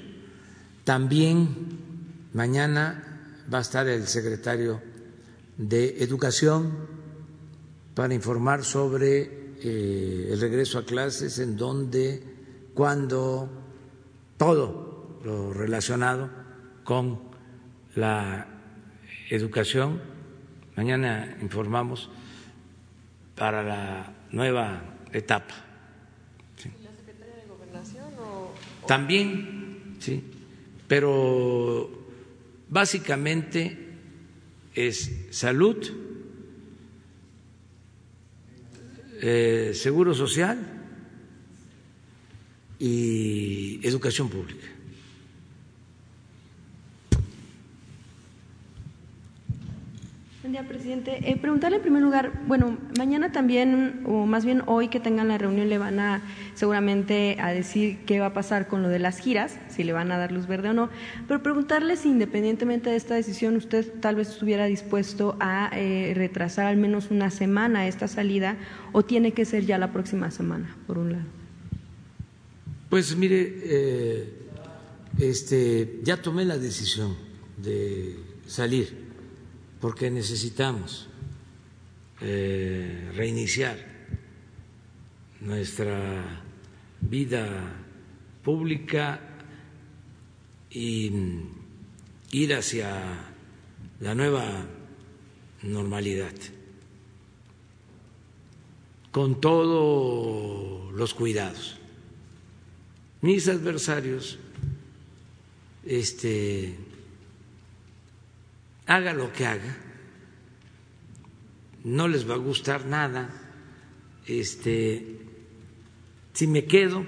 También 0.89 2.31
mañana 2.32 3.44
va 3.52 3.59
a 3.59 3.60
estar 3.60 3.86
el 3.86 4.06
secretario 4.06 4.81
de 5.59 6.02
Educación 6.02 6.73
para 7.94 8.15
informar 8.15 8.65
sobre 8.65 9.20
eh, 9.60 10.28
el 10.31 10.40
regreso 10.40 10.78
a 10.78 10.86
clases, 10.86 11.40
en 11.40 11.59
donde, 11.59 12.23
cuando, 12.73 13.51
todo 14.39 15.20
lo 15.24 15.52
relacionado 15.52 16.31
con 16.85 17.20
la 17.94 18.47
educación. 19.28 20.01
Mañana 20.74 21.36
informamos 21.43 22.09
para 23.36 23.62
la 23.62 24.15
nueva 24.31 24.97
etapa. 25.12 25.55
¿La 26.82 26.97
secretaria 26.97 27.35
de 27.35 27.47
Gobernación 27.47 28.06
o...? 28.19 28.55
También, 28.86 29.98
sí, 30.01 30.38
pero 30.89 31.90
básicamente 32.69 33.77
es 34.74 35.10
salud, 35.31 35.77
Eh, 39.20 39.73
seguro 39.74 40.15
social 40.15 40.56
y 42.78 43.81
educación 43.82 44.28
pública. 44.28 44.66
Buen 50.48 50.62
día, 50.62 50.66
presidente. 50.66 51.30
Eh, 51.30 51.36
preguntarle 51.36 51.76
en 51.76 51.82
primer 51.82 52.02
lugar, 52.02 52.32
bueno, 52.46 52.78
mañana 52.96 53.32
también, 53.32 54.00
o 54.06 54.24
más 54.24 54.46
bien 54.46 54.62
hoy 54.64 54.88
que 54.88 54.98
tengan 54.98 55.28
la 55.28 55.36
reunión, 55.36 55.68
le 55.68 55.76
van 55.76 56.00
a 56.00 56.22
seguramente 56.54 57.36
a 57.38 57.52
decir 57.52 57.98
qué 58.06 58.18
va 58.18 58.28
a 58.28 58.32
pasar 58.32 58.66
con 58.66 58.82
lo 58.82 58.88
de 58.88 58.98
las 58.98 59.18
giras, 59.18 59.58
si 59.68 59.84
le 59.84 59.92
van 59.92 60.10
a 60.10 60.16
dar 60.16 60.32
luz 60.32 60.46
verde 60.46 60.70
o 60.70 60.72
no, 60.72 60.88
pero 61.26 61.42
preguntarle 61.42 61.98
si 61.98 62.08
independientemente 62.08 62.88
de 62.88 62.96
esta 62.96 63.14
decisión 63.14 63.56
usted 63.56 63.92
tal 64.00 64.16
vez 64.16 64.30
estuviera 64.30 64.64
dispuesto 64.64 65.36
a 65.38 65.68
eh, 65.74 66.14
retrasar 66.16 66.64
al 66.64 66.78
menos 66.78 67.10
una 67.10 67.30
semana 67.30 67.86
esta 67.86 68.08
salida 68.08 68.56
o 68.92 69.04
tiene 69.04 69.32
que 69.32 69.44
ser 69.44 69.66
ya 69.66 69.76
la 69.76 69.92
próxima 69.92 70.30
semana, 70.30 70.74
por 70.86 70.96
un 70.96 71.12
lado. 71.12 71.24
Pues 72.88 73.14
mire, 73.14 73.54
eh, 73.64 74.32
este, 75.18 76.00
ya 76.04 76.16
tomé 76.16 76.46
la 76.46 76.56
decisión 76.56 77.14
de 77.58 78.16
salir 78.46 79.07
porque 79.80 80.10
necesitamos 80.10 81.09
eh, 82.20 83.12
reiniciar 83.14 83.78
nuestra 85.40 86.42
vida 87.00 87.76
pública 88.42 89.20
y 90.70 91.12
ir 92.32 92.55
hacia 92.55 93.00
la 94.00 94.14
nueva 94.14 94.66
normalidad 95.62 96.34
con 99.10 99.40
todos 99.40 100.92
los 100.94 101.14
cuidados. 101.14 101.78
Mis 103.20 103.48
adversarios 103.48 104.38
este 105.84 106.76
haga 108.89 109.12
lo 109.12 109.31
que 109.32 109.47
haga, 109.47 109.77
no 111.85 112.09
les 112.09 112.28
va 112.28 112.35
a 112.35 112.39
gustar 112.39 112.86
nada. 112.86 113.28
Este, 114.27 115.05
si 116.32 116.47
me 116.47 116.65
quedo, 116.65 117.05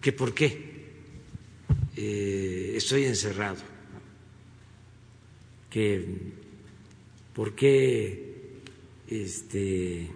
que 0.00 0.12
por 0.12 0.34
qué 0.34 0.72
eh, 1.96 2.74
estoy 2.76 3.04
encerrado, 3.04 3.62
que 5.70 6.04
por 7.32 7.54
qué 7.54 8.60
este, 9.08 10.10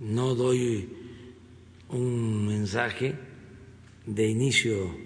no 0.00 0.34
doy 0.34 0.88
un 1.88 2.46
mensaje 2.46 3.14
de 4.06 4.28
inicio 4.28 4.96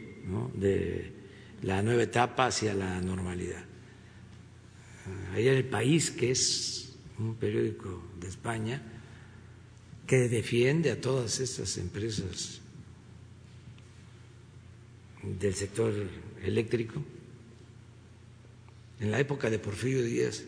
de 0.54 1.12
la 1.62 1.82
nueva 1.82 2.02
etapa 2.02 2.46
hacia 2.46 2.74
la 2.74 3.00
normalidad 3.00 3.69
en 5.34 5.46
El 5.46 5.64
País, 5.64 6.10
que 6.10 6.30
es 6.30 6.94
un 7.18 7.34
periódico 7.34 8.02
de 8.18 8.28
España, 8.28 8.82
que 10.06 10.28
defiende 10.28 10.90
a 10.90 11.00
todas 11.00 11.38
estas 11.40 11.76
empresas 11.78 12.60
del 15.22 15.54
sector 15.54 15.92
eléctrico. 16.42 17.02
En 18.98 19.10
la 19.10 19.20
época 19.20 19.48
de 19.50 19.58
Porfirio 19.58 20.02
Díaz, 20.02 20.44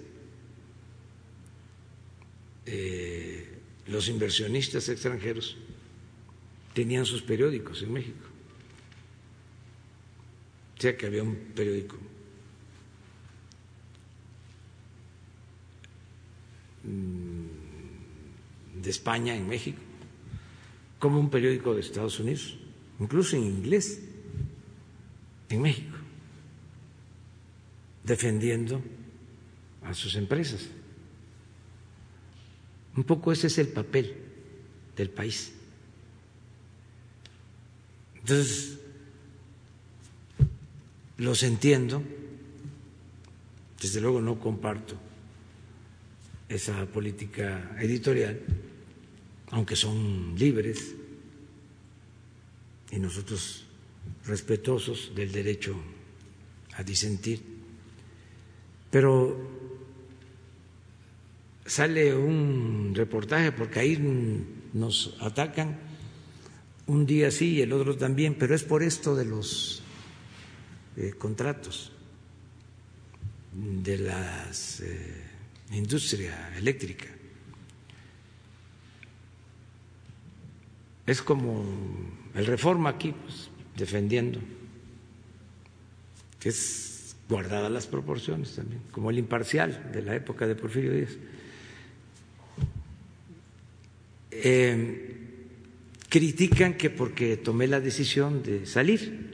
eh, 2.66 3.48
los 3.86 4.09
inversionistas 4.09 4.89
extranjeros 4.89 5.56
tenían 6.74 7.06
sus 7.06 7.22
periódicos 7.22 7.82
en 7.82 7.93
México. 7.93 8.26
O 10.78 10.80
sea 10.80 10.97
que 10.97 11.06
había 11.06 11.22
un 11.22 11.36
periódico 11.55 11.97
de 16.84 18.90
España 18.90 19.36
en 19.36 19.48
México, 19.48 19.80
como 20.98 21.20
un 21.20 21.30
periódico 21.30 21.74
de 21.74 21.80
Estados 21.80 22.20
Unidos, 22.20 22.59
incluso 22.98 23.36
en 23.36 23.44
inglés, 23.44 24.00
en 25.48 25.62
México, 25.62 25.96
defendiendo 28.04 28.82
a 29.82 29.94
sus 29.94 30.16
empresas. 30.16 30.68
Un 32.96 33.04
poco 33.04 33.32
ese 33.32 33.46
es 33.46 33.59
el 33.59 33.68
papel 33.68 34.16
del 34.96 35.10
país. 35.10 35.52
Entonces, 38.16 38.78
los 41.16 41.42
entiendo, 41.42 42.02
desde 43.80 44.00
luego 44.00 44.20
no 44.20 44.38
comparto 44.38 44.96
esa 46.54 46.86
política 46.86 47.76
editorial, 47.80 48.40
aunque 49.50 49.76
son 49.76 50.34
libres 50.36 50.94
y 52.90 52.98
nosotros 52.98 53.64
respetuosos 54.26 55.12
del 55.14 55.32
derecho 55.32 55.74
a 56.74 56.82
disentir, 56.82 57.42
pero 58.90 59.36
sale 61.64 62.14
un 62.14 62.92
reportaje 62.94 63.52
porque 63.52 63.80
ahí 63.80 63.98
nos 64.72 65.16
atacan 65.20 65.78
un 66.86 67.06
día 67.06 67.30
sí 67.30 67.56
y 67.56 67.62
el 67.62 67.72
otro 67.72 67.96
también, 67.96 68.34
pero 68.38 68.54
es 68.54 68.64
por 68.64 68.82
esto 68.82 69.14
de 69.14 69.24
los 69.24 69.82
eh, 70.96 71.12
contratos, 71.16 71.92
de 73.52 73.98
las 73.98 74.80
eh, 74.80 75.22
industria 75.77 76.57
eléctrica. 76.57 77.07
Es 81.07 81.20
como 81.23 81.65
el 82.35 82.47
reforma 82.47 82.90
aquí, 82.90 83.12
pues, 83.12 83.51
defendiendo, 83.77 84.40
que 86.39 86.49
es 86.49 87.16
guardada 87.28 87.70
las 87.70 87.86
proporciones 87.86 88.55
también, 88.55 88.82
como 88.90 89.11
el 89.11 89.19
imparcial 89.19 89.90
de 89.93 90.03
la 90.03 90.15
época 90.15 90.47
de 90.47 90.55
Porfirio 90.55 90.93
Díaz. 90.93 91.16
Eh, 94.31 95.12
critican 96.09 96.74
que 96.74 96.90
porque 96.90 97.36
tomé 97.36 97.66
la 97.66 97.81
decisión 97.81 98.43
de 98.43 98.66
salir, 98.66 99.31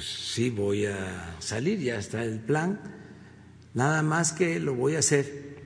pues 0.00 0.12
sí 0.14 0.48
voy 0.48 0.86
a 0.86 1.36
salir, 1.40 1.78
ya 1.78 1.98
está 1.98 2.24
el 2.24 2.38
plan, 2.38 2.80
nada 3.74 4.02
más 4.02 4.32
que 4.32 4.58
lo 4.58 4.74
voy 4.74 4.96
a 4.96 5.00
hacer 5.00 5.58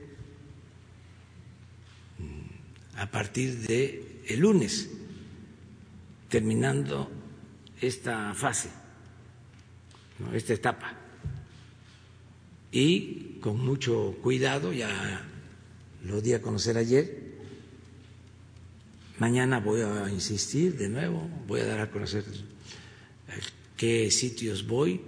mm, 2.17 2.99
a 2.99 3.11
partir 3.11 3.59
de 3.59 4.23
el 4.27 4.41
lunes, 4.41 4.89
terminando 6.27 7.09
esta 7.79 8.33
fase, 8.33 8.67
esta 10.33 10.51
etapa. 10.51 10.91
Y 12.73 13.39
con 13.39 13.65
mucho 13.65 14.17
cuidado, 14.21 14.73
ya 14.73 15.25
lo 16.03 16.19
di 16.19 16.33
a 16.33 16.41
conocer 16.41 16.77
ayer, 16.77 17.37
mañana 19.17 19.61
voy 19.61 19.79
a 19.79 20.09
insistir 20.09 20.75
de 20.75 20.89
nuevo, 20.89 21.25
voy 21.47 21.61
a 21.61 21.65
dar 21.65 21.79
a 21.79 21.89
conocer 21.89 22.25
qué 23.77 24.09
sitios 24.11 24.65
voy. 24.65 25.01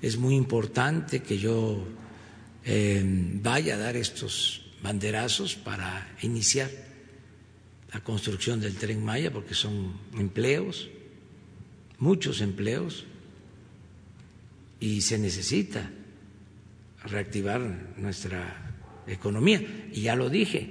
Es 0.00 0.16
muy 0.16 0.34
importante 0.34 1.20
que 1.20 1.38
yo 1.38 1.86
eh, 2.64 3.02
vaya 3.42 3.74
a 3.74 3.78
dar 3.78 3.96
estos 3.96 4.66
banderazos 4.82 5.56
para 5.56 6.16
iniciar 6.22 6.70
la 7.92 8.00
construcción 8.00 8.60
del 8.60 8.74
tren 8.74 9.04
Maya, 9.04 9.32
porque 9.32 9.54
son 9.54 9.98
empleos, 10.16 10.88
muchos 11.98 12.40
empleos, 12.40 13.06
y 14.80 15.00
se 15.00 15.18
necesita 15.18 15.90
reactivar 17.04 17.60
nuestra 17.96 18.76
economía. 19.06 19.88
Y 19.92 20.02
ya 20.02 20.14
lo 20.14 20.28
dije, 20.28 20.68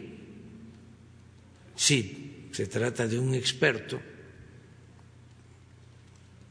sí, 1.75 2.47
se 2.51 2.67
trata 2.67 3.07
de 3.07 3.19
un 3.19 3.33
experto 3.33 3.99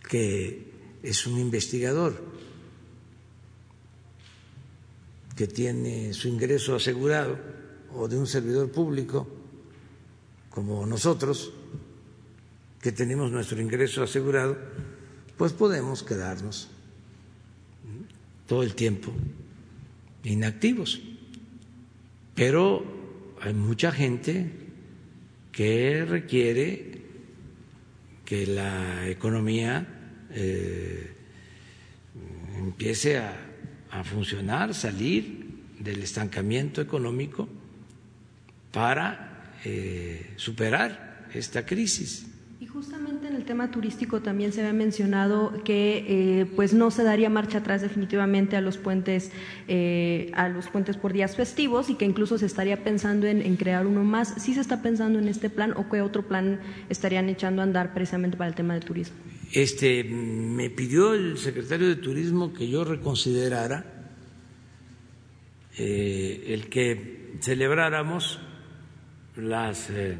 que 0.09 0.65
es 1.06 1.24
un 1.24 1.38
investigador 1.38 2.20
que 5.36 5.46
tiene 5.46 6.12
su 6.12 6.26
ingreso 6.26 6.74
asegurado 6.74 7.38
o 7.94 8.08
de 8.08 8.18
un 8.18 8.26
servidor 8.26 8.72
público 8.72 9.28
como 10.50 10.84
nosotros, 10.84 11.52
que 12.80 12.90
tenemos 12.90 13.30
nuestro 13.30 13.60
ingreso 13.60 14.02
asegurado, 14.02 14.56
pues 15.36 15.52
podemos 15.52 16.02
quedarnos 16.02 16.70
todo 18.48 18.64
el 18.64 18.74
tiempo 18.74 19.12
inactivos. 20.24 21.00
Pero 22.34 22.84
hay 23.40 23.54
mucha 23.54 23.92
gente 23.92 24.50
que 25.52 26.04
requiere 26.04 27.02
que 28.24 28.46
la 28.46 29.08
economía 29.08 29.95
eh, 30.31 31.12
empiece 32.59 33.19
a, 33.19 33.43
funcionar, 34.05 34.74
salir 34.74 35.47
del 35.78 36.03
estancamiento 36.03 36.82
económico 36.82 37.48
para 38.73 39.55
eh, 39.65 40.35
superar 40.36 41.28
esta 41.32 41.65
crisis. 41.65 42.27
Y 42.61 42.66
justamente 42.66 43.28
en 43.28 43.35
el 43.35 43.44
tema 43.44 43.70
turístico 43.70 44.20
también 44.20 44.53
se 44.53 44.61
había 44.61 44.73
mencionado 44.73 45.62
que 45.65 46.05
eh, 46.40 46.47
pues 46.57 46.74
no 46.74 46.90
se 46.90 47.05
daría 47.05 47.28
marcha 47.31 47.59
atrás 47.59 47.82
definitivamente 47.82 48.57
a 48.57 48.61
los 48.61 48.78
puentes 48.78 49.31
eh, 49.69 50.31
a 50.35 50.48
los 50.48 50.69
puentes 50.69 50.97
por 50.97 51.12
días 51.12 51.36
festivos 51.36 51.90
y 51.90 51.94
que 51.94 52.07
incluso 52.07 52.39
se 52.39 52.47
estaría 52.47 52.82
pensando 52.82 53.27
en, 53.27 53.43
en, 53.43 53.57
crear 53.57 53.86
uno 53.86 54.05
más. 54.05 54.35
¿Sí 54.39 54.55
se 54.55 54.61
está 54.61 54.82
pensando 54.82 55.19
en 55.19 55.28
este 55.28 55.51
plan 55.51 55.74
o 55.77 55.89
qué 55.90 56.01
otro 56.01 56.27
plan 56.27 56.61
estarían 56.89 57.28
echando 57.28 57.61
a 57.61 57.65
andar 57.65 57.93
precisamente 57.93 58.36
para 58.36 58.48
el 58.48 58.55
tema 58.55 58.74
de 58.74 58.81
turismo? 58.81 59.16
Este 59.52 60.05
me 60.05 60.70
pidió 60.70 61.14
el 61.14 61.39
secretario 61.39 61.89
de 61.89 61.97
Turismo 61.97 62.52
que 62.52 62.68
yo 62.68 62.85
reconsiderara 62.85 63.97
eh, 65.78 66.55
el 66.55 66.68
que 66.68 67.35
celebráramos 67.40 68.39
las 69.36 69.90
eh, 69.90 70.16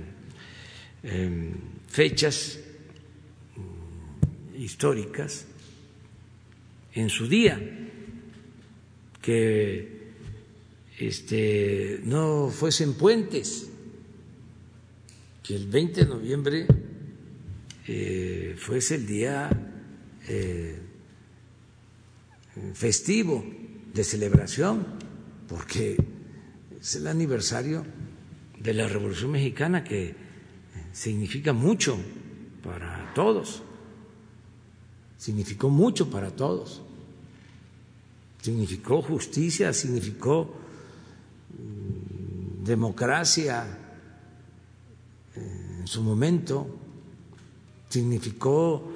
eh, 1.03 1.55
fechas 1.89 2.61
históricas 4.59 5.47
en 6.93 7.09
su 7.09 7.27
día, 7.27 7.59
que 9.23 10.13
este, 10.99 12.01
no 12.05 12.49
fuesen 12.49 12.95
puentes, 12.95 13.71
que 15.43 15.57
el 15.57 15.67
20 15.69 16.05
de 16.05 16.07
noviembre 16.07 16.67
eh, 17.89 18.57
fuese 18.59 18.97
el 18.97 19.07
día 19.07 19.49
eh, 20.29 20.79
festivo 22.75 23.45
de 23.95 24.05
celebración, 24.05 24.85
porque 25.49 25.97
es 26.81 26.97
el 26.97 27.07
aniversario 27.07 27.85
de 28.59 28.75
la 28.75 28.89
Revolución 28.89 29.31
Mexicana 29.31 29.85
que 29.85 30.15
significa 30.93 31.53
mucho 31.53 31.97
para 32.65 33.13
todos, 33.15 33.63
significó 35.17 35.69
mucho 35.69 36.11
para 36.11 36.31
todos, 36.31 36.83
significó 38.43 39.03
justicia, 39.03 39.73
significó 39.73 40.55
mm, 41.51 42.65
democracia 42.65 43.79
eh, 45.37 45.77
en 45.81 45.87
su 45.87 46.03
momento, 46.03 46.86
significó 47.97 48.93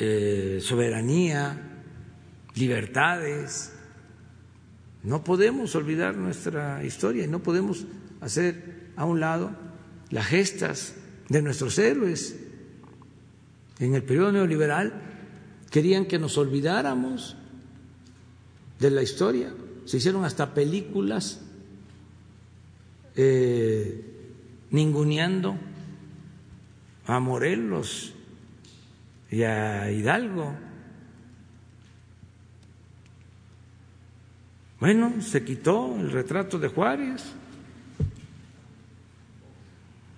eh, 0.00 0.58
soberanía, 0.60 1.84
libertades. 2.56 3.72
No 5.04 5.22
podemos 5.22 5.76
olvidar 5.76 6.16
nuestra 6.16 6.84
historia 6.84 7.24
y 7.24 7.28
no 7.28 7.44
podemos 7.44 7.86
hacer 8.20 8.90
a 8.96 9.04
un 9.04 9.20
lado 9.20 9.52
las 10.10 10.26
gestas 10.26 10.96
de 11.28 11.42
nuestros 11.42 11.78
héroes. 11.78 12.40
En 13.78 13.94
el 13.94 14.02
periodo 14.02 14.32
neoliberal 14.32 15.00
querían 15.70 16.06
que 16.06 16.18
nos 16.18 16.36
olvidáramos 16.36 17.36
de 18.80 18.90
la 18.90 19.02
historia. 19.02 19.54
Se 19.84 19.98
hicieron 19.98 20.24
hasta 20.24 20.54
películas 20.54 21.40
eh, 23.14 24.04
ninguneando 24.72 25.56
a 27.06 27.20
Morelos 27.20 28.14
y 29.30 29.44
a 29.44 29.90
Hidalgo. 29.90 30.54
Bueno, 34.80 35.20
se 35.20 35.44
quitó 35.44 35.94
el 35.96 36.10
retrato 36.10 36.58
de 36.58 36.68
Juárez 36.68 37.22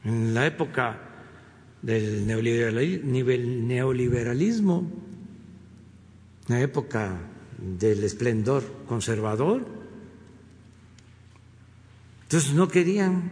en 0.05 0.34
la 0.34 0.47
época 0.47 0.98
del 1.82 2.26
neoliberalismo, 2.26 4.90
la 6.47 6.60
época 6.60 7.18
del 7.59 8.05
esplendor 8.05 8.62
conservador. 8.86 9.66
Entonces 12.22 12.55
no 12.55 12.68
querían 12.68 13.30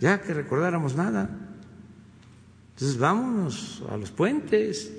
ya 0.00 0.20
que 0.22 0.34
recordáramos 0.34 0.96
nada. 0.96 1.44
Entonces 2.74 2.98
vámonos 2.98 3.84
a 3.90 3.96
los 3.96 4.10
puentes. 4.10 4.92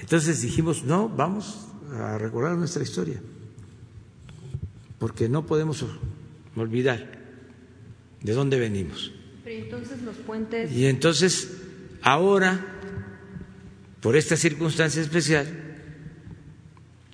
Entonces 0.00 0.42
dijimos, 0.42 0.84
no, 0.84 1.08
vamos 1.08 1.68
a 1.92 2.18
recordar 2.18 2.56
nuestra 2.56 2.82
historia, 2.82 3.20
porque 4.98 5.28
no 5.28 5.46
podemos 5.46 5.84
olvidar 6.56 7.18
de 8.22 8.32
dónde 8.32 8.58
venimos. 8.58 9.12
Pero 9.44 9.64
entonces 9.64 10.02
los 10.02 10.16
puentes... 10.16 10.72
Y 10.72 10.86
entonces, 10.86 11.58
ahora, 12.02 12.58
por 14.00 14.16
esta 14.16 14.36
circunstancia 14.36 15.02
especial, 15.02 15.46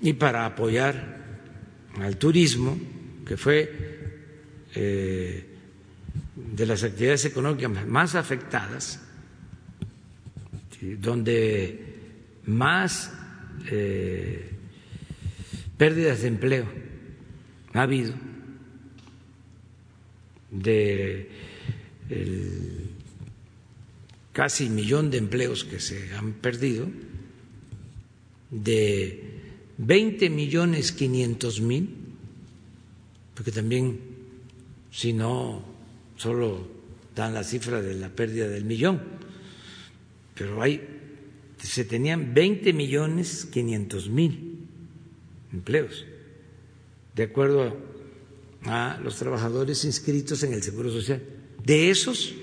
y 0.00 0.12
para 0.12 0.46
apoyar 0.46 1.16
al 2.00 2.16
turismo, 2.16 2.78
que 3.26 3.36
fue 3.36 3.86
eh, 4.74 5.46
de 6.36 6.66
las 6.66 6.82
actividades 6.84 7.24
económicas 7.24 7.86
más 7.86 8.14
afectadas, 8.14 9.00
donde 11.00 11.95
más 12.46 13.12
eh, 13.70 14.50
pérdidas 15.76 16.22
de 16.22 16.28
empleo 16.28 16.66
ha 17.74 17.82
habido 17.82 18.14
de 20.50 21.28
casi 24.36 24.68
millón 24.68 25.10
de 25.10 25.16
empleos 25.16 25.64
que 25.64 25.80
se 25.80 26.14
han 26.14 26.34
perdido, 26.34 26.86
de 28.50 29.24
20 29.78 30.28
millones 30.28 30.92
500 30.92 31.60
mil, 31.62 31.88
porque 33.34 33.50
también 33.50 33.98
si 34.92 35.14
no 35.14 35.64
solo 36.16 36.68
dan 37.14 37.32
la 37.32 37.44
cifra 37.44 37.80
de 37.80 37.94
la 37.94 38.10
pérdida 38.10 38.46
del 38.46 38.66
millón, 38.66 39.00
pero 40.34 40.60
hay 40.60 40.95
se 41.58 41.84
tenían 41.84 42.34
20 42.34 42.72
millones 42.72 43.46
500 43.46 44.10
mil 44.10 44.66
empleos, 45.52 46.04
de 47.14 47.22
acuerdo 47.22 47.76
a 48.64 49.00
los 49.02 49.16
trabajadores 49.16 49.84
inscritos 49.84 50.42
en 50.42 50.52
el 50.52 50.62
Seguro 50.62 50.90
Social. 50.90 51.22
De 51.64 51.90
esos, 51.90 52.34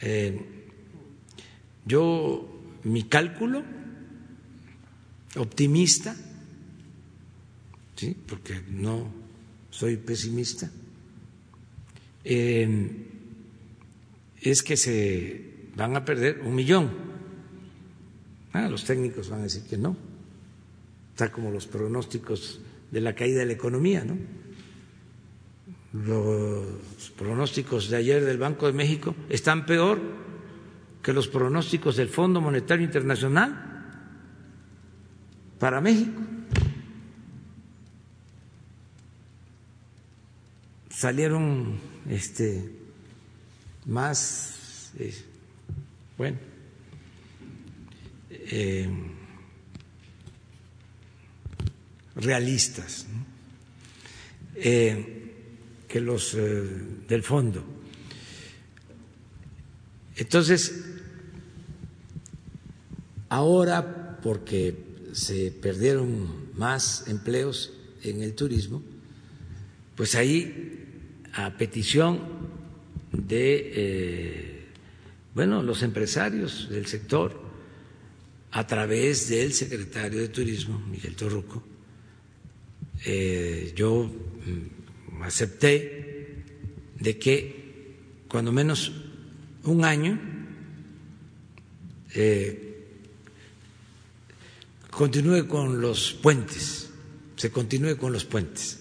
eh, 0.00 0.40
yo, 1.86 2.50
mi 2.82 3.04
cálculo 3.04 3.62
optimista, 5.36 6.16
¿sí? 7.96 8.16
porque 8.26 8.60
no 8.68 9.12
soy 9.70 9.96
pesimista, 9.96 10.70
eh, 12.24 12.90
es 14.40 14.62
que 14.62 14.76
se 14.76 15.53
van 15.76 15.96
a 15.96 16.04
perder 16.04 16.40
un 16.44 16.54
millón. 16.54 16.90
Ah, 18.52 18.68
los 18.68 18.84
técnicos 18.84 19.28
van 19.28 19.40
a 19.40 19.44
decir 19.44 19.64
que 19.64 19.76
no. 19.76 19.96
Está 21.12 21.30
como 21.30 21.50
los 21.50 21.66
pronósticos 21.66 22.60
de 22.90 23.00
la 23.00 23.14
caída 23.14 23.40
de 23.40 23.46
la 23.46 23.52
economía, 23.52 24.04
¿no? 24.04 24.16
Los 25.92 27.10
pronósticos 27.16 27.88
de 27.88 27.96
ayer 27.96 28.24
del 28.24 28.38
Banco 28.38 28.66
de 28.66 28.72
México 28.72 29.14
están 29.28 29.64
peor 29.64 30.00
que 31.02 31.12
los 31.12 31.28
pronósticos 31.28 31.96
del 31.96 32.08
Fondo 32.08 32.40
Monetario 32.40 32.84
Internacional 32.84 33.74
para 35.58 35.80
México. 35.80 36.20
Salieron 40.90 41.78
este 42.08 42.70
más 43.86 44.92
eh, 44.98 45.14
bueno, 46.16 46.38
eh, 48.30 48.88
realistas 52.16 53.06
eh, 54.54 55.32
que 55.88 56.00
los 56.00 56.34
eh, 56.34 56.62
del 57.08 57.22
fondo. 57.22 57.64
Entonces, 60.16 60.84
ahora, 63.28 64.20
porque 64.22 64.76
se 65.12 65.50
perdieron 65.50 66.54
más 66.54 67.08
empleos 67.08 67.72
en 68.04 68.22
el 68.22 68.34
turismo, 68.34 68.82
pues 69.96 70.14
ahí, 70.14 70.84
a 71.32 71.56
petición 71.56 72.20
de 73.10 74.53
Bueno, 75.34 75.62
los 75.62 75.82
empresarios 75.82 76.68
del 76.70 76.86
sector, 76.86 77.40
a 78.52 78.66
través 78.66 79.28
del 79.28 79.52
secretario 79.52 80.20
de 80.20 80.28
Turismo, 80.28 80.78
Miguel 80.78 81.16
Torruco, 81.16 81.62
eh, 83.04 83.72
yo 83.74 84.04
mm, 84.04 85.22
acepté 85.22 86.44
de 87.00 87.18
que 87.18 87.96
cuando 88.28 88.52
menos 88.52 88.92
un 89.64 89.84
año 89.84 90.20
eh, 92.14 92.86
continúe 94.90 95.48
con 95.48 95.80
los 95.80 96.12
puentes, 96.12 96.90
se 97.34 97.50
continúe 97.50 97.96
con 97.96 98.12
los 98.12 98.24
puentes. 98.24 98.80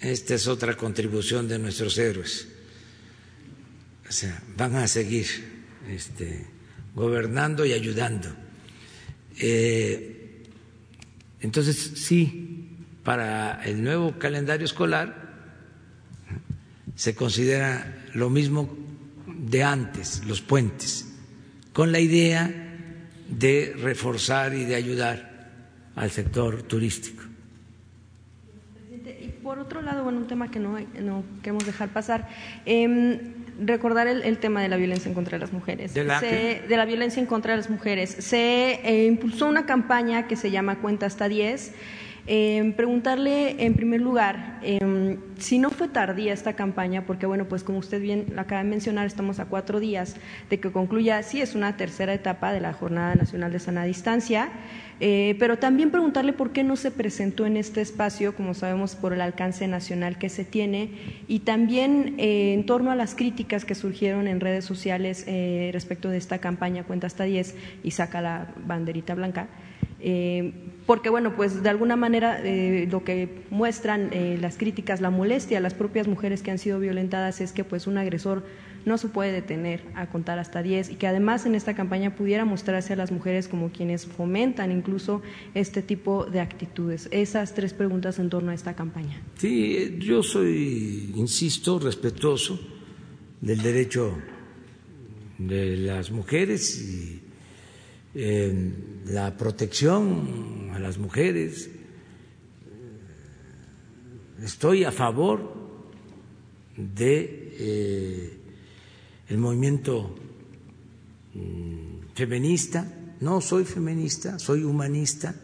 Esta 0.00 0.34
es 0.34 0.46
otra 0.46 0.78
contribución 0.78 1.46
de 1.46 1.58
nuestros 1.58 1.98
héroes. 1.98 2.48
O 4.10 4.12
sea, 4.12 4.42
van 4.56 4.74
a 4.74 4.88
seguir 4.88 5.24
este, 5.88 6.44
gobernando 6.96 7.64
y 7.64 7.72
ayudando. 7.72 8.28
Eh, 9.38 10.42
entonces, 11.40 11.92
sí, 11.94 12.76
para 13.04 13.64
el 13.64 13.84
nuevo 13.84 14.18
calendario 14.18 14.64
escolar 14.64 15.30
se 16.96 17.14
considera 17.14 18.04
lo 18.12 18.30
mismo 18.30 18.76
de 19.28 19.62
antes, 19.62 20.24
los 20.26 20.40
puentes, 20.40 21.06
con 21.72 21.92
la 21.92 22.00
idea 22.00 22.52
de 23.28 23.76
reforzar 23.78 24.54
y 24.54 24.64
de 24.64 24.74
ayudar 24.74 25.50
al 25.94 26.10
sector 26.10 26.64
turístico. 26.64 27.22
Y 29.20 29.28
por 29.40 29.60
otro 29.60 29.82
lado, 29.82 30.02
bueno, 30.02 30.18
un 30.18 30.26
tema 30.26 30.50
que 30.50 30.58
no, 30.58 30.80
no 31.00 31.22
queremos 31.42 31.64
dejar 31.64 31.90
pasar, 31.90 32.28
eh, 32.66 33.36
recordar 33.60 34.06
el, 34.06 34.38
tema 34.38 34.62
de 34.62 34.68
la 34.68 34.76
violencia 34.76 35.08
en 35.08 35.14
contra 35.14 35.36
de 35.36 35.40
las 35.40 35.52
mujeres. 35.52 35.94
¿De 35.94 36.04
la, 36.04 36.20
de 36.20 36.76
la 36.76 36.84
violencia 36.84 37.20
en 37.20 37.26
contra 37.26 37.52
de 37.52 37.58
las 37.58 37.70
mujeres. 37.70 38.10
Se 38.10 38.80
eh, 38.82 39.06
impulsó 39.06 39.46
una 39.46 39.66
campaña 39.66 40.26
que 40.26 40.36
se 40.36 40.50
llama 40.50 40.80
Cuenta 40.80 41.06
hasta 41.06 41.28
10 41.28 41.72
eh, 42.26 42.72
preguntarle 42.76 43.64
en 43.64 43.74
primer 43.74 44.00
lugar 44.00 44.58
eh, 44.62 45.16
si 45.40 45.58
no 45.58 45.70
fue 45.70 45.88
tardía 45.88 46.32
esta 46.32 46.52
campaña, 46.52 47.06
porque 47.06 47.26
bueno, 47.26 47.46
pues 47.46 47.64
como 47.64 47.78
usted 47.78 48.00
bien 48.00 48.26
acaba 48.36 48.62
de 48.62 48.68
mencionar, 48.68 49.06
estamos 49.06 49.40
a 49.40 49.46
cuatro 49.46 49.80
días 49.80 50.16
de 50.50 50.60
que 50.60 50.70
concluya, 50.70 51.22
sí 51.22 51.40
es 51.40 51.54
una 51.54 51.76
tercera 51.76 52.12
etapa 52.12 52.52
de 52.52 52.60
la 52.60 52.72
Jornada 52.72 53.14
Nacional 53.14 53.52
de 53.52 53.58
Sana 53.58 53.84
Distancia, 53.84 54.50
eh, 55.00 55.34
pero 55.38 55.58
también 55.58 55.90
preguntarle 55.90 56.34
por 56.34 56.52
qué 56.52 56.62
no 56.62 56.76
se 56.76 56.90
presentó 56.90 57.46
en 57.46 57.56
este 57.56 57.80
espacio, 57.80 58.34
como 58.36 58.52
sabemos, 58.52 58.96
por 58.96 59.14
el 59.14 59.22
alcance 59.22 59.66
nacional 59.66 60.18
que 60.18 60.28
se 60.28 60.44
tiene, 60.44 60.90
y 61.26 61.40
también 61.40 62.16
eh, 62.18 62.52
en 62.52 62.66
torno 62.66 62.90
a 62.90 62.94
las 62.94 63.14
críticas 63.14 63.64
que 63.64 63.74
surgieron 63.74 64.28
en 64.28 64.40
redes 64.40 64.66
sociales 64.66 65.24
eh, 65.26 65.70
respecto 65.72 66.10
de 66.10 66.18
esta 66.18 66.38
campaña 66.38 66.84
Cuenta 66.84 67.06
hasta 67.06 67.24
10 67.24 67.56
y 67.82 67.92
saca 67.92 68.20
la 68.20 68.48
banderita 68.66 69.14
blanca. 69.14 69.48
Eh, 70.02 70.52
porque 70.86 71.08
bueno, 71.10 71.36
pues 71.36 71.62
de 71.62 71.68
alguna 71.68 71.94
manera 71.94 72.40
eh, 72.42 72.88
lo 72.90 73.04
que 73.04 73.28
muestran 73.50 74.10
eh, 74.12 74.38
las 74.40 74.56
críticas, 74.56 75.00
la 75.00 75.10
molestia 75.10 75.58
a 75.58 75.60
las 75.60 75.74
propias 75.74 76.08
mujeres 76.08 76.42
que 76.42 76.50
han 76.50 76.58
sido 76.58 76.80
violentadas 76.80 77.40
es 77.40 77.52
que 77.52 77.64
pues 77.64 77.86
un 77.86 77.98
agresor 77.98 78.44
no 78.86 78.96
se 78.96 79.08
puede 79.08 79.30
detener 79.30 79.82
a 79.94 80.08
contar 80.08 80.38
hasta 80.38 80.62
10 80.62 80.90
y 80.90 80.94
que 80.94 81.06
además 81.06 81.44
en 81.44 81.54
esta 81.54 81.74
campaña 81.74 82.16
pudiera 82.16 82.44
mostrarse 82.44 82.94
a 82.94 82.96
las 82.96 83.12
mujeres 83.12 83.46
como 83.46 83.70
quienes 83.70 84.06
fomentan 84.06 84.72
incluso 84.72 85.22
este 85.54 85.82
tipo 85.82 86.24
de 86.24 86.40
actitudes. 86.40 87.08
Esas 87.10 87.54
tres 87.54 87.74
preguntas 87.74 88.18
en 88.18 88.30
torno 88.30 88.50
a 88.50 88.54
esta 88.54 88.74
campaña. 88.74 89.20
Sí, 89.36 89.98
yo 89.98 90.22
soy, 90.22 91.12
insisto, 91.14 91.78
respetuoso 91.78 92.58
del 93.40 93.60
derecho 93.62 94.16
de 95.38 95.76
las 95.76 96.10
mujeres 96.10 96.80
y 96.80 97.20
la 99.06 99.36
protección 99.36 100.70
a 100.74 100.78
las 100.78 100.98
mujeres. 100.98 101.70
Estoy 104.42 104.84
a 104.84 104.92
favor 104.92 105.52
de 106.76 107.54
eh, 107.58 108.38
el 109.28 109.38
movimiento 109.38 110.14
mm, 111.34 112.14
feminista. 112.14 112.86
No 113.20 113.40
soy 113.40 113.64
feminista, 113.64 114.38
soy 114.38 114.64
humanista, 114.64 115.34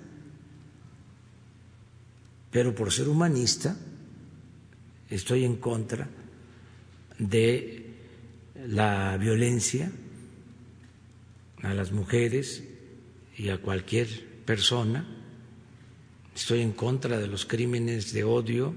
pero 2.50 2.74
por 2.74 2.90
ser 2.90 3.08
humanista 3.08 3.76
estoy 5.10 5.44
en 5.44 5.56
contra 5.56 6.08
de 7.18 7.86
la 8.68 9.16
violencia 9.18 9.90
a 11.62 11.74
las 11.74 11.92
mujeres 11.92 12.62
y 13.36 13.48
a 13.50 13.58
cualquier 13.58 14.08
persona. 14.44 15.06
Estoy 16.34 16.60
en 16.60 16.72
contra 16.72 17.18
de 17.18 17.26
los 17.26 17.46
crímenes 17.46 18.12
de 18.12 18.24
odio. 18.24 18.74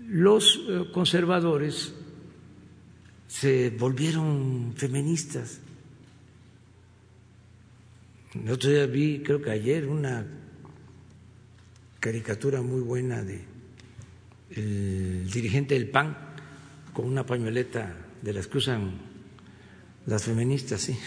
Los 0.00 0.60
eh, 0.68 0.84
conservadores 0.92 1.94
se 3.28 3.70
volvieron 3.70 4.74
feministas. 4.76 5.60
El 8.34 8.50
otro 8.50 8.70
día 8.70 8.86
vi, 8.86 9.22
creo 9.22 9.40
que 9.40 9.50
ayer, 9.50 9.86
una 9.86 10.26
caricatura 12.00 12.62
muy 12.62 12.82
buena 12.82 13.22
de 13.22 13.44
el 14.50 15.28
dirigente 15.30 15.74
del 15.74 15.90
PAN 15.90 16.16
con 16.92 17.06
una 17.06 17.26
pañoleta 17.26 17.96
de 18.22 18.32
las 18.32 18.46
que 18.46 18.58
usan 18.58 19.05
las 20.06 20.22
feministas, 20.22 20.80
sí. 20.82 20.98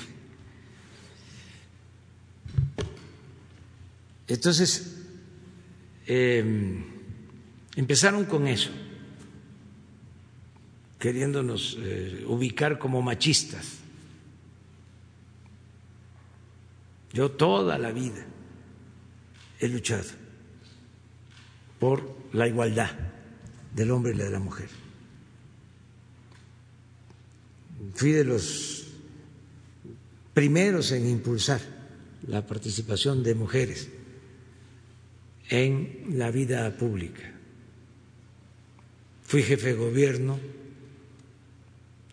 Entonces, 4.28 4.98
em, 6.06 6.84
empezaron 7.76 8.26
con 8.26 8.48
eso, 8.48 8.70
queriéndonos 11.00 11.78
eh, 11.80 12.24
ubicar 12.28 12.78
como 12.78 13.02
machistas. 13.02 13.78
Yo 17.12 17.32
toda 17.32 17.78
la 17.80 17.92
vida 17.92 18.24
he 19.60 19.68
luchado 19.68 20.10
por 21.80 22.16
la 22.34 22.48
igualdad 22.48 22.92
del 23.74 23.92
hombre 23.92 24.14
y 24.14 24.18
de 24.18 24.30
la 24.30 24.40
mujer. 24.40 24.70
fui 27.96 28.12
de 28.12 28.24
los 28.24 28.79
primeros 30.40 30.94
en 30.94 31.06
impulsar 31.06 31.60
la 32.26 32.48
participación 32.48 33.24
de 33.24 33.36
mujeres 33.36 33.90
en 35.50 36.06
la 36.18 36.32
vida 36.32 36.78
pública. 36.78 37.30
Fui 39.24 39.44
jefe 39.44 39.74
de 39.74 39.74
gobierno 39.74 40.40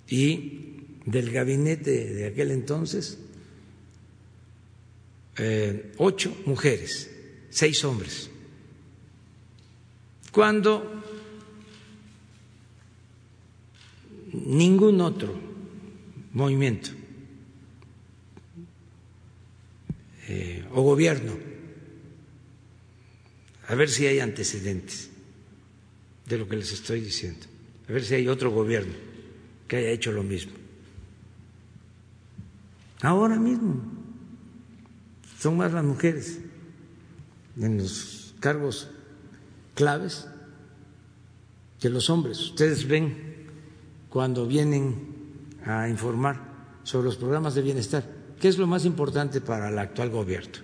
y 0.09 0.75
del 1.05 1.31
gabinete 1.31 2.15
de 2.15 2.27
aquel 2.27 2.51
entonces, 2.51 3.17
eh, 5.39 5.93
ocho 5.99 6.37
mujeres, 6.47 7.09
seis 7.49 7.85
hombres. 7.85 8.29
Cuando 10.33 11.01
ningún 14.33 15.01
otro 15.01 15.33
movimiento 16.33 16.96
eh, 20.29 20.65
o 20.73 20.83
gobierno, 20.83 21.33
a 23.69 23.75
ver 23.75 23.89
si 23.89 24.07
hay 24.07 24.21
antecedentes 24.21 25.11
de 26.27 26.39
lo 26.39 26.49
que 26.49 26.57
les 26.57 26.73
estoy 26.73 27.01
diciendo, 27.01 27.47
a 27.89 27.93
ver 27.93 28.05
si 28.05 28.15
hay 28.15 28.29
otro 28.29 28.51
gobierno 28.51 28.95
que 29.69 29.77
haya 29.77 29.91
hecho 29.91 30.13
lo 30.13 30.23
mismo. 30.23 30.53
Ahora 33.03 33.37
mismo 33.37 33.83
son 35.39 35.57
más 35.57 35.73
las 35.73 35.85
mujeres 35.85 36.41
en 37.61 37.79
los 37.79 38.35
cargos 38.41 38.89
claves 39.75 40.27
que 41.81 41.91
los 41.91 42.11
hombres. 42.11 42.41
Ustedes 42.41 42.89
ven 42.89 43.47
cuando 44.09 44.47
vienen 44.47 44.97
a 45.65 45.89
informar 45.89 46.41
sobre 46.85 47.07
los 47.07 47.17
programas 47.17 47.55
de 47.55 47.63
bienestar. 47.63 48.16
¿Qué 48.41 48.49
es 48.49 48.59
lo 48.59 48.67
más 48.67 48.85
importante 48.85 49.41
para 49.41 49.69
el 49.69 49.79
actual 49.79 50.11
gobierno? 50.11 50.59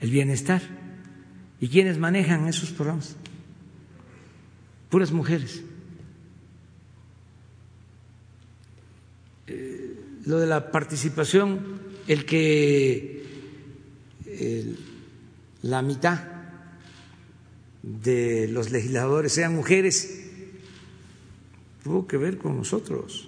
El 0.00 0.10
bienestar. 0.10 0.62
¿Y 1.60 1.68
quiénes 1.68 1.98
manejan 1.98 2.46
esos 2.46 2.70
programas? 2.70 3.16
Puras 4.88 5.10
mujeres. 5.10 5.62
Eh, 9.48 9.96
lo 10.26 10.38
de 10.38 10.46
la 10.46 10.70
participación, 10.70 11.80
el 12.06 12.24
que 12.24 13.18
la 15.62 15.82
mitad 15.82 16.24
de 17.82 18.48
los 18.48 18.70
legisladores 18.70 19.32
sean 19.32 19.54
mujeres, 19.54 20.26
tuvo 21.82 22.06
que 22.06 22.16
ver 22.16 22.38
con 22.38 22.56
nosotros. 22.56 23.27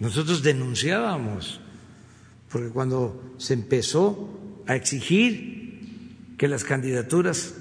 Nosotros 0.00 0.42
denunciábamos, 0.42 1.60
porque 2.50 2.68
cuando 2.68 3.34
se 3.38 3.54
empezó 3.54 4.62
a 4.66 4.76
exigir 4.76 6.34
que 6.36 6.48
las 6.48 6.64
candidaturas 6.64 7.54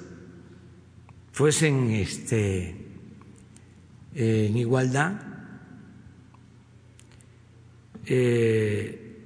fuesen 1.31 1.91
este, 1.91 2.75
en 4.13 4.57
igualdad, 4.57 5.13
eh, 8.05 9.17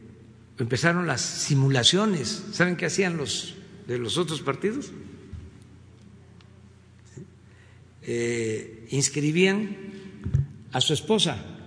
empezaron 0.58 1.08
las 1.08 1.22
simulaciones. 1.22 2.46
¿Saben 2.52 2.76
qué 2.76 2.86
hacían 2.86 3.18
los 3.18 3.56
de 3.88 3.98
los 3.98 4.18
otros 4.18 4.42
partidos? 4.42 4.92
Eh, 8.04 8.88
inscribían 8.92 9.76
a 10.72 10.82
su 10.82 10.94
esposa. 10.94 11.59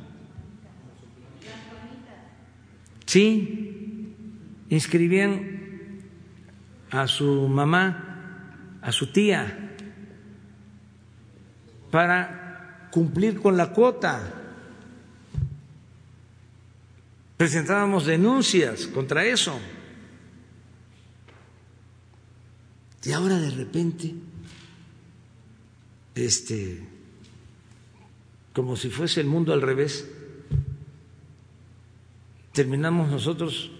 Sí, 3.12 4.16
inscribían 4.70 6.00
a 6.90 7.06
su 7.06 7.46
mamá, 7.46 8.78
a 8.80 8.90
su 8.90 9.12
tía, 9.12 9.76
para 11.90 12.88
cumplir 12.90 13.38
con 13.38 13.58
la 13.58 13.70
cuota. 13.70 14.32
Presentábamos 17.36 18.06
denuncias 18.06 18.86
contra 18.86 19.26
eso. 19.26 19.60
Y 23.04 23.12
ahora 23.12 23.38
de 23.38 23.50
repente, 23.50 24.14
este, 26.14 26.82
como 28.54 28.74
si 28.74 28.88
fuese 28.88 29.20
el 29.20 29.26
mundo 29.26 29.52
al 29.52 29.60
revés, 29.60 30.08
terminamos 32.52 33.10
nosotros 33.10 33.70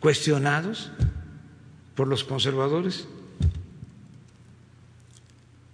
cuestionados 0.00 0.90
por 1.94 2.08
los 2.08 2.24
conservadores. 2.24 3.06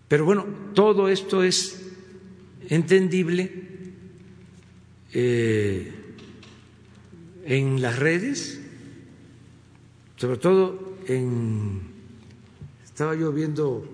Pero 0.09 0.24
bueno, 0.24 0.47
todo 0.74 1.09
esto 1.09 1.43
es 1.43 1.89
entendible 2.68 3.52
eh, 5.12 5.93
en 7.44 7.81
las 7.81 7.98
redes, 7.98 8.60
sobre 10.16 10.39
todo 10.39 10.97
en 11.06 11.90
estaba 13.01 13.14
yo 13.14 13.32
viendo 13.32 13.89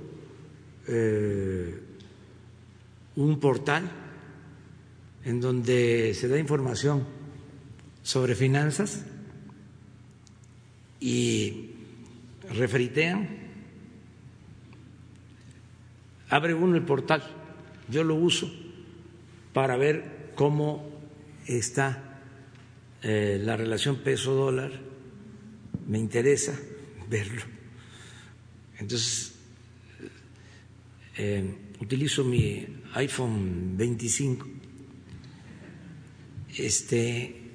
eh, 0.88 1.80
un 3.14 3.38
portal 3.38 3.88
en 5.24 5.40
donde 5.40 6.12
se 6.12 6.26
da 6.26 6.38
información 6.38 7.15
sobre 8.06 8.36
finanzas 8.36 9.04
y 11.00 11.70
referitean. 12.48 13.28
Abre 16.28 16.54
uno 16.54 16.76
el 16.76 16.84
portal, 16.84 17.24
yo 17.88 18.04
lo 18.04 18.14
uso 18.14 18.48
para 19.52 19.76
ver 19.76 20.30
cómo 20.36 20.88
está 21.46 22.20
eh, 23.02 23.40
la 23.42 23.56
relación 23.56 23.96
peso-dólar, 23.96 24.70
me 25.88 25.98
interesa 25.98 26.56
verlo. 27.10 27.42
Entonces, 28.78 29.34
eh, 31.16 31.56
utilizo 31.80 32.22
mi 32.22 32.68
iPhone 32.94 33.76
25 33.76 34.46
este, 36.56 37.45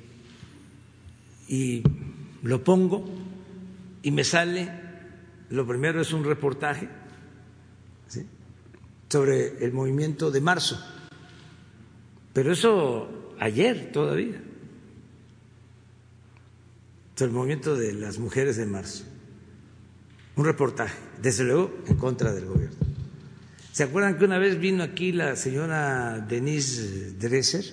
y 1.52 1.84
lo 2.44 2.64
pongo 2.64 3.04
y 4.02 4.10
me 4.10 4.24
sale, 4.24 4.72
lo 5.50 5.68
primero 5.68 6.02
es 6.02 6.14
un 6.14 6.24
reportaje 6.24 6.88
sobre 9.10 9.64
el 9.64 9.74
movimiento 9.74 10.32
de 10.32 10.40
marzo, 10.40 10.80
pero 12.32 12.54
eso 12.54 13.36
ayer 13.38 13.92
todavía, 13.92 14.42
sobre 17.16 17.32
el 17.32 17.36
movimiento 17.36 17.76
de 17.76 17.94
las 17.94 18.18
mujeres 18.18 18.56
de 18.56 18.66
marzo. 18.66 19.04
Un 20.38 20.46
reportaje, 20.46 20.98
desde 21.22 21.44
luego 21.44 21.76
en 21.86 21.98
contra 21.98 22.32
del 22.32 22.46
gobierno. 22.46 22.78
¿Se 23.74 23.84
acuerdan 23.84 24.18
que 24.18 24.24
una 24.24 24.38
vez 24.38 24.58
vino 24.58 24.84
aquí 24.84 25.12
la 25.12 25.36
señora 25.36 26.20
Denise 26.20 27.12
Dresser? 27.20 27.66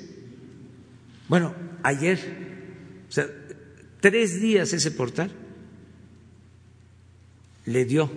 Bueno, 1.29 1.55
ayer, 1.85 2.19
o 3.09 3.13
sea, 3.13 3.29
tres 4.01 4.41
días 4.41 4.73
ese 4.73 4.91
portal 4.91 5.31
le 7.67 7.85
dio 7.85 8.11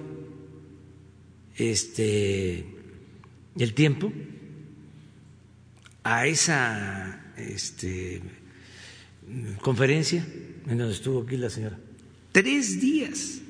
este 1.56 2.66
el 3.58 3.74
tiempo 3.74 4.12
a 6.04 6.26
esa 6.26 7.34
este, 7.38 8.22
conferencia 9.62 10.26
en 10.68 10.78
donde 10.78 10.94
estuvo 10.94 11.22
aquí 11.22 11.38
la 11.38 11.50
señora. 11.50 11.78
Tres 12.32 12.80
días 12.80 13.42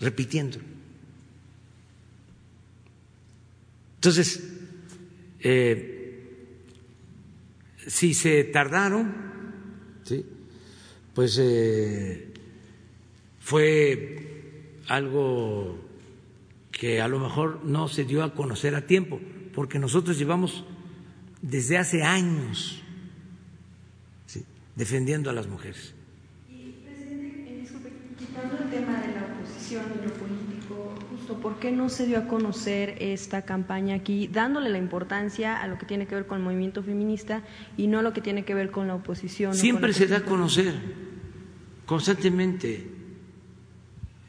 repitiendo. 0.00 0.58
Entonces, 3.96 4.42
eh, 5.40 5.98
si 7.86 8.14
se 8.14 8.44
tardaron. 8.44 9.27
Pues 11.18 11.36
eh, 11.40 12.32
fue 13.40 14.76
algo 14.86 15.76
que 16.70 17.00
a 17.00 17.08
lo 17.08 17.18
mejor 17.18 17.64
no 17.64 17.88
se 17.88 18.04
dio 18.04 18.22
a 18.22 18.34
conocer 18.34 18.76
a 18.76 18.86
tiempo, 18.86 19.18
porque 19.52 19.80
nosotros 19.80 20.16
llevamos 20.16 20.64
desde 21.42 21.76
hace 21.76 22.04
años 22.04 22.84
defendiendo 24.76 25.28
a 25.28 25.32
las 25.32 25.48
mujeres. 25.48 25.92
Y, 26.48 26.70
presidente, 26.84 27.62
disculpe, 27.62 27.90
quitando 28.16 28.56
el 28.56 28.70
tema 28.70 29.00
de 29.00 29.08
la 29.08 29.28
en 29.70 30.04
lo 30.06 30.14
político, 30.14 30.94
justo 31.10 31.40
por 31.40 31.58
qué 31.58 31.72
no 31.72 31.88
se 31.88 32.06
dio 32.06 32.18
a 32.18 32.28
conocer 32.28 32.94
esta 33.00 33.42
campaña 33.42 33.96
aquí, 33.96 34.28
dándole 34.28 34.70
la 34.70 34.78
importancia 34.78 35.60
a 35.60 35.66
lo 35.66 35.78
que 35.78 35.84
tiene 35.84 36.06
que 36.06 36.14
ver 36.14 36.26
con 36.26 36.38
el 36.38 36.44
movimiento 36.44 36.84
feminista 36.84 37.42
y 37.76 37.88
no 37.88 38.02
lo 38.02 38.12
que 38.12 38.20
tiene 38.20 38.44
que 38.44 38.54
ver 38.54 38.70
con 38.70 38.86
la 38.86 38.94
oposición. 38.94 39.56
Siempre 39.56 39.92
se 39.92 40.06
da 40.06 40.18
a 40.18 40.24
conocer, 40.24 40.74
constantemente. 41.88 42.86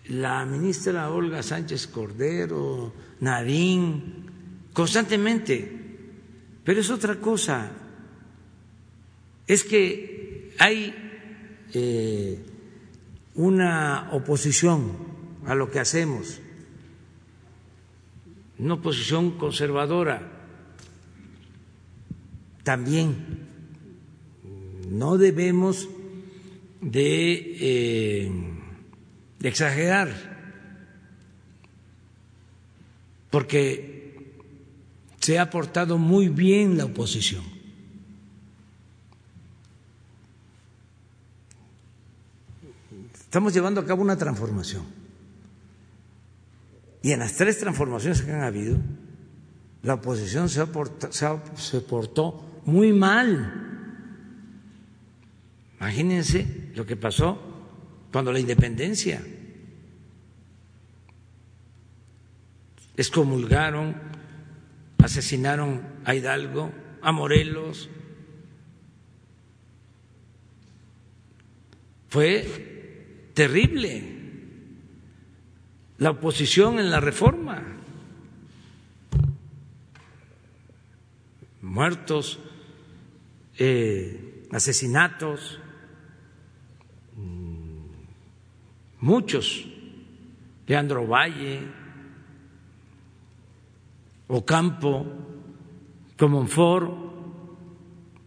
La 0.08 0.46
ministra 0.46 1.12
Olga 1.12 1.44
Sánchez 1.44 1.88
Cordero, 1.88 2.94
Nadín, 3.20 4.26
constantemente. 4.74 5.70
Pero 6.64 6.80
es 6.80 6.90
otra 6.90 7.20
cosa. 7.20 7.70
Es 9.46 9.64
que 9.66 10.56
hay 10.58 10.96
eh, 11.74 12.40
una 13.36 14.10
oposición 14.14 14.92
a 15.46 15.54
lo 15.54 15.70
que 15.70 15.80
hacemos, 15.80 16.40
una 18.58 18.76
oposición 18.76 19.32
conservadora. 19.32 20.32
También 22.64 23.48
no 24.90 25.18
debemos 25.18 25.90
de, 26.82 27.58
eh, 27.60 28.32
exagerar, 29.42 30.10
porque 33.30 34.34
se 35.20 35.38
ha 35.40 35.50
portado 35.50 35.98
muy 35.98 36.30
bien 36.30 36.78
la 36.78 36.86
oposición. 36.86 37.44
Estamos 43.14 43.54
llevando 43.54 43.80
a 43.82 43.86
cabo 43.86 44.02
una 44.02 44.18
transformación. 44.18 44.84
Y 47.04 47.12
en 47.12 47.20
las 47.20 47.36
tres 47.36 47.60
transformaciones 47.60 48.22
que 48.24 48.32
han 48.32 48.42
habido, 48.42 48.78
la 49.84 49.94
oposición 49.94 50.50
se, 50.50 50.66
se, 51.12 51.82
portó 51.82 52.62
muy 52.66 52.92
mal. 52.92 53.54
Imagínense 55.80 56.59
lo 56.76 56.86
que 56.86 56.96
pasó 56.96 57.40
cuando 58.12 58.32
la 58.32 58.40
independencia. 58.40 59.22
Excomulgaron, 62.98 63.96
asesinaron 64.98 65.82
a 66.06 66.16
Hidalgo, 66.16 66.72
a 67.02 67.12
Morelos. 67.12 67.90
Fue 72.10 73.32
terrible 73.34 74.04
la 75.98 76.12
oposición 76.12 76.80
en 76.80 76.92
la 76.92 77.00
reforma. 77.00 77.80
muertos, 81.70 82.40
eh, 83.58 84.48
asesinatos, 84.52 85.60
mm, 87.16 87.86
muchos, 89.02 89.66
Leandro 90.68 91.08
Valle, 91.08 91.62
Ocampo, 94.28 95.06
Comonfort, 96.18 96.94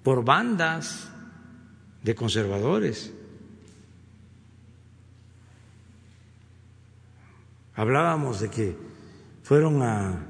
por 0.02 0.24
bandas 0.24 1.10
de 2.02 2.14
conservadores. 2.14 3.12
Hablábamos 7.74 8.40
de 8.40 8.50
que 8.50 8.76
fueron 9.42 9.82
a, 9.82 10.26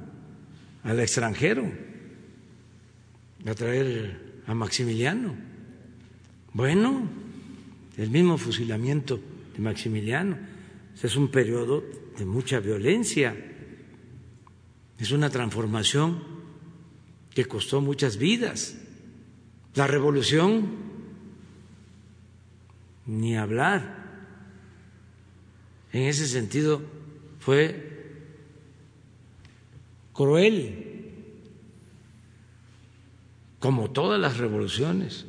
al 0.84 1.00
extranjero 1.00 1.64
a 3.46 3.54
traer 3.54 4.42
a 4.46 4.54
Maximiliano. 4.54 5.34
Bueno, 6.52 7.08
el 7.96 8.10
mismo 8.10 8.38
fusilamiento 8.38 9.20
de 9.54 9.60
Maximiliano 9.60 10.38
es 11.02 11.16
un 11.16 11.28
periodo 11.28 11.82
de 12.16 12.24
mucha 12.24 12.60
violencia, 12.60 13.34
es 14.98 15.10
una 15.10 15.30
transformación 15.30 16.22
que 17.34 17.46
costó 17.46 17.80
muchas 17.80 18.18
vidas. 18.18 18.78
La 19.74 19.86
revolución, 19.86 20.68
ni 23.06 23.36
hablar. 23.36 24.02
En 25.92 26.02
ese 26.02 26.28
sentido, 26.28 26.82
fue 27.40 27.90
cruel, 30.12 31.10
como 33.58 33.90
todas 33.90 34.20
las 34.20 34.36
revoluciones. 34.36 35.26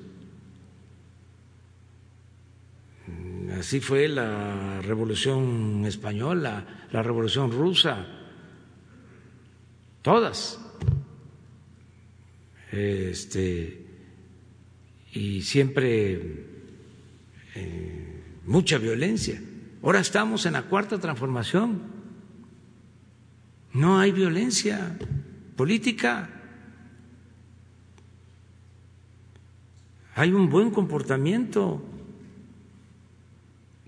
Así 3.59 3.79
fue 3.79 4.07
la 4.07 4.81
revolución 4.81 5.85
española, 5.85 6.87
la 6.91 7.03
revolución 7.03 7.51
rusa, 7.51 8.07
todas. 10.01 10.59
Este, 12.71 13.85
y 15.11 15.43
siempre 15.43 16.47
eh, 17.53 18.23
mucha 18.45 18.79
violencia. 18.79 19.39
Ahora 19.83 19.99
estamos 19.99 20.47
en 20.47 20.53
la 20.53 20.63
cuarta 20.63 20.99
transformación. 20.99 21.79
No 23.73 23.99
hay 23.99 24.11
violencia 24.11 24.97
política. 25.55 26.29
Hay 30.15 30.31
un 30.31 30.49
buen 30.49 30.71
comportamiento 30.71 31.92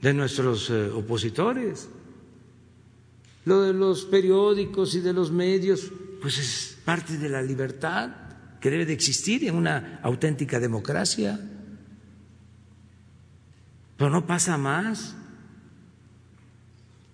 de 0.06 0.14
nuestros 0.14 0.70
eh, 0.70 0.92
opositores. 0.92 1.90
Lo 3.46 3.64
de 3.64 3.74
los 3.74 4.06
periódicos 4.06 4.94
y 4.94 5.00
de 5.00 5.14
los 5.14 5.32
medios, 5.32 5.92
pues 6.22 6.38
es 6.38 6.78
parte 6.86 7.18
de 7.18 7.28
la 7.28 7.42
libertad 7.42 8.12
que 8.62 8.70
debe 8.70 8.86
de 8.86 8.94
existir 8.94 9.48
en 9.48 9.56
una 9.56 10.00
auténtica 10.04 10.60
democracia. 10.60 11.40
Pero 13.98 14.12
no 14.12 14.28
pasa 14.28 14.60
más 14.60 15.16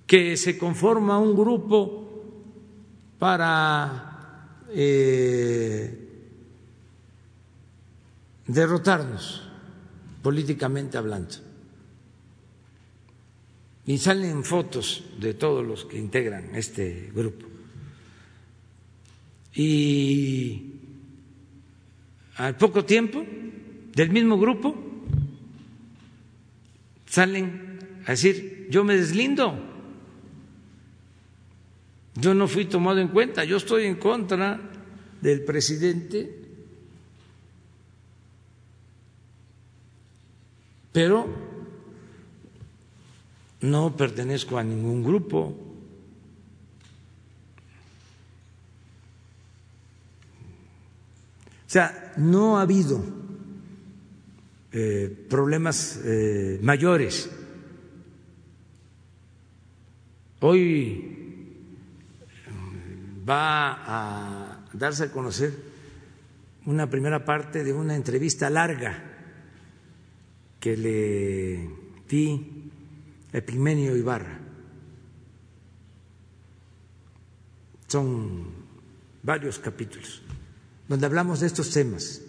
que 0.05 0.35
se 0.35 0.57
conforma 0.57 1.17
un 1.17 1.33
grupo 1.33 2.25
para 3.17 4.65
eh, 4.67 6.27
derrotarnos 8.47 9.43
políticamente 10.21 10.97
hablando. 10.97 11.50
Y 13.85 13.97
salen 13.97 14.43
fotos 14.43 15.03
de 15.19 15.33
todos 15.33 15.65
los 15.65 15.85
que 15.85 15.97
integran 15.97 16.55
este 16.55 17.11
grupo. 17.13 17.47
Y 19.53 20.71
al 22.35 22.55
poco 22.57 22.85
tiempo, 22.85 23.23
del 23.95 24.09
mismo 24.11 24.37
grupo, 24.37 24.75
salen 27.05 27.79
a 28.05 28.11
decir, 28.11 28.67
yo 28.69 28.83
me 28.83 28.95
deslindo. 28.95 29.71
Yo 32.15 32.33
no 32.33 32.47
fui 32.47 32.65
tomado 32.65 32.99
en 32.99 33.07
cuenta, 33.07 33.43
yo 33.43 33.57
estoy 33.57 33.85
en 33.85 33.95
contra 33.95 34.59
del 35.21 35.43
presidente, 35.43 36.39
pero 40.91 41.50
no 43.61 43.95
pertenezco 43.95 44.57
a 44.57 44.63
ningún 44.63 45.03
grupo. 45.03 45.55
O 51.65 51.73
sea, 51.73 52.13
no 52.17 52.57
ha 52.57 52.63
habido 52.63 53.01
eh, 54.73 55.25
problemas 55.29 56.01
eh, 56.03 56.59
mayores. 56.61 57.29
Hoy 60.41 61.07
va 63.29 63.83
a 63.85 64.65
darse 64.73 65.05
a 65.05 65.11
conocer 65.11 65.53
una 66.65 66.89
primera 66.89 67.23
parte 67.23 67.63
de 67.63 67.73
una 67.73 67.95
entrevista 67.95 68.49
larga 68.49 69.03
que 70.59 70.75
le 70.75 71.69
di 72.07 72.60
Epimenio 73.33 73.95
Ibarra. 73.95 74.39
Son 77.87 78.45
varios 79.23 79.59
capítulos 79.59 80.21
donde 80.87 81.05
hablamos 81.05 81.39
de 81.39 81.47
estos 81.47 81.71
temas. 81.71 82.21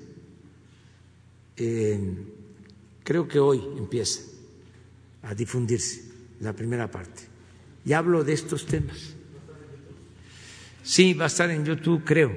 Creo 1.56 3.28
que 3.28 3.38
hoy 3.38 3.60
empieza 3.76 4.22
a 5.22 5.34
difundirse 5.34 6.10
la 6.40 6.52
primera 6.52 6.90
parte. 6.90 7.22
Y 7.84 7.92
hablo 7.92 8.22
de 8.24 8.32
estos 8.32 8.66
temas. 8.66 9.14
Sí, 10.82 11.14
va 11.14 11.24
a 11.24 11.28
estar 11.28 11.50
en 11.50 11.64
YouTube, 11.64 12.02
creo. 12.04 12.32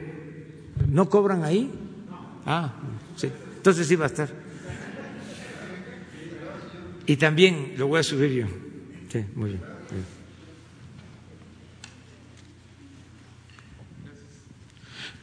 ¿No 0.87 1.09
cobran 1.09 1.43
ahí? 1.43 1.71
Ah, 2.45 2.73
sí. 3.15 3.31
Entonces 3.57 3.87
sí 3.87 3.95
va 3.95 4.05
a 4.05 4.07
estar. 4.07 4.44
Y 7.06 7.18
también 7.18 7.73
lo 7.77 7.88
voy 7.88 7.99
a 7.99 8.03
subir 8.03 8.32
yo. 8.32 8.48
Sí, 9.10 9.23
muy 9.36 9.52
bien. 9.52 9.76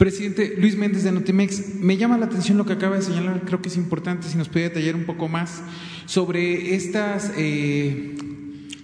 Presidente 0.02 0.54
Luis 0.58 0.76
Méndez 0.76 1.04
de 1.04 1.12
Notimex, 1.12 1.76
me 1.76 1.96
llama 1.96 2.18
la 2.18 2.26
atención 2.26 2.58
lo 2.58 2.66
que 2.66 2.72
acaba 2.72 2.96
de 2.96 3.02
señalar, 3.02 3.42
creo 3.42 3.62
que 3.62 3.68
es 3.68 3.76
importante 3.76 4.26
si 4.26 4.36
nos 4.36 4.48
puede 4.48 4.68
detallar 4.68 4.96
un 4.96 5.04
poco 5.04 5.28
más 5.28 5.62
sobre 6.06 6.74
estas 6.74 7.32
eh, 7.36 8.16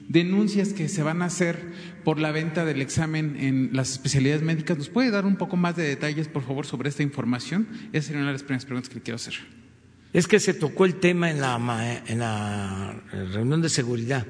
denuncias 0.06 0.72
que 0.72 0.88
se 0.88 1.02
van 1.02 1.22
a 1.22 1.24
hacer 1.24 1.72
por 2.04 2.20
la 2.20 2.30
venta 2.30 2.64
del 2.64 2.80
examen 2.80 3.36
en 3.40 3.70
las 3.72 3.90
especialidades 3.90 4.42
médicas. 4.42 4.78
¿Nos 4.78 4.90
puede 4.90 5.10
dar 5.10 5.26
un 5.26 5.34
poco 5.34 5.56
más 5.56 5.74
de 5.74 5.82
detalles, 5.82 6.28
por 6.28 6.44
favor, 6.44 6.66
sobre 6.66 6.88
esta 6.88 7.02
información? 7.02 7.66
Esa 7.92 8.06
sería 8.06 8.20
una 8.20 8.28
de 8.28 8.34
las 8.34 8.44
primeras 8.44 8.64
preguntas 8.64 8.88
que 8.88 8.94
le 8.94 9.02
quiero 9.02 9.16
hacer. 9.16 9.34
Es 10.12 10.26
que 10.26 10.40
se 10.40 10.54
tocó 10.54 10.84
el 10.86 10.96
tema 11.00 11.30
en 11.30 11.40
la, 11.40 12.02
en 12.06 12.18
la 12.18 13.02
reunión 13.32 13.60
de 13.62 13.68
seguridad 13.68 14.26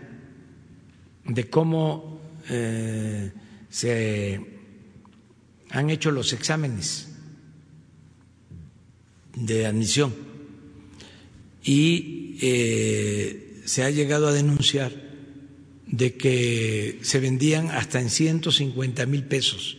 de 1.25 1.49
cómo 1.49 2.21
eh, 2.49 3.31
se 3.69 4.41
han 5.71 5.91
hecho 5.91 6.11
los 6.11 6.33
exámenes 6.33 7.09
de 9.37 9.67
admisión 9.67 10.15
y 11.63 12.39
eh, 12.41 13.63
se 13.67 13.85
ha 13.85 13.91
llegado 13.91 14.29
a 14.29 14.33
denunciar 14.33 14.93
de 15.87 16.15
que 16.17 16.99
se 17.03 17.21
vendían 17.21 17.71
hasta 17.71 18.01
en 18.01 18.11
150 18.11 19.07
mil 19.07 19.25
pesos. 19.25 19.78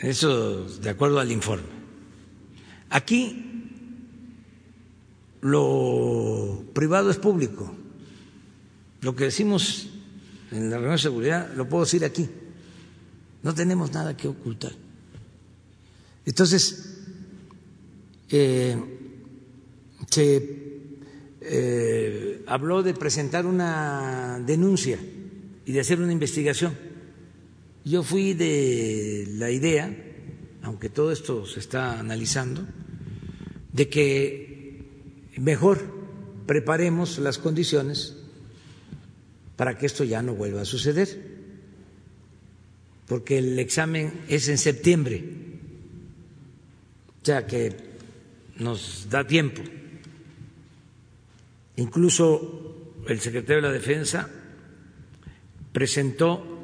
Eso 0.00 0.64
de 0.64 0.90
acuerdo 0.90 1.18
al 1.18 1.32
informe. 1.32 1.66
Aquí 2.90 3.44
lo 5.40 6.64
privado 6.72 7.10
es 7.10 7.16
público. 7.16 7.74
Lo 9.00 9.14
que 9.14 9.24
decimos 9.24 9.88
en 10.50 10.70
la 10.70 10.76
reunión 10.76 10.96
de 10.96 11.02
seguridad 11.02 11.52
lo 11.54 11.68
puedo 11.68 11.84
decir 11.84 12.04
aquí. 12.04 12.28
No 13.42 13.54
tenemos 13.54 13.92
nada 13.92 14.16
que 14.16 14.28
ocultar. 14.28 14.72
Entonces, 16.24 16.98
eh, 18.30 18.76
se 20.10 20.58
eh, 21.40 22.44
habló 22.46 22.82
de 22.82 22.94
presentar 22.94 23.46
una 23.46 24.38
denuncia 24.44 24.98
y 25.64 25.72
de 25.72 25.80
hacer 25.80 26.00
una 26.00 26.12
investigación. 26.12 26.87
Yo 27.88 28.02
fui 28.02 28.34
de 28.34 29.24
la 29.38 29.50
idea, 29.50 29.90
aunque 30.60 30.90
todo 30.90 31.10
esto 31.10 31.46
se 31.46 31.58
está 31.58 31.98
analizando, 31.98 32.66
de 33.72 33.88
que 33.88 34.84
mejor 35.38 35.80
preparemos 36.46 37.18
las 37.18 37.38
condiciones 37.38 38.14
para 39.56 39.78
que 39.78 39.86
esto 39.86 40.04
ya 40.04 40.20
no 40.20 40.34
vuelva 40.34 40.60
a 40.60 40.66
suceder, 40.66 41.08
porque 43.06 43.38
el 43.38 43.58
examen 43.58 44.20
es 44.28 44.48
en 44.48 44.58
septiembre, 44.58 45.24
o 47.22 47.24
sea 47.24 47.46
que 47.46 47.74
nos 48.58 49.08
da 49.08 49.26
tiempo. 49.26 49.62
Incluso 51.76 52.92
el 53.08 53.18
secretario 53.20 53.62
de 53.62 53.68
la 53.68 53.72
Defensa 53.72 54.28
presentó 55.72 56.57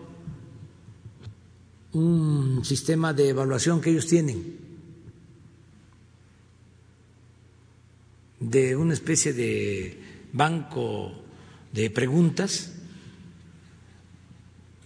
un 1.94 2.64
sistema 2.64 3.12
de 3.12 3.28
evaluación 3.30 3.80
que 3.80 3.90
ellos 3.90 4.06
tienen, 4.06 4.58
de 8.40 8.76
una 8.76 8.94
especie 8.94 9.32
de 9.32 9.98
banco 10.32 11.12
de 11.72 11.90
preguntas 11.90 12.72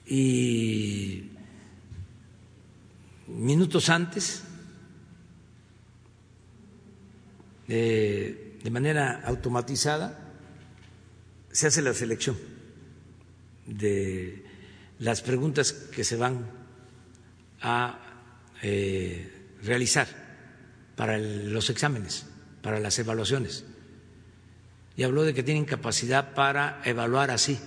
y 0.06 1.30
minutos 3.26 3.88
antes, 3.88 4.42
de, 7.66 8.44
manera 8.70 9.22
automatizada, 9.24 10.34
se 11.50 11.66
hace 11.68 11.80
la 11.80 11.94
selección 11.94 12.36
de 13.66 14.44
las 14.98 15.22
preguntas 15.22 15.72
que 15.72 16.04
se 16.04 16.16
van 16.16 16.57
a 17.60 17.98
eh, 18.62 19.56
realizar 19.62 20.06
para 20.96 21.18
los 21.18 21.70
exámenes, 21.70 22.26
para 22.62 22.80
las 22.80 22.98
evaluaciones. 22.98 23.64
Y 24.96 25.04
habló 25.04 25.22
de 25.22 25.32
que 25.34 25.42
tienen 25.42 25.64
capacidad 25.64 26.34
para 26.34 26.80
evaluar 26.84 27.30
así 27.30 27.58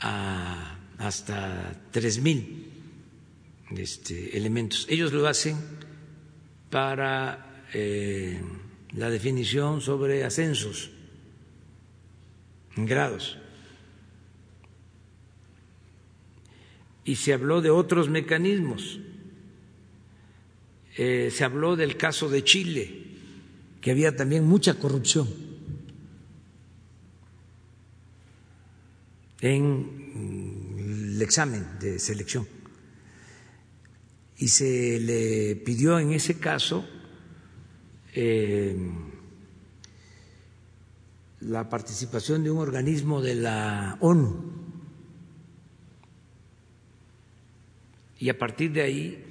a 0.00 0.78
hasta 0.98 1.74
tres 1.90 2.20
mil 2.20 2.70
este, 3.76 4.36
elementos. 4.36 4.86
Ellos 4.88 5.12
lo 5.12 5.26
hacen 5.26 5.56
para 6.70 7.64
eh, 7.72 8.40
la 8.92 9.10
definición 9.10 9.80
sobre 9.80 10.24
ascensos 10.24 10.90
en 12.76 12.86
grados. 12.86 13.38
Y 17.04 17.16
se 17.16 17.32
habló 17.32 17.60
de 17.60 17.70
otros 17.70 18.08
mecanismos. 18.08 19.00
Eh, 20.96 21.30
se 21.32 21.44
habló 21.44 21.76
del 21.76 21.96
caso 21.96 22.28
de 22.28 22.44
Chile, 22.44 23.04
que 23.80 23.90
había 23.90 24.16
también 24.16 24.44
mucha 24.44 24.74
corrupción 24.74 25.28
en 29.40 31.12
el 31.14 31.20
examen 31.20 31.66
de 31.78 31.98
selección. 31.98 32.46
Y 34.38 34.48
se 34.48 34.98
le 35.00 35.56
pidió 35.56 35.98
en 35.98 36.12
ese 36.12 36.38
caso 36.38 36.86
eh, 38.14 38.76
la 41.40 41.68
participación 41.68 42.42
de 42.42 42.50
un 42.50 42.58
organismo 42.58 43.20
de 43.20 43.34
la 43.34 43.98
ONU. 44.00 44.63
Y 48.24 48.30
a 48.30 48.38
partir 48.38 48.72
de 48.72 48.80
ahí 48.80 49.22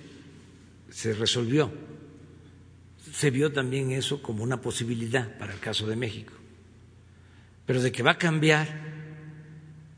se 0.91 1.13
resolvió. 1.13 1.71
Se 3.11 3.31
vio 3.31 3.51
también 3.51 3.89
eso 3.89 4.21
como 4.21 4.43
una 4.43 4.61
posibilidad 4.61 5.35
para 5.39 5.51
el 5.51 5.59
caso 5.59 5.87
de 5.87 5.95
México. 5.95 6.33
Pero 7.65 7.81
de 7.81 7.91
que 7.91 8.03
va 8.03 8.11
a 8.11 8.17
cambiar 8.19 8.67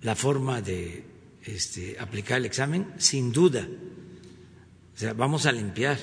la 0.01 0.15
forma 0.15 0.61
de 0.61 1.03
este, 1.43 1.97
aplicar 1.99 2.37
el 2.37 2.45
examen, 2.45 2.93
sin 2.95 3.33
duda. 3.33 3.67
O 4.95 4.97
sea, 4.97 5.11
vamos 5.11 5.45
a 5.45 5.51
limpiar. 5.51 5.97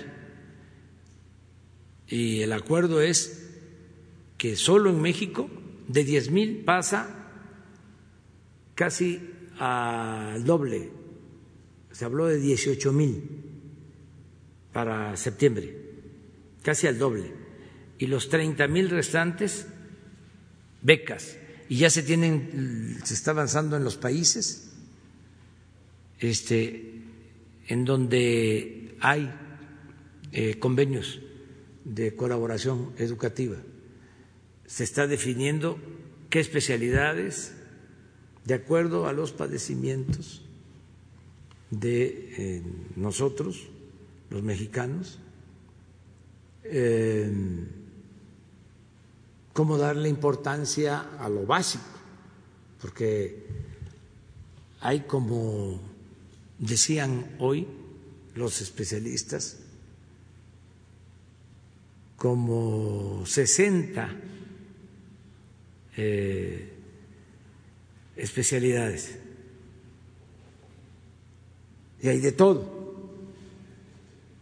Y 2.09 2.43
el 2.43 2.53
acuerdo 2.53 3.01
es 3.01 3.57
que 4.37 4.55
solo 4.55 4.91
en 4.91 5.01
México 5.01 5.49
de 5.89 6.05
10 6.05 6.31
mil 6.31 6.57
pasa 6.59 7.09
casi 8.75 9.19
al 9.59 10.45
doble. 10.45 11.01
Se 11.93 12.05
habló 12.05 12.27
de 12.27 12.39
18 12.39 12.93
mil 12.93 13.23
para 14.73 15.17
septiembre, 15.17 15.77
casi 16.63 16.87
al 16.87 16.99
doble. 16.99 17.33
Y 17.99 18.07
los 18.07 18.29
30 18.29 18.67
mil 18.69 18.91
restantes, 18.91 19.67
becas. 20.81 21.37
Y 21.69 21.77
ya 21.77 21.91
se 21.91 22.03
tienen, 22.03 22.99
se 23.05 23.15
está 23.15 23.31
avanzando 23.31 23.77
en 23.77 23.85
los 23.85 23.97
países 23.97 24.73
este, 26.19 27.03
en 27.69 27.85
donde 27.85 28.97
hay 29.01 29.33
eh, 30.33 30.59
convenios 30.59 31.21
de 31.85 32.17
colaboración 32.17 32.93
educativa 32.99 33.57
se 34.73 34.85
está 34.85 35.07
definiendo 35.07 35.79
qué 36.31 36.41
especialidades, 36.41 37.53
de 38.47 38.55
acuerdo 38.55 39.07
a 39.07 39.13
los 39.13 39.31
padecimientos 39.33 40.43
de 41.73 42.35
eh, 42.37 42.63
nosotros, 42.97 43.67
los 44.29 44.43
mexicanos, 44.43 45.19
eh, 46.65 47.33
cómo 49.55 49.79
darle 49.79 50.11
importancia 50.11 51.17
a 51.19 51.29
lo 51.31 51.47
básico, 51.47 51.85
porque 52.81 53.47
hay 54.81 55.01
como 55.01 55.81
decían 56.59 57.37
hoy 57.39 57.67
los 58.35 58.61
especialistas, 58.61 59.57
como 62.17 63.25
60 63.25 64.11
eh, 65.97 66.69
especialidades. 68.15 69.22
Y 72.03 72.09
hay 72.09 72.21
de 72.21 72.33
todo. 72.33 72.83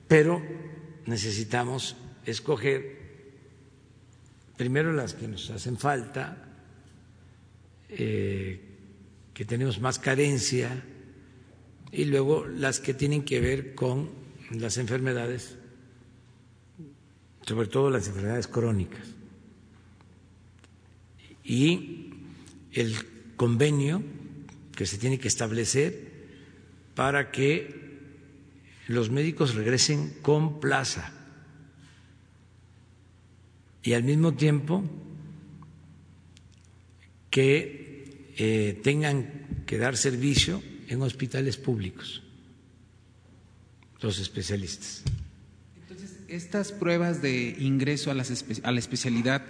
Pero 0.08 0.42
necesitamos 1.06 1.96
escoger 2.24 2.98
primero 4.56 4.92
las 4.92 5.14
que 5.14 5.28
nos 5.28 5.50
hacen 5.50 5.76
falta, 5.78 6.48
eh, 7.88 8.60
que 9.32 9.44
tenemos 9.44 9.80
más 9.80 9.98
carencia, 9.98 10.84
y 11.92 12.04
luego 12.04 12.46
las 12.46 12.80
que 12.80 12.94
tienen 12.94 13.24
que 13.24 13.40
ver 13.40 13.74
con 13.74 14.10
las 14.50 14.78
enfermedades, 14.78 15.56
sobre 17.42 17.68
todo 17.68 17.90
las 17.90 18.06
enfermedades 18.08 18.46
crónicas 18.48 19.06
y 21.44 22.10
el 22.72 22.94
convenio 23.36 24.02
que 24.76 24.86
se 24.86 24.98
tiene 24.98 25.18
que 25.18 25.28
establecer 25.28 26.09
para 27.00 27.30
que 27.30 27.96
los 28.86 29.08
médicos 29.08 29.54
regresen 29.54 30.12
con 30.20 30.60
plaza 30.60 31.10
y 33.82 33.94
al 33.94 34.04
mismo 34.04 34.34
tiempo 34.34 34.84
que 37.30 38.34
eh, 38.36 38.78
tengan 38.84 39.62
que 39.64 39.78
dar 39.78 39.96
servicio 39.96 40.62
en 40.88 41.00
hospitales 41.00 41.56
públicos, 41.56 42.22
los 44.02 44.18
especialistas. 44.18 45.02
Entonces, 45.80 46.18
estas 46.28 46.70
pruebas 46.70 47.22
de 47.22 47.56
ingreso 47.60 48.10
a, 48.10 48.12
a 48.12 48.72
la 48.72 48.78
especialidad 48.78 49.42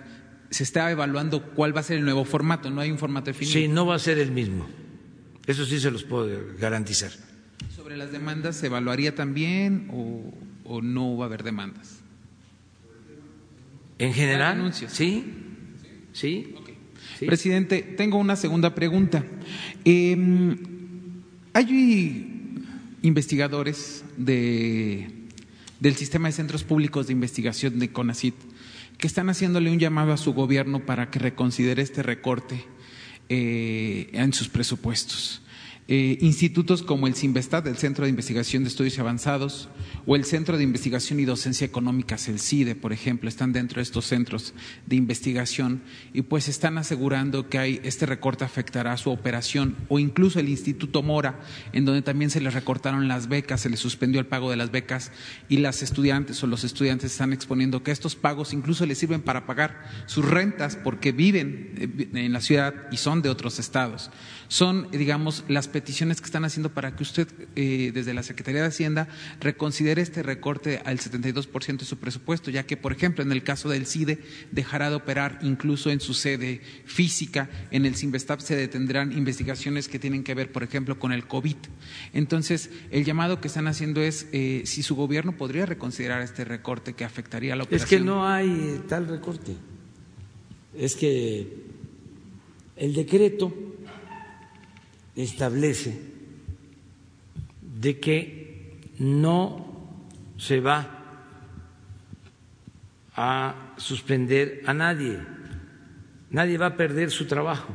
se 0.51 0.63
está 0.63 0.89
evaluando 0.89 1.51
cuál 1.57 1.75
va 1.75 1.81
a 1.81 1.83
ser 1.83 1.99
el 1.99 2.05
nuevo 2.05 2.25
formato, 2.25 2.71
no 2.71 2.81
hay 2.81 2.93
un 2.93 2.99
formato 2.99 3.33
definido. 3.33 3.55
Sí, 3.55 3.67
no 3.67 3.87
va 3.87 3.97
a 3.97 3.99
ser 3.99 4.21
el 4.21 4.31
mismo. 4.31 4.69
Eso 5.49 5.67
sí 5.67 5.81
se 5.81 5.91
los 5.91 6.05
puedo 6.05 6.57
garantizar. 6.57 7.11
¿Sobre 7.91 7.99
las 7.99 8.13
demandas 8.13 8.55
se 8.55 8.67
evaluaría 8.67 9.17
también 9.17 9.89
o, 9.93 10.81
no 10.81 11.17
va 11.17 11.25
a 11.25 11.27
haber 11.27 11.43
demandas? 11.43 11.99
En 13.99 14.15
general, 14.15 14.73
sí. 14.73 15.25
Sí. 16.13 16.55
Presidente, 17.19 17.83
tengo 17.83 18.19
una 18.19 18.37
segunda 18.37 18.77
pregunta. 18.77 19.25
Em, 19.85 20.57
hay 21.53 22.63
investigadores 23.03 24.05
de, 24.17 25.11
del 25.81 25.97
sistema 25.97 26.29
de 26.29 26.33
centros 26.33 26.63
públicos 26.63 27.09
de 27.09 27.15
investigación 27.15 27.81
de 27.81 27.91
CONACIT 27.91 28.37
que 28.99 29.09
están 29.09 29.31
haciéndole 29.31 29.69
un 29.69 29.81
llamado 29.81 30.13
a 30.13 30.17
su 30.17 30.33
gobierno 30.33 30.87
para 30.87 31.11
que 31.11 31.19
reconsidere 31.19 31.83
este 31.83 32.05
recorte 32.05 32.65
eh, 33.29 34.11
en 34.13 34.33
sus 34.33 34.49
presupuestos. 34.49 35.43
Eh, 35.93 36.19
institutos 36.21 36.85
como 36.85 37.09
el 37.09 37.17
CIMBESTAT, 37.17 37.67
el 37.67 37.77
Centro 37.77 38.05
de 38.05 38.11
Investigación 38.11 38.63
de 38.63 38.69
Estudios 38.69 38.97
Avanzados, 39.01 39.69
o 40.07 40.15
el 40.15 40.25
Centro 40.25 40.57
de 40.57 40.63
Investigación 40.63 41.19
y 41.19 41.25
Docencia 41.25 41.65
Económicas, 41.65 42.29
el 42.29 42.39
CIDE, 42.39 42.77
por 42.77 42.93
ejemplo, 42.93 43.29
están 43.29 43.53
dentro 43.53 43.81
de 43.81 43.83
estos 43.83 44.07
centros 44.07 44.55
de 44.87 44.95
investigación 44.95 45.83
y 46.13 46.23
pues 46.23 46.47
están 46.47 46.79
asegurando 46.79 47.49
que 47.49 47.59
hay, 47.59 47.81
este 47.83 48.07
recorte 48.07 48.45
afectará 48.45 48.97
su 48.99 49.11
operación, 49.11 49.75
o 49.89 49.99
incluso 49.99 50.39
el 50.39 50.49
Instituto 50.49 51.03
Mora, 51.03 51.41
en 51.73 51.85
donde 51.85 52.03
también 52.03 52.31
se 52.31 52.41
les 52.41 52.55
recortaron 52.55 53.09
las 53.09 53.27
becas, 53.27 53.63
se 53.63 53.69
les 53.69 53.81
suspendió 53.81 54.21
el 54.21 54.27
pago 54.29 54.49
de 54.49 54.57
las 54.57 54.71
becas 54.71 55.11
y 55.49 55.57
las 55.57 55.83
estudiantes 55.83 56.41
o 56.45 56.47
los 56.47 56.63
estudiantes 56.63 57.11
están 57.11 57.33
exponiendo 57.33 57.83
que 57.83 57.91
estos 57.91 58.15
pagos 58.15 58.53
incluso 58.53 58.87
les 58.87 58.99
sirven 58.99 59.23
para 59.23 59.45
pagar 59.45 59.91
sus 60.07 60.25
rentas 60.25 60.77
porque 60.77 61.11
viven 61.11 61.75
eh, 61.77 62.09
en 62.15 62.33
la 62.33 62.41
ciudad 62.41 62.75
y 62.93 62.99
son 62.99 63.23
de 63.23 63.29
otros 63.29 63.59
estados. 63.59 64.13
Son, 64.51 64.89
digamos, 64.91 65.45
las 65.47 65.69
peticiones 65.69 66.21
que 66.21 66.25
están 66.25 66.45
haciendo 66.45 66.75
para 66.75 66.97
que 66.97 67.05
usted, 67.05 67.29
eh, 67.55 67.93
desde 67.95 68.15
la 68.15 68.25
Secretaría 68.25 68.63
de 68.63 68.67
Hacienda, 68.67 69.07
reconsidere 69.39 70.03
este 70.03 70.25
recorte 70.25 70.83
al 70.85 70.99
72% 70.99 71.79
de 71.79 71.85
su 71.85 71.99
presupuesto, 71.99 72.51
ya 72.51 72.67
que, 72.67 72.77
por 72.77 72.91
ejemplo, 72.91 73.23
en 73.23 73.31
el 73.31 73.45
caso 73.45 73.69
del 73.69 73.87
CIDE, 73.87 74.19
dejará 74.51 74.91
de 74.91 74.97
operar 74.97 75.39
incluso 75.43 75.93
en 75.93 76.01
su 76.01 76.15
sede 76.15 76.63
física. 76.85 77.49
En 77.71 77.87
el 77.87 77.95
CIMBESTAP 77.95 78.41
se 78.41 78.57
detendrán 78.57 79.13
investigaciones 79.13 79.87
que 79.87 80.01
tienen 80.01 80.25
que 80.25 80.35
ver, 80.35 80.51
por 80.51 80.65
ejemplo, 80.65 80.99
con 80.99 81.13
el 81.13 81.29
COVID. 81.29 81.57
Entonces, 82.13 82.71
el 82.91 83.05
llamado 83.05 83.41
que 83.41 83.47
están 83.47 83.69
haciendo 83.69 84.03
es 84.03 84.27
eh, 84.33 84.63
si 84.65 84.83
su 84.83 84.97
gobierno 84.97 85.37
podría 85.37 85.65
reconsiderar 85.65 86.23
este 86.23 86.45
recorte 86.45 86.95
que 86.95 87.05
afectaría 87.05 87.53
a 87.53 87.57
la 87.57 87.63
operación. 87.63 87.87
Es 87.87 88.01
que 88.01 88.05
no 88.05 88.27
hay 88.27 88.83
tal 88.89 89.07
recorte. 89.07 89.55
Es 90.75 90.97
que 90.97 91.71
el 92.75 92.95
decreto 92.95 93.55
establece 95.23 95.99
de 97.63 97.99
que 97.99 98.79
no 98.99 99.71
se 100.37 100.61
va 100.61 101.01
a 103.17 103.75
suspender 103.77 104.63
a 104.67 104.75
nadie, 104.75 105.19
nadie 106.31 106.59
va 106.59 106.67
a 106.67 106.77
perder 106.77 107.11
su 107.11 107.27
trabajo, 107.27 107.75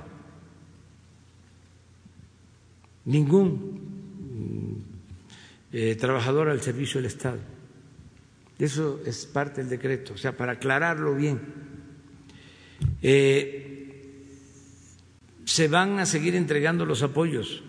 ningún 3.06 3.86
eh, 5.72 5.96
trabajador 5.96 6.50
al 6.50 6.62
servicio 6.62 7.00
del 7.00 7.08
Estado. 7.08 7.40
Eso 8.58 9.02
es 9.06 9.26
parte 9.26 9.62
del 9.62 9.70
decreto, 9.70 10.14
o 10.14 10.18
sea, 10.18 10.32
para 10.38 10.54
aclararlo 10.54 11.14
bien. 11.16 11.42
Eh, 13.02 13.65
se 15.46 15.68
van 15.68 16.00
a 16.00 16.06
seguir 16.06 16.36
entregando 16.36 16.86
los 16.86 17.04
apoyos 17.04 17.64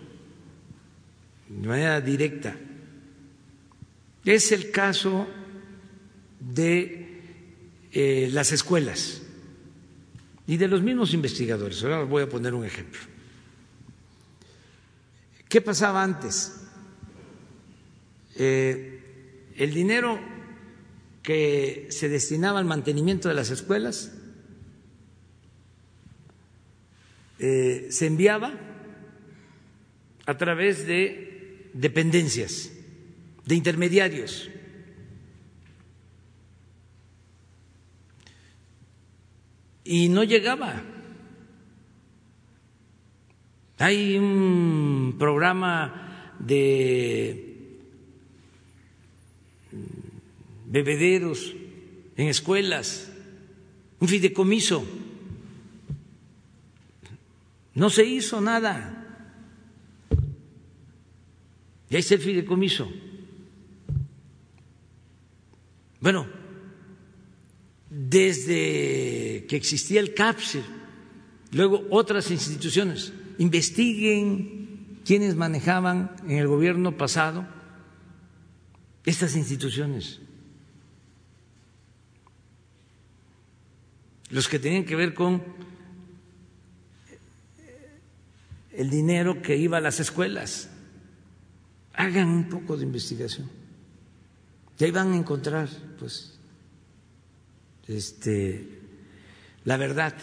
de 1.47 1.67
manera 1.67 2.01
directa. 2.01 2.55
Es 4.25 4.51
el 4.51 4.71
caso 4.71 5.27
de 6.39 7.21
eh, 7.93 8.29
las 8.31 8.51
escuelas 8.51 9.21
y 10.47 10.57
de 10.57 10.67
los 10.67 10.81
mismos 10.81 11.13
investigadores. 11.13 11.83
Ahora 11.83 12.03
voy 12.03 12.23
a 12.23 12.29
poner 12.29 12.53
un 12.53 12.65
ejemplo. 12.65 12.99
¿Qué 15.47 15.61
pasaba 15.61 16.03
antes? 16.03 16.61
Eh, 18.35 19.53
el 19.55 19.73
dinero 19.73 20.19
que 21.23 21.87
se 21.89 22.09
destinaba 22.09 22.59
al 22.59 22.65
mantenimiento 22.65 23.29
de 23.29 23.35
las 23.35 23.49
escuelas 23.49 24.16
Eh, 27.39 27.87
se 27.89 28.07
enviaba 28.07 28.53
a 30.25 30.37
través 30.37 30.87
de 30.87 31.69
dependencias, 31.73 32.71
de 33.45 33.55
intermediarios. 33.55 34.49
Y 39.83 40.09
no 40.09 40.23
llegaba. 40.23 40.83
Hay 43.77 44.17
un 44.17 45.15
programa 45.19 46.33
de 46.39 47.47
bebederos 50.65 51.55
en 52.17 52.27
escuelas, 52.27 53.11
un 53.99 54.07
fideicomiso 54.07 54.83
no 57.77 57.91
se 57.91 58.03
hizo 58.03 58.41
nada. 58.41 59.05
Y 61.91 61.95
ahí 61.95 61.99
está 61.99 62.15
el 62.15 62.21
fideicomiso. 62.21 62.91
Bueno, 66.01 66.27
desde 67.87 69.45
que 69.47 69.55
existía 69.55 69.99
el 69.99 70.15
CAPSE, 70.15 70.63
luego 71.51 71.85
otras 71.91 72.31
instituciones, 72.31 73.13
investiguen 73.37 74.99
quiénes 75.05 75.35
manejaban 75.35 76.15
en 76.23 76.39
el 76.39 76.47
gobierno 76.47 76.97
pasado 76.97 77.47
estas 79.05 79.35
instituciones. 79.35 80.19
Los 84.31 84.47
que 84.47 84.57
tenían 84.57 84.83
que 84.83 84.95
ver 84.95 85.13
con 85.13 85.76
el 88.77 88.91
dinero 88.91 89.41
que 89.41 89.57
iba 89.57 89.79
a 89.79 89.81
las 89.81 89.99
escuelas. 89.99 90.69
Hagan 91.93 92.29
un 92.29 92.47
poco 92.47 92.77
de 92.77 92.83
investigación. 92.83 93.49
Y 94.77 94.83
ahí 94.83 94.91
van 94.91 95.13
a 95.13 95.17
encontrar, 95.17 95.67
pues, 95.97 96.37
este, 97.87 98.67
la 99.65 99.77
verdad. 99.77 100.13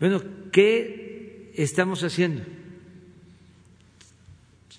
Bueno, 0.00 0.22
¿qué 0.50 1.52
estamos 1.54 2.02
haciendo? 2.02 2.42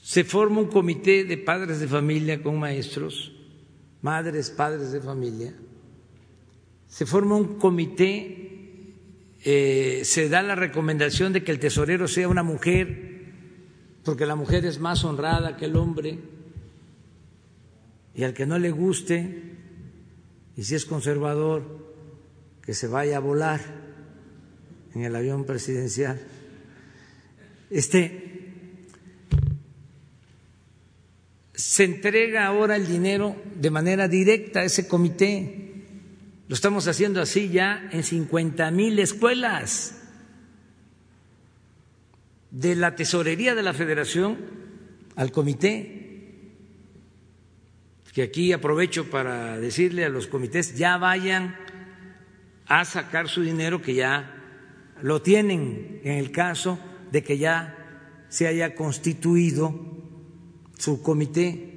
Se 0.01 0.23
forma 0.23 0.61
un 0.61 0.69
comité 0.69 1.25
de 1.25 1.37
padres 1.37 1.79
de 1.79 1.87
familia 1.87 2.41
con 2.41 2.57
maestros, 2.57 3.33
madres, 4.01 4.49
padres 4.49 4.91
de 4.91 4.99
familia. 4.99 5.53
Se 6.87 7.05
forma 7.05 7.35
un 7.35 7.59
comité 7.59 8.49
eh, 9.43 10.01
se 10.03 10.27
da 10.29 10.41
la 10.41 10.55
recomendación 10.55 11.31
de 11.33 11.43
que 11.43 11.51
el 11.51 11.59
tesorero 11.59 12.07
sea 12.07 12.27
una 12.27 12.43
mujer, 12.43 13.23
porque 14.03 14.25
la 14.25 14.35
mujer 14.35 14.65
es 14.65 14.79
más 14.79 15.03
honrada 15.03 15.55
que 15.55 15.65
el 15.65 15.75
hombre, 15.75 16.19
y 18.15 18.23
al 18.23 18.33
que 18.33 18.45
no 18.45 18.59
le 18.59 18.71
guste, 18.71 19.55
y 20.57 20.63
si 20.63 20.75
es 20.75 20.85
conservador, 20.85 21.63
que 22.61 22.73
se 22.73 22.87
vaya 22.87 23.17
a 23.17 23.21
volar 23.21 23.61
en 24.93 25.03
el 25.03 25.15
avión 25.15 25.45
presidencial. 25.45 26.19
Este 27.69 28.29
se 31.53 31.83
entrega 31.83 32.45
ahora 32.45 32.75
el 32.75 32.87
dinero 32.87 33.35
de 33.55 33.69
manera 33.69 34.07
directa 34.07 34.61
a 34.61 34.63
ese 34.63 34.87
comité 34.87 35.68
lo 36.49 36.55
estamos 36.55 36.87
haciendo 36.87 37.21
así 37.21 37.49
ya 37.49 37.87
en 37.91 38.03
50 38.03 38.71
mil 38.71 38.97
escuelas. 38.97 40.01
De 42.49 42.75
la 42.75 42.95
tesorería 42.95 43.53
de 43.53 43.61
la 43.61 43.75
federación 43.75 44.35
al 45.15 45.31
comité, 45.31 46.49
que 48.11 48.23
aquí 48.23 48.51
aprovecho 48.51 49.11
para 49.11 49.59
decirle 49.59 50.05
a 50.05 50.09
los 50.09 50.25
comités, 50.25 50.75
ya 50.75 50.97
vayan 50.97 51.55
a 52.65 52.83
sacar 52.83 53.29
su 53.29 53.43
dinero 53.43 53.83
que 53.83 53.93
ya 53.93 54.35
lo 55.03 55.21
tienen 55.21 56.01
en 56.03 56.13
el 56.13 56.31
caso 56.31 56.79
de 57.11 57.23
que 57.23 57.37
ya 57.37 58.25
se 58.29 58.47
haya 58.47 58.73
constituido 58.73 59.79
su 60.79 61.03
comité, 61.03 61.75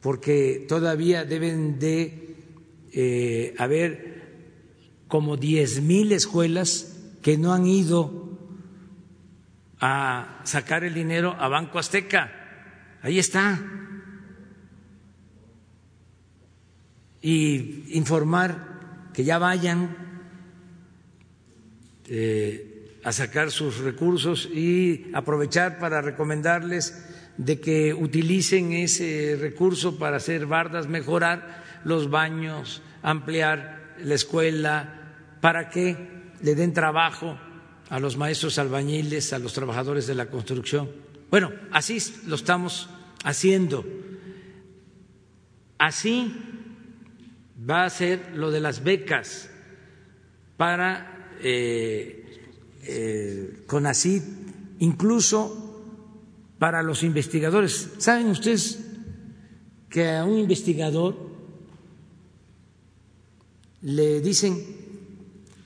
porque 0.00 0.64
todavía 0.68 1.24
deben 1.24 1.80
de 1.80 2.29
eh, 2.92 3.54
haber 3.58 4.20
como 5.08 5.36
diez 5.36 5.80
mil 5.80 6.12
escuelas 6.12 6.96
que 7.22 7.36
no 7.36 7.52
han 7.52 7.66
ido 7.66 8.38
a 9.80 10.40
sacar 10.44 10.84
el 10.84 10.94
dinero 10.94 11.34
a 11.38 11.48
Banco 11.48 11.78
Azteca. 11.78 12.32
Ahí 13.02 13.18
está. 13.18 13.58
Y 17.22 17.96
informar 17.96 19.10
que 19.12 19.24
ya 19.24 19.38
vayan 19.38 19.96
eh, 22.08 22.98
a 23.04 23.12
sacar 23.12 23.50
sus 23.50 23.78
recursos 23.78 24.46
y 24.46 25.10
aprovechar 25.14 25.78
para 25.78 26.02
recomendarles 26.02 27.06
de 27.36 27.60
que 27.60 27.94
utilicen 27.94 28.72
ese 28.72 29.38
recurso 29.40 29.98
para 29.98 30.16
hacer 30.16 30.46
bardas, 30.46 30.88
mejorar 30.88 31.64
los 31.84 32.10
baños, 32.10 32.82
ampliar 33.02 33.94
la 33.98 34.14
escuela, 34.14 34.96
para 35.40 35.70
que 35.70 35.96
le 36.42 36.54
den 36.54 36.72
trabajo 36.72 37.38
a 37.88 37.98
los 37.98 38.16
maestros 38.16 38.58
albañiles, 38.58 39.32
a 39.32 39.38
los 39.38 39.52
trabajadores 39.52 40.06
de 40.06 40.14
la 40.14 40.26
construcción. 40.26 40.90
Bueno, 41.30 41.52
así 41.72 41.98
lo 42.26 42.36
estamos 42.36 42.88
haciendo. 43.24 43.84
Así 45.78 46.34
va 47.68 47.84
a 47.84 47.90
ser 47.90 48.32
lo 48.34 48.50
de 48.50 48.60
las 48.60 48.84
becas 48.84 49.50
para 50.56 51.36
eh, 51.42 52.20
eh, 52.82 53.64
incluso 54.78 55.66
para 56.58 56.82
los 56.82 57.02
investigadores. 57.02 57.90
¿Saben 57.98 58.28
ustedes 58.28 58.78
que 59.88 60.10
a 60.10 60.24
un 60.24 60.38
investigador 60.38 61.29
le 63.82 64.20
dicen, 64.20 64.58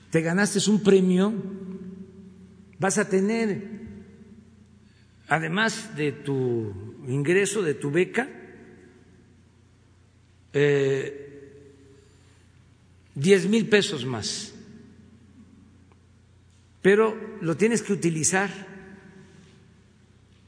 te 0.09 0.21
ganaste 0.21 0.59
un 0.69 0.81
premio, 0.81 1.33
vas 2.79 2.97
a 2.97 3.09
tener, 3.09 3.61
además 5.27 5.95
de 5.95 6.11
tu 6.11 6.73
ingreso, 7.07 7.61
de 7.61 7.73
tu 7.73 7.91
beca, 7.91 8.29
eh, 10.53 11.21
diez 13.13 13.47
mil 13.47 13.67
pesos 13.67 14.05
más, 14.05 14.53
pero 16.81 17.17
lo 17.41 17.57
tienes 17.57 17.81
que 17.81 17.93
utilizar 17.93 18.49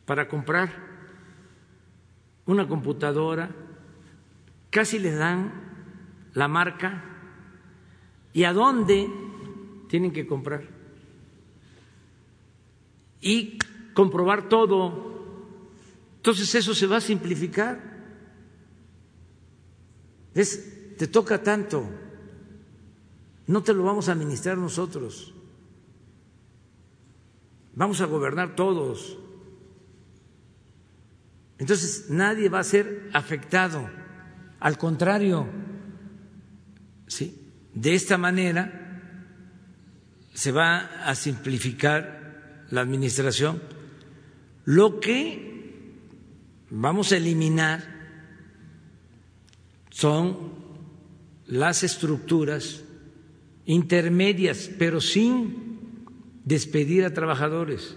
para 0.06 0.30
comprar 0.30 0.72
una 2.46 2.66
computadora, 2.68 3.50
casi 4.70 5.00
les 5.00 5.18
dan 5.18 5.52
la 6.34 6.48
marca 6.48 7.17
y 8.38 8.44
a 8.44 8.54
dónde 8.54 9.10
tienen 9.88 10.14
que 10.14 10.28
comprar. 10.28 10.62
Y 13.20 13.58
comprobar 13.96 14.48
todo. 14.48 15.66
Entonces 16.18 16.54
eso 16.54 16.76
se 16.76 16.86
va 16.86 16.98
a 16.98 17.02
simplificar. 17.02 17.82
Es, 20.36 20.96
te 20.98 21.08
toca 21.08 21.42
tanto, 21.42 21.90
no 23.48 23.64
te 23.64 23.74
lo 23.74 23.82
vamos 23.82 24.08
a 24.08 24.12
administrar 24.12 24.56
nosotros. 24.56 25.34
Vamos 27.74 28.02
a 28.02 28.06
gobernar 28.06 28.56
todos. 28.56 29.18
Entonces 31.58 32.12
nadie 32.12 32.50
va 32.50 32.60
a 32.60 32.64
ser 32.64 33.10
afectado, 33.14 33.90
al 34.60 34.78
contrario, 34.78 35.48
¿sí? 37.08 37.46
De 37.82 37.94
esta 37.94 38.18
manera 38.18 38.74
se 40.34 40.52
va 40.52 41.06
a 41.06 41.14
simplificar 41.14 42.66
la 42.72 42.82
administración. 42.82 43.62
Lo 44.66 45.00
que 45.00 45.94
vamos 46.72 47.12
a 47.12 47.18
eliminar 47.18 47.96
son 49.92 50.54
las 51.46 51.84
estructuras 51.84 52.84
intermedias, 53.66 54.70
pero 54.78 55.00
sin 55.00 55.68
despedir 56.46 57.06
a 57.06 57.14
trabajadores. 57.14 57.96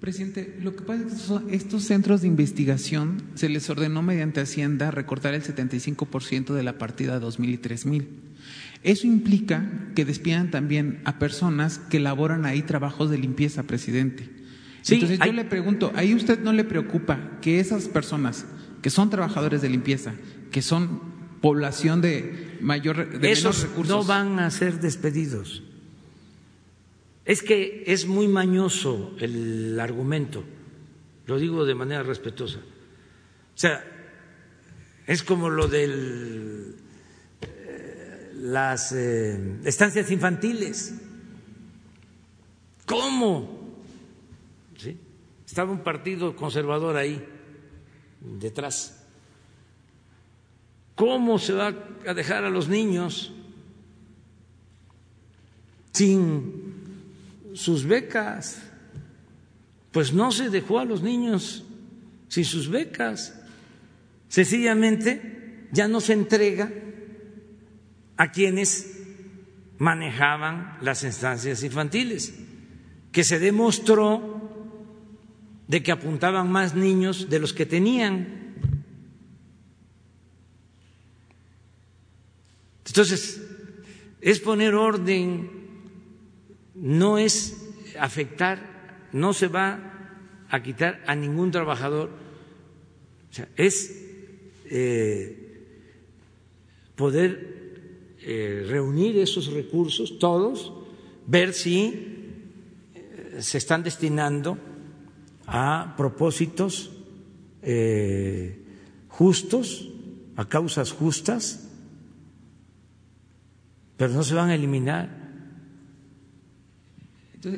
Presidente, 0.00 0.58
lo 0.62 0.76
que 0.76 0.82
pasa 0.82 1.02
es 1.02 1.42
que 1.48 1.56
estos 1.56 1.82
centros 1.84 2.20
de 2.20 2.28
investigación 2.28 3.22
se 3.34 3.48
les 3.48 3.68
ordenó 3.68 4.02
mediante 4.02 4.40
Hacienda 4.40 4.90
recortar 4.90 5.34
el 5.34 5.42
75% 5.42 6.54
de 6.54 6.62
la 6.62 6.78
partida 6.78 7.18
2000 7.18 7.50
y 7.50 7.58
3000. 7.58 8.35
Eso 8.82 9.06
implica 9.06 9.68
que 9.94 10.04
despidan 10.04 10.50
también 10.50 11.00
a 11.04 11.18
personas 11.18 11.78
que 11.78 12.00
laboran 12.00 12.46
ahí 12.46 12.62
trabajos 12.62 13.10
de 13.10 13.18
limpieza, 13.18 13.64
presidente. 13.64 14.28
Entonces 14.88 15.18
yo 15.18 15.32
le 15.32 15.44
pregunto, 15.44 15.92
¿ahí 15.96 16.14
usted 16.14 16.40
no 16.40 16.52
le 16.52 16.64
preocupa 16.64 17.38
que 17.40 17.58
esas 17.58 17.88
personas 17.88 18.46
que 18.82 18.90
son 18.90 19.10
trabajadores 19.10 19.62
de 19.62 19.68
limpieza, 19.68 20.14
que 20.52 20.62
son 20.62 21.00
población 21.40 22.00
de 22.00 22.58
mayor 22.60 23.18
de 23.18 23.32
Esos 23.32 23.62
recursos, 23.62 23.88
no 23.88 24.04
van 24.04 24.38
a 24.38 24.50
ser 24.50 24.80
despedidos? 24.80 25.62
Es 27.24 27.42
que 27.42 27.82
es 27.88 28.06
muy 28.06 28.28
mañoso 28.28 29.16
el 29.18 29.80
argumento, 29.80 30.44
lo 31.26 31.38
digo 31.38 31.64
de 31.64 31.74
manera 31.74 32.04
respetuosa. 32.04 32.58
O 32.58 33.58
sea, 33.58 33.84
es 35.08 35.24
como 35.24 35.50
lo 35.50 35.66
de 35.66 35.84
eh, 35.84 36.74
las 38.36 38.92
eh, 38.92 39.58
estancias 39.64 40.10
infantiles. 40.10 40.94
¿Cómo? 42.86 43.56
Estaba 45.46 45.70
un 45.70 45.82
partido 45.82 46.34
conservador 46.34 46.96
ahí, 46.96 47.24
detrás. 48.20 49.04
¿Cómo 50.94 51.38
se 51.38 51.52
va 51.52 51.72
a 52.06 52.14
dejar 52.14 52.44
a 52.44 52.50
los 52.50 52.68
niños 52.68 53.32
sin 55.96 56.76
sus 57.54 57.86
becas. 57.86 58.58
Pues 59.92 60.12
no 60.12 60.30
se 60.30 60.50
dejó 60.50 60.78
a 60.78 60.84
los 60.84 61.02
niños 61.02 61.64
sin 62.28 62.44
sus 62.44 62.68
becas. 62.68 63.34
Sencillamente 64.28 65.68
ya 65.72 65.88
no 65.88 66.00
se 66.00 66.12
entrega 66.12 66.70
a 68.16 68.32
quienes 68.32 68.98
manejaban 69.78 70.78
las 70.80 71.04
instancias 71.04 71.62
infantiles, 71.62 72.34
que 73.12 73.24
se 73.24 73.38
demostró 73.38 74.36
de 75.68 75.82
que 75.82 75.92
apuntaban 75.92 76.50
más 76.50 76.74
niños 76.74 77.28
de 77.28 77.38
los 77.38 77.52
que 77.52 77.66
tenían. 77.66 78.54
Entonces, 82.86 83.42
es 84.20 84.40
poner 84.40 84.74
orden 84.74 85.56
no 86.76 87.18
es 87.18 87.56
afectar, 87.98 89.08
no 89.12 89.32
se 89.32 89.48
va 89.48 90.44
a 90.50 90.62
quitar 90.62 91.02
a 91.06 91.14
ningún 91.14 91.50
trabajador, 91.50 92.10
o 93.30 93.34
sea, 93.34 93.48
es 93.56 94.04
eh, 94.66 95.64
poder 96.94 97.55
reunir 98.68 99.18
esos 99.18 99.52
recursos, 99.52 100.18
todos, 100.18 100.72
ver 101.26 101.52
si 101.52 101.94
eh, 102.94 103.38
se 103.40 103.58
están 103.58 103.82
destinando 103.82 104.58
a 105.46 105.94
propósitos 105.96 106.90
justos, 109.08 109.88
a 110.36 110.48
causas 110.48 110.92
justas, 110.92 111.68
pero 113.96 114.12
no 114.12 114.22
se 114.22 114.34
van 114.34 114.50
a 114.50 114.54
eliminar 114.54 115.26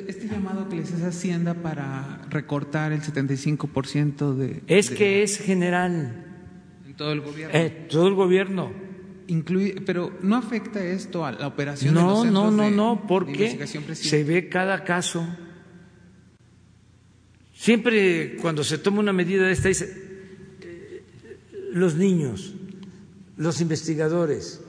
este 0.07 0.27
llamado 0.27 0.69
que 0.69 0.75
les 0.75 0.93
hace 0.93 1.05
Hacienda 1.05 1.55
para 1.55 2.21
recortar 2.29 2.91
el 2.91 3.01
75% 3.01 4.35
de... 4.35 4.61
Es 4.67 4.91
que 4.91 5.23
es 5.23 5.39
general. 5.39 6.25
En 6.85 6.93
todo 6.95 7.11
el 7.11 7.21
gobierno. 7.21 7.57
Eh, 7.57 7.87
todo 7.89 8.07
el 8.07 8.13
gobierno. 8.13 8.71
Incluye, 9.29 9.81
pero 9.85 10.17
¿no 10.23 10.35
afecta 10.35 10.83
esto 10.83 11.23
a 11.23 11.31
la 11.31 11.45
operación 11.45 11.93
no, 11.93 12.23
de 12.23 12.31
los 12.31 12.33
No, 12.33 12.49
no, 12.49 12.63
de, 12.63 12.71
no, 12.71 13.05
porque 13.07 13.67
se 13.93 14.23
ve 14.23 14.49
cada 14.49 14.83
caso. 14.83 15.23
Siempre 17.53 18.37
cuando 18.37 18.63
se 18.63 18.79
toma 18.79 19.01
una 19.01 19.13
medida 19.13 19.45
de 19.45 19.51
esta, 19.51 19.67
dice, 19.67 19.85
eh, 20.61 21.03
los 21.73 21.93
niños, 21.93 22.55
los 23.37 23.61
investigadores, 23.61 24.61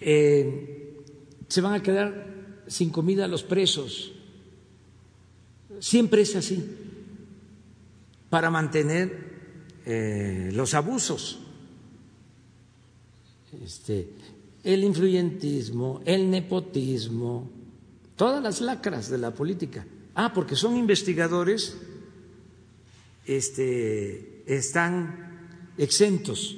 eh, 0.00 1.00
se 1.48 1.60
van 1.62 1.72
a 1.72 1.82
quedar 1.82 2.26
sin 2.66 2.90
comida 2.90 3.26
los 3.26 3.42
presos. 3.42 4.12
Siempre 5.80 6.20
es 6.20 6.36
así, 6.36 6.62
para 8.28 8.50
mantener 8.50 9.32
eh, 9.86 10.50
los 10.52 10.74
abusos. 10.74 11.43
Este, 13.62 14.08
el 14.62 14.84
influyentismo, 14.84 16.00
el 16.04 16.30
nepotismo, 16.30 17.50
todas 18.16 18.42
las 18.42 18.60
lacras 18.60 19.10
de 19.10 19.18
la 19.18 19.32
política. 19.32 19.86
Ah, 20.14 20.32
porque 20.32 20.56
son 20.56 20.76
investigadores, 20.76 21.76
este, 23.26 24.42
están 24.46 25.48
exentos 25.76 26.56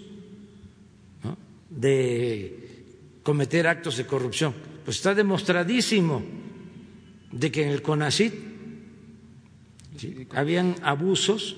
de 1.70 3.18
cometer 3.22 3.66
actos 3.66 3.96
de 3.96 4.06
corrupción 4.06 4.54
pues 4.86 4.98
está 4.98 5.16
demostradísimo 5.16 6.22
de 7.32 7.50
que 7.50 7.64
en 7.64 7.70
el 7.70 7.82
CONACIT 7.82 8.32
habían 10.30 10.76
abusos 10.80 11.56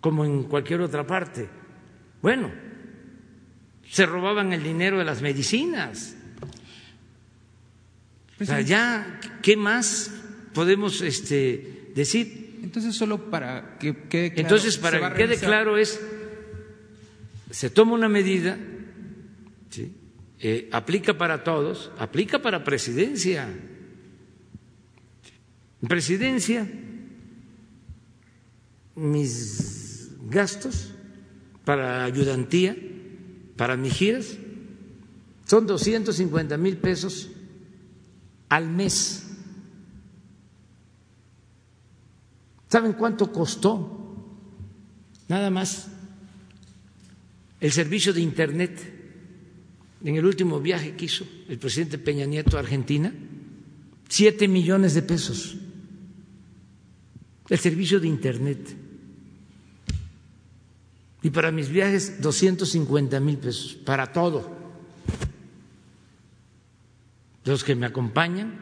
como 0.00 0.24
en 0.24 0.44
cualquier 0.44 0.82
otra 0.82 1.04
parte. 1.04 1.48
Bueno, 2.22 2.48
se 3.90 4.06
robaban 4.06 4.52
el 4.52 4.62
dinero 4.62 4.98
de 4.98 5.04
las 5.04 5.22
medicinas. 5.22 6.16
O 8.40 8.44
sea, 8.44 8.60
ya, 8.60 9.20
¿qué 9.42 9.56
más 9.56 10.10
podemos 10.52 11.00
este, 11.00 11.90
decir? 11.94 12.60
Entonces, 12.62 12.94
solo 12.94 13.30
para 13.30 13.78
que 13.78 13.94
quede 14.08 14.32
claro. 14.32 14.40
Entonces, 14.40 14.78
para 14.78 15.12
que 15.12 15.16
quede 15.16 15.38
claro 15.38 15.78
es, 15.78 16.00
se 17.50 17.70
toma 17.70 17.92
una 17.92 18.08
medida, 18.08 18.58
¿sí? 19.70 19.94
Eh, 20.40 20.68
aplica 20.72 21.16
para 21.16 21.44
todos, 21.44 21.92
aplica 21.98 22.42
para 22.42 22.64
presidencia. 22.64 23.48
Presidencia, 25.88 26.66
mis 28.94 30.10
gastos 30.28 30.92
para 31.64 32.04
ayudantía, 32.04 32.76
para 33.56 33.76
mis 33.76 33.92
giras, 33.92 34.36
son 35.46 35.66
250 35.66 36.56
mil 36.56 36.76
pesos 36.76 37.30
al 38.48 38.68
mes. 38.68 39.26
¿Saben 42.68 42.94
cuánto 42.94 43.30
costó? 43.32 44.00
Nada 45.28 45.50
más 45.50 45.88
el 47.60 47.72
servicio 47.72 48.12
de 48.12 48.20
Internet 48.20 48.94
en 50.04 50.16
el 50.16 50.26
último 50.26 50.60
viaje 50.60 50.96
que 50.96 51.06
hizo 51.06 51.26
el 51.48 51.58
presidente 51.58 51.98
Peña 51.98 52.26
Nieto 52.26 52.56
a 52.56 52.60
Argentina, 52.60 53.12
siete 54.08 54.48
millones 54.48 54.94
de 54.94 55.02
pesos. 55.02 55.56
El 57.48 57.58
servicio 57.58 58.00
de 58.00 58.08
Internet. 58.08 58.83
Y 61.24 61.30
para 61.30 61.50
mis 61.50 61.70
viajes, 61.70 62.20
250 62.20 63.18
mil 63.18 63.38
pesos, 63.38 63.74
para 63.74 64.12
todo. 64.12 64.46
Los 67.46 67.64
que 67.64 67.74
me 67.74 67.86
acompañan, 67.86 68.60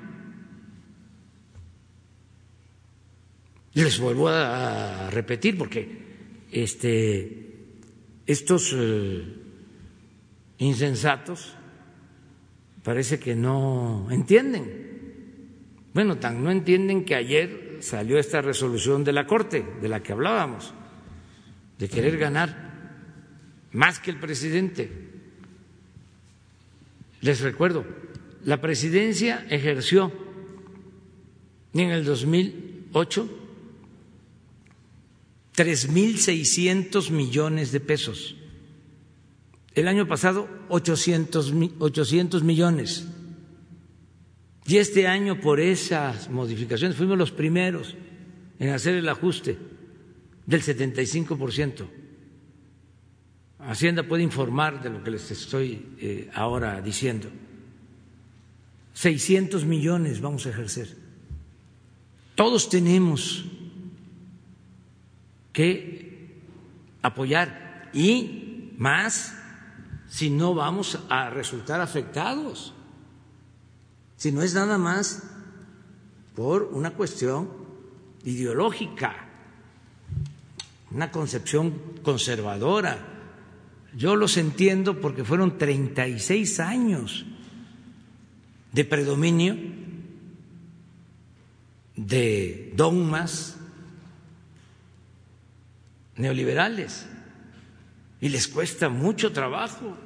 les 3.74 3.98
vuelvo 3.98 4.28
a 4.28 5.10
repetir 5.10 5.58
porque 5.58 5.88
este, 6.52 7.64
estos 8.28 8.72
eh, 8.76 9.24
insensatos 10.58 11.54
parece 12.84 13.18
que 13.18 13.34
no 13.34 14.06
entienden. 14.12 14.92
Bueno, 15.94 16.18
tan 16.18 16.44
no 16.44 16.52
entienden 16.52 17.04
que 17.04 17.16
ayer 17.16 17.78
salió 17.80 18.20
esta 18.20 18.40
resolución 18.40 19.02
de 19.02 19.12
la 19.12 19.26
Corte 19.26 19.66
de 19.80 19.88
la 19.88 20.00
que 20.00 20.12
hablábamos 20.12 20.72
de 21.82 21.88
querer 21.88 22.16
ganar 22.16 22.70
más 23.72 23.98
que 23.98 24.12
el 24.12 24.20
presidente. 24.20 24.88
Les 27.22 27.40
recuerdo, 27.40 27.84
la 28.44 28.60
presidencia 28.60 29.44
ejerció 29.50 30.12
en 31.74 31.90
el 31.90 32.04
2008 32.04 33.38
3.600 35.56 37.10
millones 37.10 37.72
de 37.72 37.80
pesos. 37.80 38.36
El 39.74 39.88
año 39.88 40.06
pasado 40.06 40.48
800, 40.68 41.52
800 41.80 42.44
millones. 42.44 43.08
Y 44.66 44.76
este 44.76 45.08
año 45.08 45.40
por 45.40 45.58
esas 45.58 46.30
modificaciones 46.30 46.96
fuimos 46.96 47.18
los 47.18 47.32
primeros 47.32 47.96
en 48.60 48.68
hacer 48.68 48.94
el 48.94 49.08
ajuste 49.08 49.71
del 50.46 50.62
75%. 50.62 51.86
Hacienda 53.60 54.02
puede 54.02 54.22
informar 54.22 54.82
de 54.82 54.90
lo 54.90 55.04
que 55.04 55.12
les 55.12 55.30
estoy 55.30 55.94
eh, 55.98 56.30
ahora 56.34 56.80
diciendo. 56.80 57.30
600 58.94 59.64
millones 59.64 60.20
vamos 60.20 60.46
a 60.46 60.50
ejercer. 60.50 60.96
Todos 62.34 62.68
tenemos 62.68 63.44
que 65.52 66.40
apoyar 67.02 67.90
y 67.92 68.72
más 68.78 69.34
si 70.08 70.28
no 70.28 70.54
vamos 70.54 70.98
a 71.08 71.30
resultar 71.30 71.80
afectados, 71.80 72.74
si 74.16 74.32
no 74.32 74.42
es 74.42 74.54
nada 74.54 74.76
más 74.76 75.22
por 76.34 76.64
una 76.64 76.90
cuestión 76.90 77.48
ideológica 78.24 79.31
una 80.94 81.10
concepción 81.10 82.00
conservadora. 82.02 82.98
Yo 83.96 84.16
los 84.16 84.36
entiendo 84.36 85.00
porque 85.00 85.24
fueron 85.24 85.58
36 85.58 86.60
años 86.60 87.24
de 88.72 88.84
predominio 88.84 89.56
de 91.96 92.72
dogmas 92.74 93.58
neoliberales 96.16 97.06
y 98.20 98.28
les 98.28 98.48
cuesta 98.48 98.88
mucho 98.88 99.32
trabajo 99.32 99.96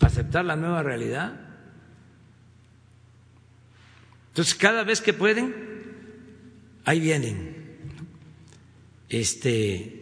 aceptar 0.00 0.44
la 0.44 0.56
nueva 0.56 0.82
realidad. 0.82 1.40
Entonces, 4.28 4.54
cada 4.54 4.84
vez 4.84 5.00
que 5.00 5.12
pueden, 5.12 5.54
ahí 6.84 7.00
vienen 7.00 7.59
este, 9.10 10.00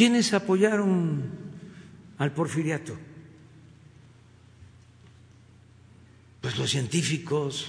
¿Quiénes 0.00 0.32
apoyaron 0.32 1.28
al 2.16 2.32
porfiriato? 2.32 2.96
Pues 6.40 6.56
los 6.56 6.70
científicos. 6.70 7.66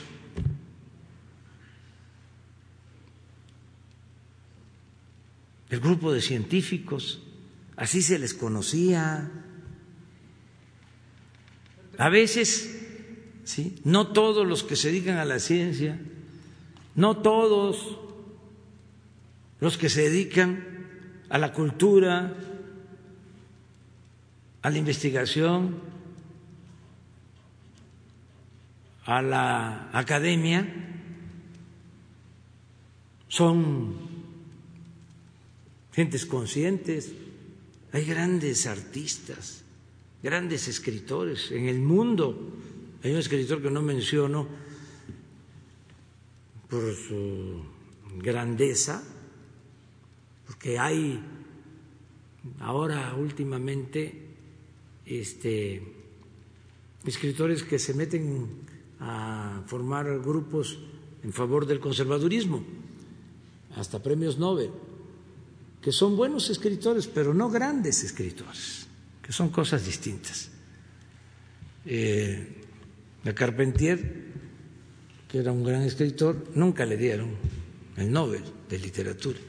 El 5.70 5.82
grupo 5.82 6.14
de 6.14 6.22
científicos, 6.22 7.22
así 7.76 8.02
se 8.02 8.18
les 8.18 8.34
conocía. 8.34 9.30
A 11.98 12.10
veces, 12.10 12.80
¿sí? 13.44 13.76
no 13.84 14.08
todos 14.08 14.48
los 14.48 14.64
que 14.64 14.78
se 14.78 14.88
dedican 14.88 15.18
a 15.18 15.26
la 15.26 15.40
ciencia, 15.40 16.00
no 16.96 17.18
todos 17.18 18.00
los 19.62 19.78
que 19.78 19.90
se 19.90 20.10
dedican 20.10 20.66
a 21.30 21.38
la 21.38 21.54
cultura, 21.54 22.36
a 24.62 24.70
la 24.70 24.78
investigación, 24.78 25.80
a 29.06 29.22
la 29.22 29.90
academia, 29.94 30.68
son 33.28 33.96
gentes 35.94 36.26
conscientes, 36.26 37.14
hay 37.94 38.06
grandes 38.06 38.66
artistas, 38.66 39.64
grandes 40.24 40.68
escritores 40.68 41.52
en 41.52 41.68
el 41.68 41.80
mundo. 41.80 42.58
Hay 43.04 43.12
un 43.12 43.18
escritor 43.18 43.62
que 43.62 43.70
no 43.70 43.82
menciono 43.82 44.48
por 46.68 46.96
su 46.96 47.64
grandeza, 48.18 49.04
porque 50.52 50.78
hay 50.78 51.18
ahora 52.60 53.15
últimamente 53.15 54.36
este, 55.06 55.82
escritores 57.06 57.64
que 57.64 57.80
se 57.80 57.94
meten 57.94 58.60
a 58.99 59.64
formar 59.65 60.19
grupos 60.19 60.78
en 61.23 61.32
favor 61.32 61.65
del 61.65 61.80
conservadurismo, 61.80 62.65
hasta 63.78 64.03
premios 64.03 64.40
Nobel, 64.40 64.72
que 65.82 65.94
son 65.94 66.18
buenos 66.18 66.49
escritores, 66.49 67.07
pero 67.07 67.34
no 67.34 67.49
grandes 67.49 68.03
escritores, 68.03 68.88
que 69.23 69.32
son 69.32 69.56
cosas 69.56 69.86
distintas. 69.86 70.52
Eh, 71.86 72.57
Carpentier, 73.34 74.26
que 75.30 75.38
era 75.38 75.53
un 75.53 75.64
gran 75.64 75.84
escritor, 75.84 76.52
nunca 76.56 76.86
le 76.86 76.98
dieron 76.98 77.30
el 77.95 78.11
Nobel 78.11 78.44
de 78.68 78.80
literatura 78.80 79.40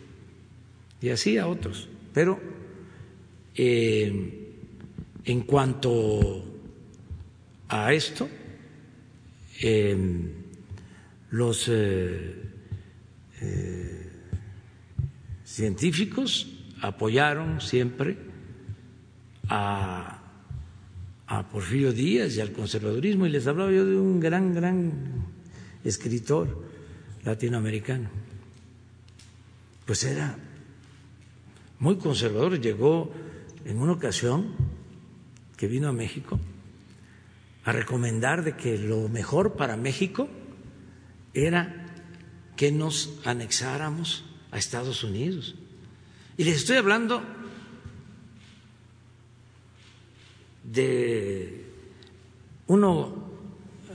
y 1.03 1.11
así 1.11 1.37
a 1.37 1.49
otros. 1.49 1.89
Pero 2.15 2.41
eh, 3.57 4.55
en 5.24 5.41
cuanto 5.43 6.45
a 7.69 7.93
esto, 7.93 8.29
eh, 9.61 9.97
los 11.31 11.69
eh, 11.69 12.37
científicos 15.45 16.49
apoyaron 16.81 17.61
siempre 17.61 18.16
a, 19.49 20.23
a 21.27 21.49
Porfirio 21.49 21.93
Díaz 21.93 22.37
y 22.37 22.41
al 22.41 22.53
conservadurismo, 22.53 23.27
y 23.27 23.31
les 23.31 23.47
hablaba 23.47 23.73
yo 23.73 23.85
de 23.85 23.97
un 23.97 24.20
gran, 24.20 24.55
gran 24.55 24.93
escritor 25.85 26.65
latinoamericano. 27.24 28.09
Pues 29.87 30.05
era 30.05 30.37
muy 31.83 31.97
conservador. 31.97 32.61
Llegó 32.61 33.13
en 33.65 33.79
una 33.79 33.93
ocasión 33.93 34.55
que 35.57 35.67
vino 35.67 35.89
a 35.89 35.93
México 35.93 36.39
a 37.65 37.73
recomendar 37.73 38.45
de 38.45 38.57
que 38.57 38.79
lo 38.79 39.09
mejor 39.09 39.55
para 39.55 39.77
México 39.77 40.29
era 41.35 41.87
que 42.57 42.71
nos 42.71 43.19
anexáramos 43.25 44.25
a 44.53 44.59
Estados 44.59 45.03
Unidos. 45.03 45.57
Y 46.37 46.45
les 46.45 46.59
estoy 46.59 46.77
hablando 46.77 47.21
de 50.63 51.67
uno 52.69 53.29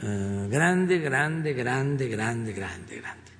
eh, 0.03 0.47
grande, 0.51 0.99
grande, 0.99 1.53
grande, 1.53 2.09
grande, 2.09 2.51
grande, 2.51 2.95
grande. 2.97 3.31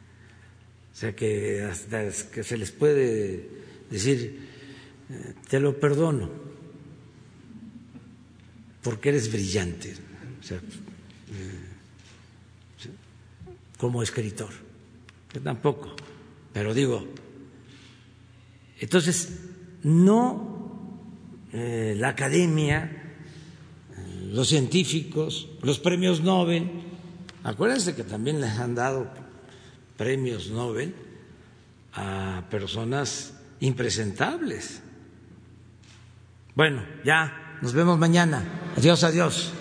O 0.94 0.96
sea 0.96 1.14
que 1.14 1.64
hasta 1.64 2.10
que 2.32 2.44
se 2.44 2.58
les 2.58 2.72
puede 2.72 3.57
decir, 3.90 4.48
eh, 5.10 5.34
te 5.50 5.60
lo 5.60 5.80
perdono, 5.80 6.30
porque 8.82 9.10
eres 9.10 9.32
brillante, 9.32 9.96
o 10.40 10.44
sea, 10.44 10.58
eh, 10.58 10.62
como 13.78 14.02
escritor, 14.02 14.52
que 15.32 15.40
tampoco, 15.40 15.96
pero 16.54 16.74
digo, 16.74 17.08
entonces, 18.80 19.40
no 19.84 20.56
la 21.52 22.10
academia 22.10 23.08
los 24.32 24.50
científicos, 24.50 25.50
los 25.62 25.80
premios 25.80 26.22
Nobel. 26.22 26.70
Acuérdense 27.44 27.96
que 27.96 28.04
también 28.04 28.42
les 28.42 28.52
han 28.60 28.76
dado 28.76 29.10
premios 29.96 30.50
Nobel 30.50 30.94
a 31.94 32.44
personas 32.52 33.34
impresentables. 33.60 34.82
Bueno, 36.56 36.84
ya, 37.04 37.58
nos 37.62 37.74
vemos 37.74 37.98
mañana. 38.00 38.44
Adiós, 38.76 39.04
adiós. 39.04 39.54